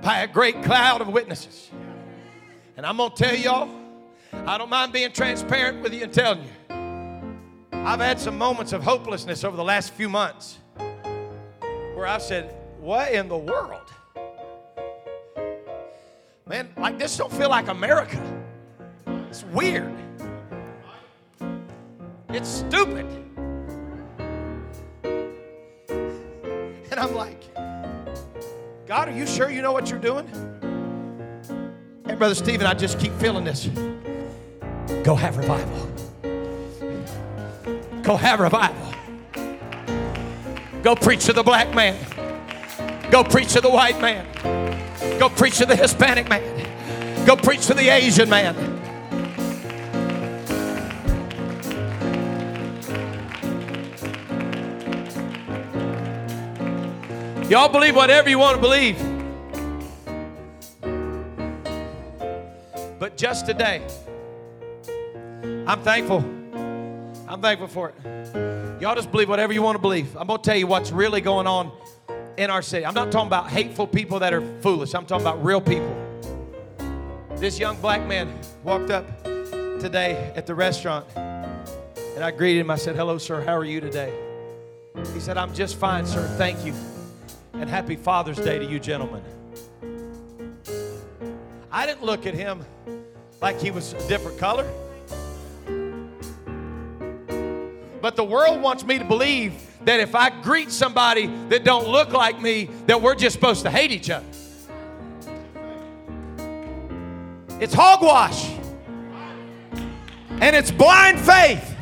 by 0.00 0.20
a 0.20 0.26
great 0.26 0.62
cloud 0.62 1.02
of 1.02 1.08
witnesses. 1.08 1.70
And 2.78 2.86
I'm 2.86 2.96
going 2.96 3.10
to 3.10 3.22
tell 3.22 3.34
y'all, 3.34 3.68
I 4.32 4.56
don't 4.56 4.70
mind 4.70 4.92
being 4.92 5.12
transparent 5.12 5.82
with 5.82 5.92
you 5.92 6.04
and 6.04 6.12
telling 6.12 6.44
you. 6.44 6.50
I've 7.72 8.00
had 8.00 8.18
some 8.18 8.38
moments 8.38 8.72
of 8.72 8.82
hopelessness 8.82 9.44
over 9.44 9.56
the 9.56 9.64
last 9.64 9.92
few 9.92 10.08
months 10.08 10.58
where 11.94 12.06
I've 12.06 12.22
said, 12.22 12.54
What 12.80 13.12
in 13.12 13.28
the 13.28 13.36
world? 13.36 13.92
Man, 16.48 16.72
like 16.76 16.96
this 16.96 17.16
don't 17.16 17.32
feel 17.32 17.48
like 17.48 17.66
America. 17.66 18.22
It's 19.28 19.42
weird. 19.46 19.92
It's 22.28 22.48
stupid. 22.48 23.04
And 26.88 27.00
I'm 27.00 27.16
like, 27.16 27.52
God, 28.86 29.08
are 29.08 29.12
you 29.12 29.26
sure 29.26 29.50
you 29.50 29.60
know 29.60 29.72
what 29.72 29.90
you're 29.90 29.98
doing? 29.98 30.24
Hey, 32.06 32.14
Brother 32.14 32.36
Stephen, 32.36 32.64
I 32.64 32.74
just 32.74 33.00
keep 33.00 33.12
feeling 33.14 33.42
this. 33.42 33.66
Go 35.02 35.16
have 35.16 35.38
revival. 35.38 35.90
Go 38.02 38.14
have 38.14 38.38
revival. 38.38 38.94
Go 40.84 40.94
preach 40.94 41.24
to 41.24 41.32
the 41.32 41.42
black 41.42 41.74
man. 41.74 41.98
Go 43.10 43.24
preach 43.24 43.52
to 43.54 43.60
the 43.60 43.70
white 43.70 44.00
man. 44.00 44.55
Go 45.18 45.30
preach 45.30 45.56
to 45.58 45.66
the 45.66 45.76
Hispanic 45.76 46.28
man. 46.28 47.26
Go 47.26 47.36
preach 47.36 47.66
to 47.66 47.74
the 47.74 47.88
Asian 47.88 48.28
man. 48.28 48.54
Y'all 57.48 57.68
believe 57.68 57.96
whatever 57.96 58.28
you 58.28 58.38
want 58.38 58.56
to 58.56 58.60
believe. 58.60 58.98
But 62.98 63.16
just 63.16 63.46
today, 63.46 63.86
I'm 65.66 65.80
thankful. 65.82 66.18
I'm 67.28 67.40
thankful 67.40 67.68
for 67.68 67.90
it. 67.90 68.82
Y'all 68.82 68.94
just 68.94 69.10
believe 69.10 69.28
whatever 69.28 69.52
you 69.52 69.62
want 69.62 69.76
to 69.76 69.80
believe. 69.80 70.14
I'm 70.16 70.26
going 70.26 70.40
to 70.40 70.44
tell 70.44 70.56
you 70.56 70.66
what's 70.66 70.90
really 70.92 71.20
going 71.20 71.46
on 71.46 71.72
in 72.36 72.50
our 72.50 72.62
city. 72.62 72.84
I'm 72.84 72.94
not 72.94 73.10
talking 73.10 73.28
about 73.28 73.48
hateful 73.48 73.86
people 73.86 74.18
that 74.20 74.32
are 74.32 74.42
foolish, 74.60 74.94
I'm 74.94 75.06
talking 75.06 75.26
about 75.26 75.44
real 75.44 75.60
people. 75.60 75.94
This 77.36 77.58
young 77.58 77.78
black 77.80 78.06
man 78.06 78.32
walked 78.64 78.90
up 78.90 79.24
today 79.24 80.32
at 80.34 80.46
the 80.46 80.54
restaurant 80.54 81.06
and 81.14 82.24
I 82.24 82.30
greeted 82.30 82.60
him. 82.60 82.70
I 82.70 82.76
said, 82.76 82.96
Hello, 82.96 83.18
sir, 83.18 83.42
how 83.42 83.54
are 83.54 83.64
you 83.64 83.80
today? 83.80 84.12
He 85.12 85.20
said, 85.20 85.36
I'm 85.36 85.52
just 85.52 85.76
fine, 85.76 86.06
sir. 86.06 86.26
Thank 86.38 86.64
you. 86.64 86.72
And 87.52 87.68
happy 87.68 87.96
Father's 87.96 88.38
Day 88.38 88.58
to 88.58 88.64
you, 88.64 88.80
gentlemen. 88.80 89.22
I 91.70 91.84
didn't 91.84 92.04
look 92.04 92.26
at 92.26 92.32
him 92.32 92.64
like 93.42 93.60
he 93.60 93.70
was 93.70 93.92
a 93.92 94.08
different 94.08 94.38
color. 94.38 94.66
But 98.00 98.16
the 98.16 98.24
world 98.24 98.62
wants 98.62 98.84
me 98.84 98.98
to 98.98 99.04
believe 99.04 99.52
that 99.86 100.00
if 100.00 100.14
I 100.14 100.30
greet 100.42 100.70
somebody 100.70 101.28
that 101.48 101.64
don't 101.64 101.88
look 101.88 102.12
like 102.12 102.40
me, 102.42 102.68
that 102.86 103.00
we're 103.00 103.14
just 103.14 103.34
supposed 103.34 103.62
to 103.62 103.70
hate 103.70 103.92
each 103.92 104.10
other. 104.10 104.26
It's 107.60 107.72
hogwash. 107.72 108.50
And 110.40 110.54
it's 110.54 110.70
blind 110.70 111.20
faith 111.20 111.74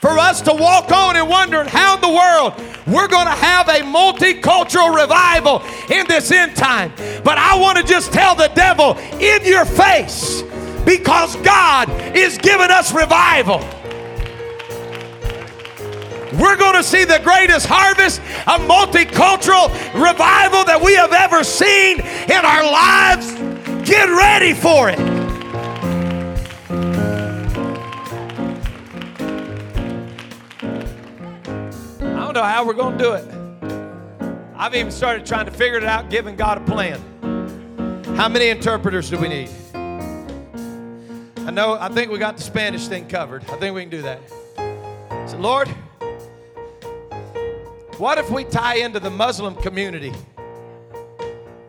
for 0.00 0.18
us 0.18 0.42
to 0.42 0.52
walk 0.52 0.92
on 0.92 1.16
and 1.16 1.28
wonder 1.28 1.64
how 1.64 1.96
in 1.96 2.02
the 2.02 2.08
world 2.08 2.52
we're 2.86 3.08
going 3.08 3.26
to 3.26 3.32
have 3.32 3.68
a 3.68 3.80
multicultural 3.80 4.94
revival 4.94 5.62
in 5.90 6.06
this 6.06 6.30
end 6.30 6.54
time. 6.54 6.92
But 7.24 7.38
I 7.38 7.58
want 7.58 7.78
to 7.78 7.84
just 7.84 8.12
tell 8.12 8.34
the 8.34 8.48
devil 8.54 8.96
in 9.18 9.44
your 9.44 9.64
face 9.64 10.42
because 10.84 11.34
God 11.36 11.88
is 12.14 12.36
giving 12.36 12.70
us 12.70 12.92
revival. 12.92 13.60
We're 16.38 16.56
going 16.56 16.74
to 16.74 16.82
see 16.82 17.04
the 17.04 17.18
greatest 17.24 17.66
harvest 17.66 18.20
of 18.20 18.60
multicultural 18.68 19.72
revival 19.94 20.64
that 20.64 20.80
we 20.84 20.94
have 20.94 21.12
ever 21.14 21.42
seen 21.42 22.00
in 22.00 22.44
our 22.44 22.62
lives. 22.62 23.32
Get 23.88 24.08
ready 24.08 24.52
for 24.52 24.90
it. 24.90 24.98
I 32.00 32.20
don't 32.20 32.34
know 32.34 32.42
how 32.42 32.66
we're 32.66 32.74
going 32.74 32.98
to 32.98 33.04
do 33.04 33.12
it. 33.14 33.24
I've 34.54 34.74
even 34.74 34.92
started 34.92 35.24
trying 35.24 35.46
to 35.46 35.52
figure 35.52 35.78
it 35.78 35.84
out, 35.84 36.10
giving 36.10 36.36
God 36.36 36.58
a 36.58 36.64
plan. 36.64 37.00
How 38.16 38.28
many 38.28 38.48
interpreters 38.48 39.08
do 39.08 39.16
we 39.16 39.28
need? 39.28 39.50
I 39.74 41.50
know, 41.50 41.78
I 41.80 41.88
think 41.88 42.10
we 42.10 42.18
got 42.18 42.36
the 42.36 42.42
Spanish 42.42 42.88
thing 42.88 43.08
covered. 43.08 43.42
I 43.44 43.56
think 43.56 43.74
we 43.74 43.82
can 43.82 43.90
do 43.90 44.02
that. 44.02 44.20
So, 45.30 45.38
Lord, 45.38 45.68
what 47.98 48.18
if 48.18 48.30
we 48.30 48.44
tie 48.44 48.76
into 48.76 49.00
the 49.00 49.10
Muslim 49.10 49.54
community? 49.54 50.12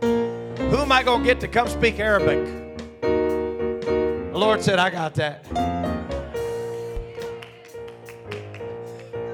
Who 0.02 0.78
am 0.78 0.92
I 0.92 1.02
going 1.04 1.22
to 1.22 1.26
get 1.26 1.40
to 1.40 1.48
come 1.48 1.70
speak 1.70 2.00
Arabic? 2.00 2.46
The 3.02 4.32
Lord 4.34 4.62
said, 4.62 4.78
I 4.78 4.90
got 4.90 5.16
that. 5.16 5.46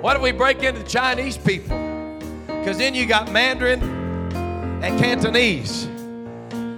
Why 0.01 0.13
don't 0.13 0.21
we 0.21 0.31
break 0.31 0.61
into 0.61 0.81
the 0.81 0.87
Chinese 0.87 1.37
people? 1.37 1.75
Because 2.45 2.77
then 2.77 2.93
you 2.93 3.07
got 3.07 3.31
Mandarin 3.31 3.81
and 4.83 4.99
Cantonese. 4.99 5.89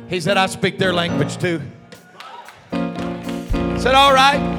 He 0.09 0.21
said, 0.21 0.37
I 0.37 0.45
speak 0.45 0.77
their 0.77 0.93
language 0.93 1.37
too. 1.37 1.61
I 2.71 3.77
said, 3.77 3.95
All 3.95 4.13
right. 4.13 4.53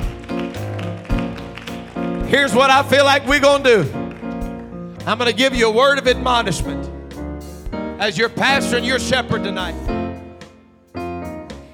Here's 2.29 2.55
what 2.55 2.71
I 2.71 2.83
feel 2.83 3.05
like 3.05 3.27
we're 3.27 3.41
going 3.41 3.63
to 3.63 3.85
do 3.85 4.06
I'm 5.09 5.19
going 5.19 5.31
to 5.31 5.37
give 5.37 5.55
you 5.55 5.69
a 5.69 5.71
word 5.71 5.99
of 5.99 6.09
admonishment 6.09 6.91
as 8.01 8.19
your 8.19 8.29
pastor 8.29 8.79
and 8.79 8.85
your 8.85 8.99
shepherd 8.99 9.45
tonight. 9.45 9.77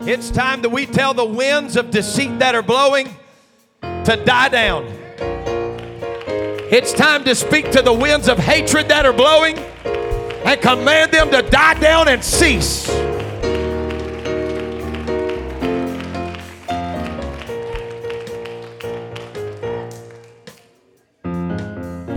It's 0.03 0.31
time 0.31 0.61
that 0.61 0.69
we 0.69 0.85
tell 0.85 1.15
the 1.15 1.25
winds 1.25 1.77
of 1.77 1.91
deceit 1.91 2.41
that 2.41 2.55
are 2.55 2.61
blowing 2.61 3.09
to 3.81 4.23
die 4.27 4.51
down. 4.51 4.85
It's 6.71 6.93
time 6.93 7.25
to 7.25 7.35
speak 7.35 7.71
to 7.71 7.81
the 7.81 7.95
winds 7.95 8.29
of 8.29 8.39
hatred 8.39 8.89
that 8.89 9.07
are 9.07 9.15
blowing 9.15 9.59
and 9.59 10.61
command 10.61 11.13
them 11.13 11.31
to 11.31 11.41
die 11.41 11.81
down 11.81 12.09
and 12.09 12.23
cease. 12.23 12.87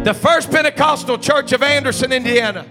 The 0.06 0.14
First 0.14 0.52
Pentecostal 0.52 1.18
Church 1.18 1.52
of 1.52 1.64
Anderson, 1.64 2.14
Indiana, 2.14 2.64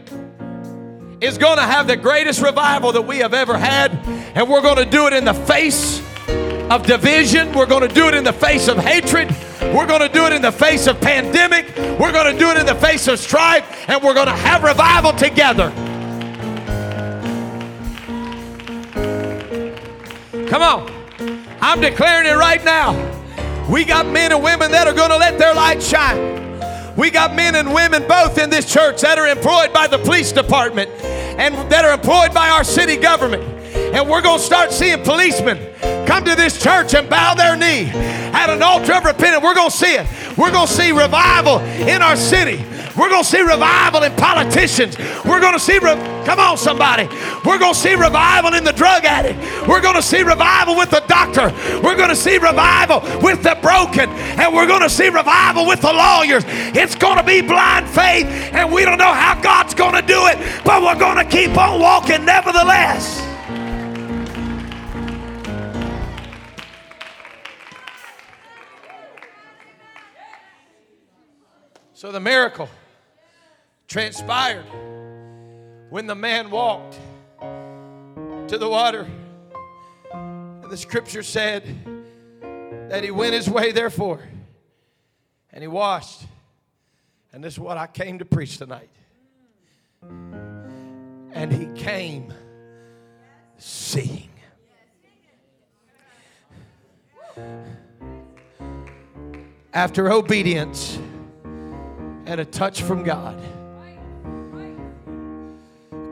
is 1.20 1.36
going 1.36 1.56
to 1.56 1.64
have 1.64 1.88
the 1.88 1.96
greatest 1.96 2.40
revival 2.40 2.92
that 2.92 3.02
we 3.02 3.18
have 3.18 3.34
ever 3.34 3.58
had, 3.58 3.90
and 4.36 4.48
we're 4.48 4.62
going 4.62 4.76
to 4.76 4.84
do 4.84 5.08
it 5.08 5.12
in 5.12 5.24
the 5.24 5.34
face 5.34 6.00
of 6.70 6.86
division. 6.86 7.52
We're 7.52 7.66
going 7.66 7.88
to 7.88 7.92
do 7.92 8.06
it 8.06 8.14
in 8.14 8.22
the 8.22 8.32
face 8.32 8.68
of 8.68 8.76
hatred. 8.76 9.34
We're 9.60 9.88
going 9.88 10.02
to 10.02 10.08
do 10.08 10.26
it 10.26 10.32
in 10.32 10.42
the 10.42 10.52
face 10.52 10.86
of 10.86 11.00
pandemic. 11.00 11.76
We're 11.98 12.12
going 12.12 12.32
to 12.32 12.38
do 12.38 12.50
it 12.50 12.56
in 12.56 12.66
the 12.66 12.76
face 12.76 13.08
of 13.08 13.18
strife, 13.18 13.88
and 13.88 14.00
we're 14.00 14.14
going 14.14 14.28
to 14.28 14.32
have 14.32 14.62
revival 14.62 15.12
together. 15.14 15.70
Come 20.48 20.62
on. 20.62 20.88
I'm 21.60 21.80
declaring 21.80 22.28
it 22.28 22.36
right 22.36 22.64
now. 22.64 22.94
We 23.68 23.84
got 23.84 24.06
men 24.06 24.30
and 24.30 24.40
women 24.40 24.70
that 24.70 24.86
are 24.86 24.94
going 24.94 25.10
to 25.10 25.16
let 25.16 25.36
their 25.36 25.52
light 25.52 25.82
shine. 25.82 26.43
We 26.96 27.10
got 27.10 27.34
men 27.34 27.56
and 27.56 27.74
women 27.74 28.06
both 28.06 28.38
in 28.38 28.50
this 28.50 28.72
church 28.72 29.00
that 29.00 29.18
are 29.18 29.26
employed 29.26 29.72
by 29.72 29.88
the 29.88 29.98
police 29.98 30.30
department 30.30 30.90
and 31.02 31.54
that 31.70 31.84
are 31.84 31.92
employed 31.92 32.32
by 32.32 32.50
our 32.50 32.62
city 32.62 32.96
government. 32.96 33.42
And 33.42 34.08
we're 34.08 34.22
going 34.22 34.38
to 34.38 34.44
start 34.44 34.72
seeing 34.72 35.02
policemen 35.02 35.58
come 36.06 36.24
to 36.24 36.36
this 36.36 36.62
church 36.62 36.94
and 36.94 37.08
bow 37.08 37.34
their 37.34 37.56
knee 37.56 37.90
at 37.90 38.48
an 38.50 38.62
altar 38.62 38.92
of 38.92 39.04
repentance. 39.04 39.42
We're 39.42 39.54
going 39.54 39.70
to 39.70 39.76
see 39.76 39.94
it. 39.94 40.06
We're 40.38 40.52
going 40.52 40.68
to 40.68 40.72
see 40.72 40.92
revival 40.92 41.58
in 41.60 42.02
our 42.02 42.16
city. 42.16 42.64
We're 42.96 43.08
going 43.08 43.24
to 43.24 43.28
see 43.28 43.40
revival 43.40 44.04
in 44.04 44.12
politicians. 44.12 44.96
We're 45.24 45.40
going 45.40 45.54
to 45.54 45.60
see, 45.60 45.78
re- 45.78 45.96
come 46.24 46.38
on, 46.38 46.56
somebody. 46.56 47.08
We're 47.44 47.58
going 47.58 47.74
to 47.74 47.78
see 47.78 47.94
revival 47.94 48.54
in 48.54 48.62
the 48.62 48.72
drug 48.72 49.04
addict. 49.04 49.68
We're 49.68 49.80
going 49.80 49.96
to 49.96 50.02
see 50.02 50.22
revival 50.22 50.76
with 50.76 50.90
the 50.90 51.02
doctor. 51.08 51.52
We're 51.82 51.96
going 51.96 52.10
to 52.10 52.16
see 52.16 52.38
revival 52.38 53.00
with 53.20 53.42
the 53.42 53.58
broken. 53.60 54.08
And 54.38 54.54
we're 54.54 54.68
going 54.68 54.82
to 54.82 54.90
see 54.90 55.08
revival 55.08 55.66
with 55.66 55.80
the 55.80 55.92
lawyers. 55.92 56.44
It's 56.46 56.94
going 56.94 57.18
to 57.18 57.24
be 57.24 57.40
blind 57.40 57.88
faith, 57.88 58.26
and 58.54 58.72
we 58.72 58.84
don't 58.84 58.98
know 58.98 59.12
how 59.12 59.40
God's 59.40 59.74
going 59.74 59.94
to 59.94 60.06
do 60.06 60.26
it, 60.26 60.38
but 60.64 60.82
we're 60.82 60.98
going 60.98 61.16
to 61.16 61.24
keep 61.24 61.56
on 61.58 61.80
walking 61.80 62.24
nevertheless. 62.24 63.22
So 71.92 72.12
the 72.12 72.20
miracle 72.20 72.68
transpired 73.94 74.66
when 75.88 76.08
the 76.08 76.16
man 76.16 76.50
walked 76.50 76.98
to 78.48 78.58
the 78.58 78.68
water. 78.68 79.06
And 80.12 80.68
the 80.68 80.76
scripture 80.76 81.22
said 81.22 81.62
that 82.90 83.04
he 83.04 83.12
went 83.12 83.34
his 83.34 83.48
way, 83.48 83.70
therefore, 83.70 84.20
and 85.52 85.62
he 85.62 85.68
washed. 85.68 86.22
And 87.32 87.44
this 87.44 87.52
is 87.52 87.60
what 87.60 87.76
I 87.76 87.86
came 87.86 88.18
to 88.18 88.24
preach 88.24 88.58
tonight. 88.58 88.90
And 90.02 91.52
he 91.52 91.66
came 91.80 92.34
seeing. 93.58 94.30
After 99.72 100.10
obedience 100.10 100.98
and 102.26 102.40
a 102.40 102.44
touch 102.44 102.82
from 102.82 103.04
God, 103.04 103.40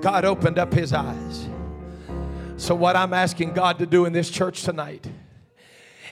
God 0.02 0.24
opened 0.24 0.58
up 0.58 0.74
his 0.74 0.92
eyes. 0.92 1.48
So, 2.56 2.74
what 2.74 2.96
I'm 2.96 3.14
asking 3.14 3.54
God 3.54 3.78
to 3.78 3.86
do 3.86 4.04
in 4.04 4.12
this 4.12 4.28
church 4.28 4.64
tonight 4.64 5.06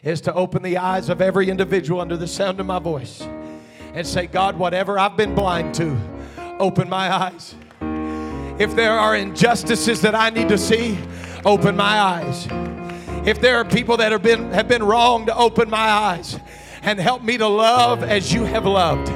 is 0.03 0.21
to 0.23 0.33
open 0.33 0.63
the 0.63 0.79
eyes 0.79 1.09
of 1.09 1.21
every 1.21 1.51
individual 1.51 2.01
under 2.01 2.17
the 2.17 2.27
sound 2.27 2.61
of 2.61 2.67
my 2.67 2.79
voice 2.79 3.21
and 3.93 4.07
say, 4.07 4.27
God, 4.27 4.57
whatever 4.57 4.99
I've 4.99 5.17
been 5.17 5.35
blind 5.35 5.75
to, 5.75 5.99
open 6.61 6.89
my 6.89 7.13
eyes. 7.13 7.55
If 8.61 8.77
there 8.77 8.93
are 8.93 9.17
injustices 9.17 10.01
that 10.03 10.15
I 10.15 10.31
need 10.31 10.49
to 10.51 10.59
see, 10.59 10.97
open 11.45 11.77
my 11.77 12.01
eyes. 12.01 12.47
If 13.27 13.41
there 13.41 13.57
are 13.57 13.65
people 13.65 13.97
that 13.97 14.13
have 14.13 14.23
been, 14.23 14.53
have 14.53 14.69
been 14.69 14.85
wronged, 14.85 15.31
open 15.31 15.69
my 15.69 15.91
eyes 15.91 16.39
and 16.83 16.99
help 16.99 17.23
me 17.23 17.37
to 17.39 17.49
love 17.49 18.03
as 18.05 18.33
you 18.33 18.45
have 18.45 18.67
loved. 18.67 19.09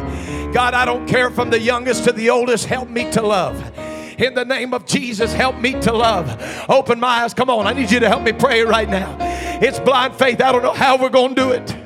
God, 0.52 0.74
I 0.74 0.84
don't 0.84 1.06
care 1.06 1.30
from 1.30 1.50
the 1.50 1.60
youngest 1.60 2.04
to 2.04 2.12
the 2.12 2.30
oldest, 2.30 2.66
help 2.66 2.88
me 2.88 3.10
to 3.12 3.22
love. 3.22 3.72
In 4.18 4.34
the 4.34 4.44
name 4.44 4.72
of 4.74 4.86
Jesus, 4.86 5.32
help 5.32 5.56
me 5.56 5.72
to 5.80 5.92
love. 5.92 6.40
Open 6.68 7.00
my 7.00 7.22
eyes. 7.22 7.34
Come 7.34 7.50
on, 7.50 7.66
I 7.66 7.72
need 7.72 7.90
you 7.90 8.00
to 8.00 8.08
help 8.08 8.22
me 8.22 8.32
pray 8.32 8.62
right 8.62 8.88
now. 8.88 9.16
It's 9.60 9.80
blind 9.80 10.14
faith. 10.16 10.40
I 10.40 10.52
don't 10.52 10.62
know 10.62 10.72
how 10.72 10.96
we're 10.96 11.08
going 11.08 11.34
to 11.34 11.40
do 11.40 11.50
it. 11.50 11.76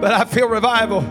But 0.00 0.12
I 0.12 0.24
feel 0.26 0.48
revival. 0.48 1.04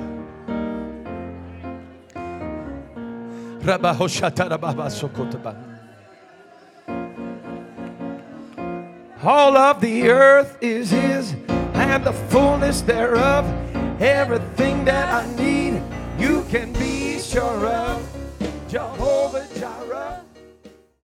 All 9.23 9.57
of 9.57 9.81
the 9.81 10.09
earth 10.09 10.57
is 10.61 10.91
His, 10.91 11.35
and 11.73 12.03
the 12.03 12.13
fullness 12.13 12.81
thereof 12.81 13.64
everything 13.99 14.85
that 14.85 15.09
I 15.13 15.25
need. 15.35 15.81
You 16.19 16.45
can 16.49 16.73
be 16.73 17.19
sure 17.19 17.65
of 17.67 18.01
Jehovah. 18.67 19.34